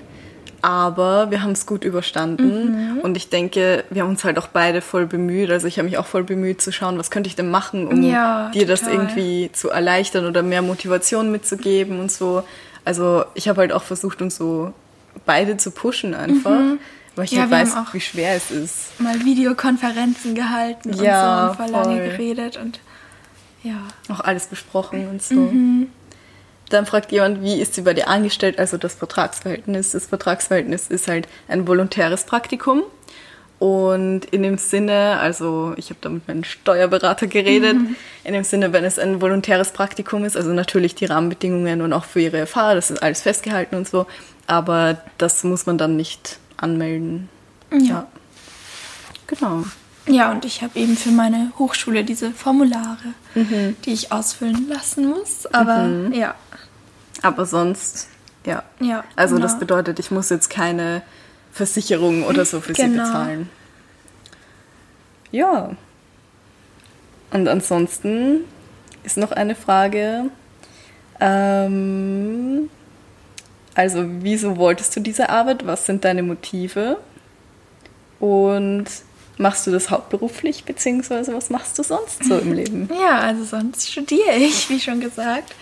Aber 0.62 1.30
wir 1.30 1.42
haben 1.42 1.52
es 1.52 1.64
gut 1.64 1.84
überstanden. 1.84 2.96
Mhm. 2.96 3.00
Und 3.00 3.16
ich 3.16 3.30
denke, 3.30 3.84
wir 3.88 4.02
haben 4.02 4.10
uns 4.10 4.24
halt 4.24 4.38
auch 4.38 4.48
beide 4.48 4.82
voll 4.82 5.06
bemüht. 5.06 5.50
Also 5.50 5.66
ich 5.66 5.78
habe 5.78 5.88
mich 5.88 5.96
auch 5.96 6.04
voll 6.06 6.22
bemüht 6.22 6.60
zu 6.60 6.70
schauen, 6.70 6.98
was 6.98 7.10
könnte 7.10 7.28
ich 7.28 7.36
denn 7.36 7.50
machen, 7.50 7.86
um 7.86 8.02
Ja, 8.02 8.50
dir 8.50 8.66
das 8.66 8.80
total. 8.80 8.94
irgendwie 8.94 9.50
zu 9.52 9.70
erleichtern 9.70 10.26
oder 10.26 10.42
mehr 10.42 10.60
Motivation 10.60 11.32
mitzugeben 11.32 11.98
und 11.98 12.12
so. 12.12 12.42
Also 12.84 13.24
ich 13.34 13.48
habe 13.48 13.60
halt 13.62 13.72
auch 13.72 13.82
versucht, 13.82 14.20
uns 14.20 14.36
so 14.36 14.72
beide 15.24 15.56
zu 15.56 15.70
pushen 15.70 16.14
einfach. 16.14 16.50
Weil 17.16 17.24
ich 17.24 17.32
Mhm. 17.32 17.36
Ja, 17.38 17.42
halt 17.42 17.50
weiß, 17.52 17.74
wie 17.92 18.00
schwer 18.00 18.36
es 18.36 18.50
ist. 18.50 19.00
Mal 19.00 19.24
Videokonferenzen 19.24 20.34
gehalten 20.34 20.92
Ja, 20.92 21.48
und 21.48 21.56
so 21.56 21.62
und 21.62 21.70
voll 21.70 21.80
lange 21.82 22.04
geredet 22.10 22.58
und 22.62 22.80
ja. 23.62 23.74
Auch 24.08 24.20
alles 24.20 24.46
besprochen 24.46 25.08
und 25.08 25.22
so. 25.22 25.34
Mhm. 25.34 25.88
Dann 26.70 26.86
fragt 26.86 27.12
jemand, 27.12 27.42
wie 27.42 27.60
ist 27.60 27.74
sie 27.74 27.82
bei 27.82 27.94
dir 27.94 28.08
angestellt? 28.08 28.58
Also 28.58 28.76
das 28.78 28.94
Vertragsverhältnis. 28.94 29.90
Das 29.92 30.06
Vertragsverhältnis 30.06 30.86
ist 30.88 31.06
halt 31.08 31.28
ein 31.48 31.66
volontäres 31.68 32.24
Praktikum. 32.24 32.82
Und 33.58 34.24
in 34.26 34.42
dem 34.42 34.56
Sinne, 34.56 35.18
also 35.20 35.74
ich 35.76 35.90
habe 35.90 35.98
da 36.00 36.08
mit 36.08 36.26
meinem 36.26 36.44
Steuerberater 36.44 37.26
geredet, 37.26 37.74
Mhm. 37.76 37.94
in 38.24 38.32
dem 38.32 38.44
Sinne, 38.44 38.72
wenn 38.72 38.84
es 38.84 38.98
ein 38.98 39.20
volontäres 39.20 39.72
Praktikum 39.72 40.24
ist, 40.24 40.34
also 40.34 40.50
natürlich 40.50 40.94
die 40.94 41.04
Rahmenbedingungen 41.04 41.82
und 41.82 41.92
auch 41.92 42.04
für 42.04 42.20
ihre 42.20 42.46
Fahrer, 42.46 42.74
das 42.76 42.90
ist 42.90 43.02
alles 43.02 43.20
festgehalten 43.20 43.74
und 43.76 43.86
so, 43.86 44.06
aber 44.46 44.96
das 45.18 45.44
muss 45.44 45.66
man 45.66 45.76
dann 45.76 45.94
nicht 45.96 46.38
anmelden. 46.56 47.28
Ja. 47.70 48.06
Genau. 49.26 49.64
Ja, 50.06 50.30
und 50.32 50.46
ich 50.46 50.62
habe 50.62 50.78
eben 50.78 50.96
für 50.96 51.10
meine 51.10 51.52
Hochschule 51.58 52.02
diese 52.02 52.30
Formulare, 52.30 52.96
Mhm. 53.34 53.76
die 53.84 53.92
ich 53.92 54.10
ausfüllen 54.10 54.68
lassen 54.68 55.06
muss. 55.06 55.44
Aber 55.52 55.86
ja, 56.12 56.34
Aber 57.22 57.46
sonst, 57.46 58.08
ja. 58.44 58.62
ja. 58.80 59.04
Also 59.16 59.34
genau. 59.36 59.46
das 59.46 59.58
bedeutet, 59.58 59.98
ich 59.98 60.10
muss 60.10 60.30
jetzt 60.30 60.50
keine 60.50 61.02
Versicherung 61.52 62.24
oder 62.24 62.44
so 62.44 62.60
für 62.60 62.74
sie 62.74 62.82
Genau. 62.82 63.04
bezahlen. 63.04 63.50
Ja. 65.32 65.70
Und 67.30 67.48
ansonsten 67.48 68.40
ist 69.04 69.16
noch 69.16 69.32
eine 69.32 69.54
Frage. 69.54 70.24
Ähm, 71.20 72.70
also, 73.74 74.04
wieso 74.04 74.56
wolltest 74.56 74.96
du 74.96 75.00
diese 75.00 75.28
Arbeit? 75.28 75.66
Was 75.66 75.86
sind 75.86 76.04
deine 76.04 76.22
Motive? 76.22 76.98
Und 78.18 78.86
machst 79.38 79.66
du 79.66 79.70
das 79.70 79.90
hauptberuflich, 79.90 80.64
beziehungsweise 80.64 81.34
was 81.34 81.48
machst 81.50 81.78
du 81.78 81.82
sonst 81.82 82.24
so 82.24 82.38
im 82.38 82.52
Leben? 82.52 82.88
Ja, 83.00 83.20
also 83.20 83.44
sonst 83.44 83.90
studiere 83.90 84.34
ich, 84.36 84.68
wie 84.68 84.80
schon 84.80 85.00
gesagt. 85.00 85.54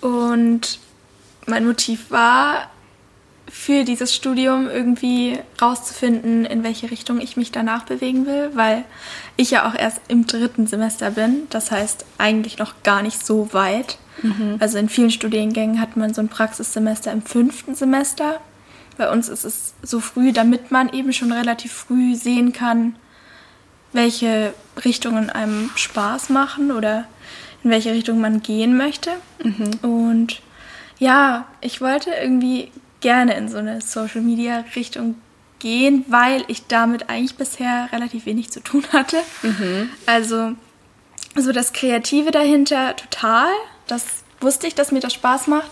Und 0.00 0.78
mein 1.48 1.66
Motiv 1.66 2.10
war, 2.10 2.70
für 3.50 3.84
dieses 3.84 4.14
Studium 4.14 4.68
irgendwie 4.68 5.38
rauszufinden, 5.60 6.44
in 6.44 6.62
welche 6.62 6.90
Richtung 6.90 7.20
ich 7.20 7.36
mich 7.36 7.50
danach 7.50 7.84
bewegen 7.84 8.26
will, 8.26 8.50
weil 8.54 8.84
ich 9.36 9.50
ja 9.50 9.68
auch 9.68 9.74
erst 9.74 10.00
im 10.08 10.26
dritten 10.26 10.66
Semester 10.66 11.12
bin. 11.12 11.46
Das 11.48 11.70
heißt 11.70 12.04
eigentlich 12.18 12.58
noch 12.58 12.82
gar 12.82 13.02
nicht 13.02 13.24
so 13.24 13.52
weit. 13.52 13.98
Also 14.58 14.78
in 14.78 14.88
vielen 14.88 15.12
Studiengängen 15.12 15.80
hat 15.80 15.96
man 15.96 16.12
so 16.12 16.20
ein 16.20 16.28
Praxissemester 16.28 17.12
im 17.12 17.22
fünften 17.22 17.76
Semester. 17.76 18.40
Bei 18.96 19.12
uns 19.12 19.28
ist 19.28 19.44
es 19.44 19.74
so 19.80 20.00
früh, 20.00 20.32
damit 20.32 20.72
man 20.72 20.92
eben 20.92 21.12
schon 21.12 21.30
relativ 21.30 21.72
früh 21.72 22.16
sehen 22.16 22.52
kann, 22.52 22.96
welche 23.92 24.52
Richtungen 24.84 25.30
einem 25.30 25.70
Spaß 25.76 26.30
machen 26.30 26.72
oder 26.72 27.04
in 27.62 27.70
welche 27.70 27.92
Richtung 27.92 28.20
man 28.20 28.42
gehen 28.42 28.76
möchte. 28.76 29.10
Und 29.82 30.42
ja, 30.98 31.46
ich 31.60 31.80
wollte 31.80 32.10
irgendwie 32.10 32.70
gerne 33.00 33.34
in 33.36 33.48
so 33.48 33.58
eine 33.58 33.80
Social 33.80 34.20
Media 34.20 34.64
Richtung 34.74 35.16
gehen, 35.58 36.04
weil 36.08 36.44
ich 36.48 36.66
damit 36.66 37.08
eigentlich 37.08 37.36
bisher 37.36 37.88
relativ 37.92 38.26
wenig 38.26 38.50
zu 38.50 38.60
tun 38.60 38.84
hatte. 38.92 39.18
Also 40.06 40.52
so 41.34 41.52
das 41.52 41.72
Kreative 41.72 42.30
dahinter 42.30 42.96
total. 42.96 43.48
Das 43.86 44.04
wusste 44.40 44.66
ich, 44.66 44.74
dass 44.74 44.92
mir 44.92 45.00
das 45.00 45.14
Spaß 45.14 45.46
macht. 45.48 45.70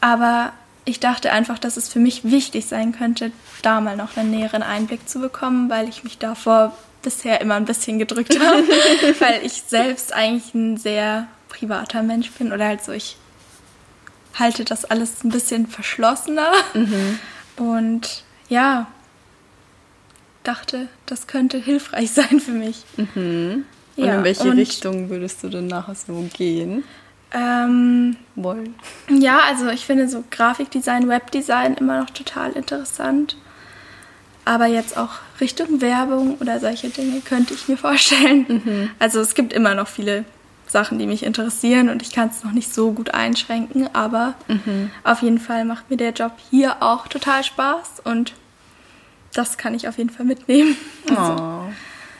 Aber 0.00 0.52
ich 0.84 1.00
dachte 1.00 1.32
einfach, 1.32 1.58
dass 1.58 1.76
es 1.76 1.88
für 1.88 1.98
mich 1.98 2.24
wichtig 2.24 2.66
sein 2.66 2.92
könnte, 2.92 3.30
da 3.62 3.80
mal 3.80 3.96
noch 3.96 4.16
einen 4.16 4.30
näheren 4.30 4.62
Einblick 4.62 5.08
zu 5.08 5.20
bekommen, 5.20 5.68
weil 5.68 5.88
ich 5.88 6.04
mich 6.04 6.18
davor 6.18 6.76
bisher 7.02 7.40
immer 7.40 7.54
ein 7.54 7.64
bisschen 7.64 7.98
gedrückt 7.98 8.38
habe, 8.40 8.62
weil 9.20 9.44
ich 9.44 9.64
selbst 9.66 10.12
eigentlich 10.12 10.54
ein 10.54 10.76
sehr 10.76 11.26
privater 11.48 12.02
Mensch 12.02 12.30
bin 12.32 12.52
oder 12.52 12.66
halt 12.66 12.82
so, 12.84 12.92
ich 12.92 13.16
halte 14.38 14.64
das 14.64 14.84
alles 14.84 15.24
ein 15.24 15.30
bisschen 15.30 15.66
verschlossener 15.66 16.52
und 17.56 18.24
ja, 18.48 18.86
dachte, 20.44 20.88
das 21.06 21.26
könnte 21.26 21.58
hilfreich 21.58 22.10
sein 22.12 22.40
für 22.40 22.52
mich. 22.52 22.84
Und 22.96 23.64
Ja, 23.96 24.16
in 24.18 24.24
welche 24.24 24.50
und, 24.50 24.58
Richtung 24.58 25.10
würdest 25.10 25.42
du 25.42 25.48
denn 25.48 25.66
nachher 25.66 25.94
so 25.94 26.28
gehen 26.32 26.84
Ähm, 27.32 28.16
wollen? 28.36 28.74
Ja, 29.10 29.40
also 29.40 29.68
ich 29.68 29.84
finde 29.84 30.08
so 30.08 30.24
Grafikdesign, 30.30 31.08
Webdesign 31.08 31.74
immer 31.74 32.00
noch 32.00 32.10
total 32.10 32.52
interessant. 32.52 33.36
Aber 34.46 34.64
jetzt 34.66 34.96
auch 34.96 35.10
Richtung 35.42 35.82
Werbung 35.82 36.38
oder 36.40 36.58
solche 36.58 36.88
Dinge 36.88 37.20
könnte 37.20 37.52
ich 37.52 37.68
mir 37.68 37.76
vorstellen. 37.76 38.90
Also 38.98 39.20
es 39.20 39.34
gibt 39.34 39.52
immer 39.52 39.74
noch 39.74 39.88
viele 39.88 40.24
Sachen, 40.68 40.98
die 40.98 41.06
mich 41.06 41.22
interessieren 41.22 41.88
und 41.88 42.02
ich 42.02 42.12
kann 42.12 42.28
es 42.28 42.44
noch 42.44 42.52
nicht 42.52 42.72
so 42.72 42.92
gut 42.92 43.14
einschränken, 43.14 43.88
aber 43.94 44.34
auf 45.04 45.22
jeden 45.22 45.38
Fall 45.38 45.64
macht 45.64 45.90
mir 45.90 45.96
der 45.96 46.12
Job 46.12 46.32
hier 46.50 46.82
auch 46.82 47.08
total 47.08 47.42
Spaß 47.42 48.00
und 48.04 48.34
das 49.34 49.58
kann 49.58 49.74
ich 49.74 49.88
auf 49.88 49.98
jeden 49.98 50.10
Fall 50.10 50.26
mitnehmen. 50.26 50.76
Oh, 51.10 51.62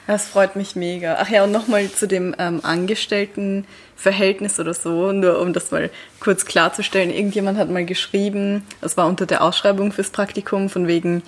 das 0.07 0.29
freut 0.29 0.57
mich 0.57 0.75
mega. 0.75 1.19
Ach 1.21 1.29
ja, 1.29 1.45
und 1.45 1.53
nochmal 1.53 1.91
zu 1.91 2.09
dem 2.09 2.35
ähm, 2.39 2.61
Angestelltenverhältnis 2.63 4.59
oder 4.59 4.73
so, 4.73 5.13
nur 5.13 5.39
um 5.41 5.53
das 5.53 5.71
mal 5.71 5.91
kurz 6.21 6.47
klarzustellen. 6.47 7.11
Irgendjemand 7.11 7.59
hat 7.59 7.69
mal 7.69 7.85
geschrieben, 7.85 8.67
das 8.81 8.97
war 8.97 9.07
unter 9.07 9.27
der 9.27 9.43
Ausschreibung 9.43 9.93
fürs 9.93 10.09
Praktikum, 10.09 10.71
von 10.71 10.87
wegen, 10.87 11.23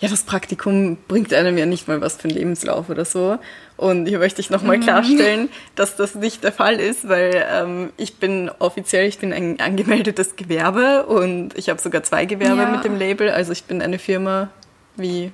ja, 0.00 0.08
das 0.08 0.22
Praktikum 0.22 0.96
bringt 1.08 1.32
einem 1.34 1.58
ja 1.58 1.66
nicht 1.66 1.88
mal 1.88 2.00
was 2.00 2.16
für 2.16 2.24
einen 2.28 2.36
Lebenslauf 2.36 2.88
oder 2.88 3.04
so. 3.04 3.38
Und 3.76 4.06
hier 4.06 4.18
möchte 4.18 4.40
ich 4.40 4.48
nochmal 4.50 4.78
klarstellen, 4.80 5.48
dass 5.74 5.96
das 5.96 6.14
nicht 6.14 6.44
der 6.44 6.52
Fall 6.52 6.76
ist, 6.80 7.08
weil 7.08 7.44
ähm, 7.52 7.90
ich 7.96 8.16
bin 8.16 8.50
offiziell, 8.60 9.06
ich 9.08 9.18
bin 9.18 9.32
ein 9.32 9.58
angemeldetes 9.60 10.36
Gewerbe 10.36 11.06
und 11.06 11.56
ich 11.58 11.68
habe 11.68 11.80
sogar 11.80 12.02
zwei 12.04 12.24
Gewerbe 12.26 12.62
Ja. 12.62 12.70
mit 12.70 12.84
dem 12.84 12.96
Label. 12.96 13.28
Also 13.30 13.52
ich 13.52 13.64
bin 13.64 13.82
eine 13.82 13.98
Firma 13.98 14.50
wie 14.96 15.32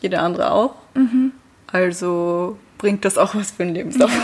jeder 0.00 0.22
andere 0.22 0.50
auch. 0.52 0.74
Also 1.66 2.58
bringt 2.78 3.04
das 3.04 3.18
auch 3.18 3.34
was 3.34 3.50
für 3.50 3.62
einen 3.64 3.74
Lebenslauf. 3.74 4.10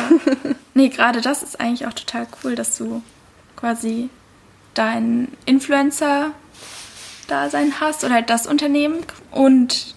Nee, 0.74 0.88
gerade 0.88 1.20
das 1.20 1.42
ist 1.42 1.60
eigentlich 1.60 1.86
auch 1.86 1.92
total 1.92 2.26
cool, 2.42 2.54
dass 2.54 2.78
du 2.78 3.02
quasi 3.56 4.08
dein 4.72 5.28
Influencer-Dasein 7.32 7.80
hast 7.80 8.04
oder 8.04 8.14
halt 8.14 8.30
das 8.30 8.46
Unternehmen 8.46 8.98
und 9.30 9.94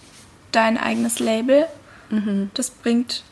dein 0.51 0.77
eigenes 0.77 1.19
Label. 1.19 1.67
Das 2.53 2.69
bringt 2.69 3.23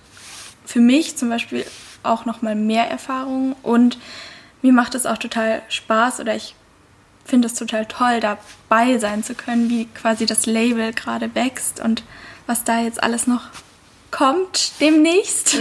für 0.66 0.80
mich 0.80 1.16
zum 1.16 1.30
Beispiel 1.30 1.66
auch 2.01 2.26
nochmal 2.26 2.56
mehr 2.56 2.89
Erfahrung 2.89 3.56
und 3.64 3.97
mir 4.62 4.74
macht 4.74 4.95
es 4.95 5.06
auch 5.06 5.18
total 5.18 5.62
Spaß 5.70 6.20
oder 6.20 6.36
ich 6.36 6.56
finde 7.24 7.47
es 7.47 7.54
total 7.54 7.86
toll, 7.86 8.20
dabei 8.20 8.97
sein 8.97 9.24
zu 9.24 9.36
können, 9.36 9.70
wie 9.70 9.86
quasi 9.86 10.26
das 10.26 10.45
Label 10.45 10.91
gerade 10.91 11.34
wächst 11.36 11.80
und 11.80 12.04
was 12.45 12.66
da 12.66 12.82
jetzt 12.82 13.01
alles 13.01 13.28
noch 13.28 13.43
kommt 14.14 14.80
demnächst. 14.80 15.57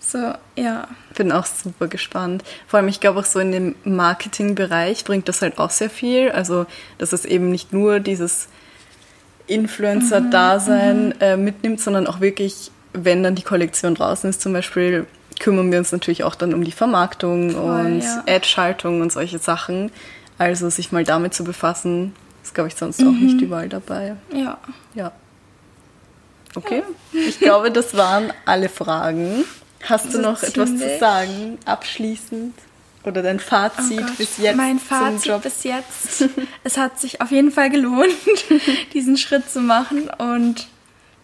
So, 0.00 0.32
ja. 0.56 0.88
Bin 1.16 1.32
auch 1.32 1.44
super 1.44 1.86
gespannt. 1.86 2.42
Vor 2.66 2.78
allem, 2.78 2.88
ich 2.88 2.98
glaube 2.98 3.20
auch 3.20 3.26
so 3.26 3.38
in 3.40 3.52
dem 3.52 3.74
Marketingbereich 3.84 5.04
bringt 5.04 5.28
das 5.28 5.42
halt 5.42 5.58
auch 5.58 5.70
sehr 5.70 5.90
viel. 5.90 6.30
Also, 6.30 6.64
dass 6.96 7.12
es 7.12 7.26
eben 7.26 7.50
nicht 7.50 7.74
nur 7.74 8.00
dieses 8.00 8.48
Influencer-Dasein 9.48 11.20
äh, 11.20 11.36
mitnimmt, 11.36 11.80
sondern 11.80 12.06
auch 12.06 12.20
wirklich, 12.20 12.70
wenn 12.94 13.22
dann 13.22 13.34
die 13.34 13.42
Kollektion 13.42 13.94
draußen 13.94 14.30
ist 14.30 14.40
zum 14.40 14.54
Beispiel, 14.54 15.06
kümmern 15.38 15.70
wir 15.70 15.78
uns 15.78 15.92
natürlich 15.92 16.24
auch 16.24 16.34
dann 16.34 16.54
um 16.54 16.64
die 16.64 16.72
Vermarktung 16.72 17.50
Voll, 17.50 17.86
und 17.86 18.00
ja. 18.00 18.24
Ad-Schaltung 18.26 19.02
und 19.02 19.12
solche 19.12 19.38
Sachen. 19.38 19.92
Also 20.38 20.70
sich 20.70 20.90
mal 20.90 21.04
damit 21.04 21.34
zu 21.34 21.44
befassen, 21.44 22.14
ist, 22.42 22.54
glaube 22.54 22.68
ich, 22.68 22.76
sonst 22.76 23.02
auch 23.02 23.12
nicht 23.12 23.40
überall 23.42 23.68
dabei. 23.68 24.16
Ja. 24.32 24.56
Ja. 24.94 25.12
Okay. 26.54 26.82
Ich 27.12 27.38
glaube, 27.38 27.70
das 27.70 27.96
waren 27.96 28.32
alle 28.44 28.68
Fragen. 28.68 29.44
Hast 29.84 30.06
du 30.06 30.12
So 30.12 30.20
noch 30.20 30.42
etwas 30.42 30.70
zu 30.76 30.98
sagen, 30.98 31.58
abschließend? 31.64 32.54
Oder 33.04 33.22
dein 33.22 33.36
Oh 33.36 33.40
Fazit 33.40 33.98
Gott, 33.98 34.16
bis 34.18 34.38
jetzt 34.38 34.56
Mein 34.56 34.78
zum 34.78 34.88
Fazit 34.88 35.26
Job? 35.26 35.42
bis 35.42 35.62
jetzt. 35.64 36.24
es 36.64 36.76
hat 36.76 36.98
sich 36.98 37.20
auf 37.20 37.30
jeden 37.30 37.52
Fall 37.52 37.70
gelohnt, 37.70 38.12
diesen 38.92 39.16
Schritt 39.16 39.48
zu 39.48 39.60
machen. 39.60 40.10
Und 40.18 40.66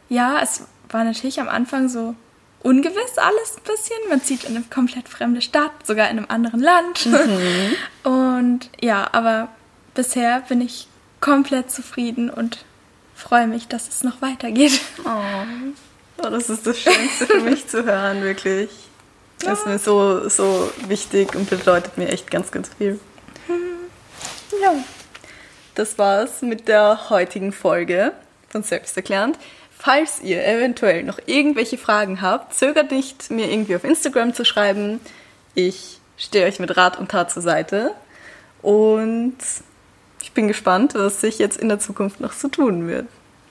ja, 0.09 0.41
es 0.41 0.63
war 0.91 1.03
natürlich 1.05 1.41
am 1.41 1.49
Anfang 1.49 1.89
so 1.89 2.15
ungewiss 2.63 3.19
alles 3.19 3.57
ein 3.57 3.63
bisschen. 3.65 3.97
Man 4.09 4.23
zieht 4.23 4.45
in 4.45 4.57
eine 4.57 4.65
komplett 4.71 5.09
fremde 5.09 5.43
Stadt, 5.43 5.73
sogar 5.85 6.09
in 6.11 6.19
einem 6.19 6.27
anderen 6.29 6.61
Land. 6.61 7.07
Mhm. 7.07 7.75
Und 8.11 8.71
ja, 8.81 9.09
aber 9.13 9.49
bisher 9.95 10.43
bin 10.49 10.61
ich 10.61 10.87
komplett 11.21 11.71
zufrieden 11.71 12.29
und 12.31 12.65
freue 13.25 13.47
mich, 13.47 13.69
dass 13.69 13.89
es 13.89 14.05
noch 14.05 14.21
weitergeht. 14.21 14.81
Oh, 15.05 16.23
oh 16.23 16.29
das 16.31 16.51
ist 16.51 16.67
das 16.67 16.79
Schönste 16.79 17.27
für 17.27 17.41
mich 17.41 17.67
zu 17.67 17.85
hören, 17.85 18.23
wirklich. 18.23 18.69
Das 19.41 19.61
ist 19.61 19.67
mir 19.67 19.79
so, 19.79 20.29
so 20.29 20.71
wichtig 20.89 21.35
und 21.35 21.49
bedeutet 21.49 21.97
mir 21.99 22.09
echt 22.09 22.31
ganz, 22.31 22.51
ganz 22.51 22.71
viel. 22.77 23.01
Ja, 24.63 24.75
das 25.75 25.99
war's 25.99 26.43
mit 26.43 26.69
der 26.69 27.11
heutigen 27.11 27.53
Folge 27.53 28.13
von 28.49 28.63
Selbsterklärend. 28.63 29.39
Falls 29.77 30.21
ihr 30.23 30.47
eventuell 30.47 31.03
noch 31.03 31.19
irgendwelche 31.27 31.79
Fragen 31.79 32.23
habt, 32.23 32.55
zögert 32.55 32.91
nicht, 32.91 33.31
mir 33.31 33.51
irgendwie 33.51 33.77
auf 33.77 33.85
Instagram 33.85 34.35
zu 34.35 34.45
schreiben. 34.45 35.01
Ich 35.55 35.99
stehe 36.17 36.47
euch 36.47 36.59
mit 36.59 36.77
Rat 36.77 36.99
und 36.99 37.11
Tat 37.11 37.31
zur 37.31 37.43
Seite. 37.43 37.91
Und 38.63 39.37
ich 40.25 40.33
bin 40.33 40.49
gespannt, 40.49 40.95
was 40.95 41.21
sich 41.21 41.39
jetzt 41.39 41.59
in 41.59 41.69
der 41.69 41.79
Zukunft 41.79 42.19
noch 42.21 42.33
so 42.33 42.49
tun 42.49 42.89
wird. 42.89 43.07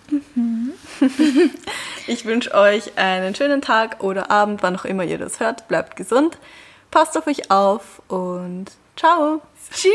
Mhm. 0.10 0.74
ich 2.08 2.26
wünsche 2.26 2.54
euch 2.56 2.98
einen 2.98 3.36
schönen 3.36 3.62
Tag 3.62 4.04
oder 4.04 4.32
Abend, 4.32 4.64
wann 4.64 4.76
auch 4.76 4.84
immer 4.84 5.04
ihr 5.04 5.20
das 5.20 5.40
hört. 5.40 5.68
Bleibt 5.68 5.96
gesund, 5.96 6.40
passt 6.90 7.16
auf 7.16 7.28
euch 7.28 7.52
auf 7.52 8.02
und 8.08 8.66
ciao. 8.96 9.42
Tschüss. 9.72 9.94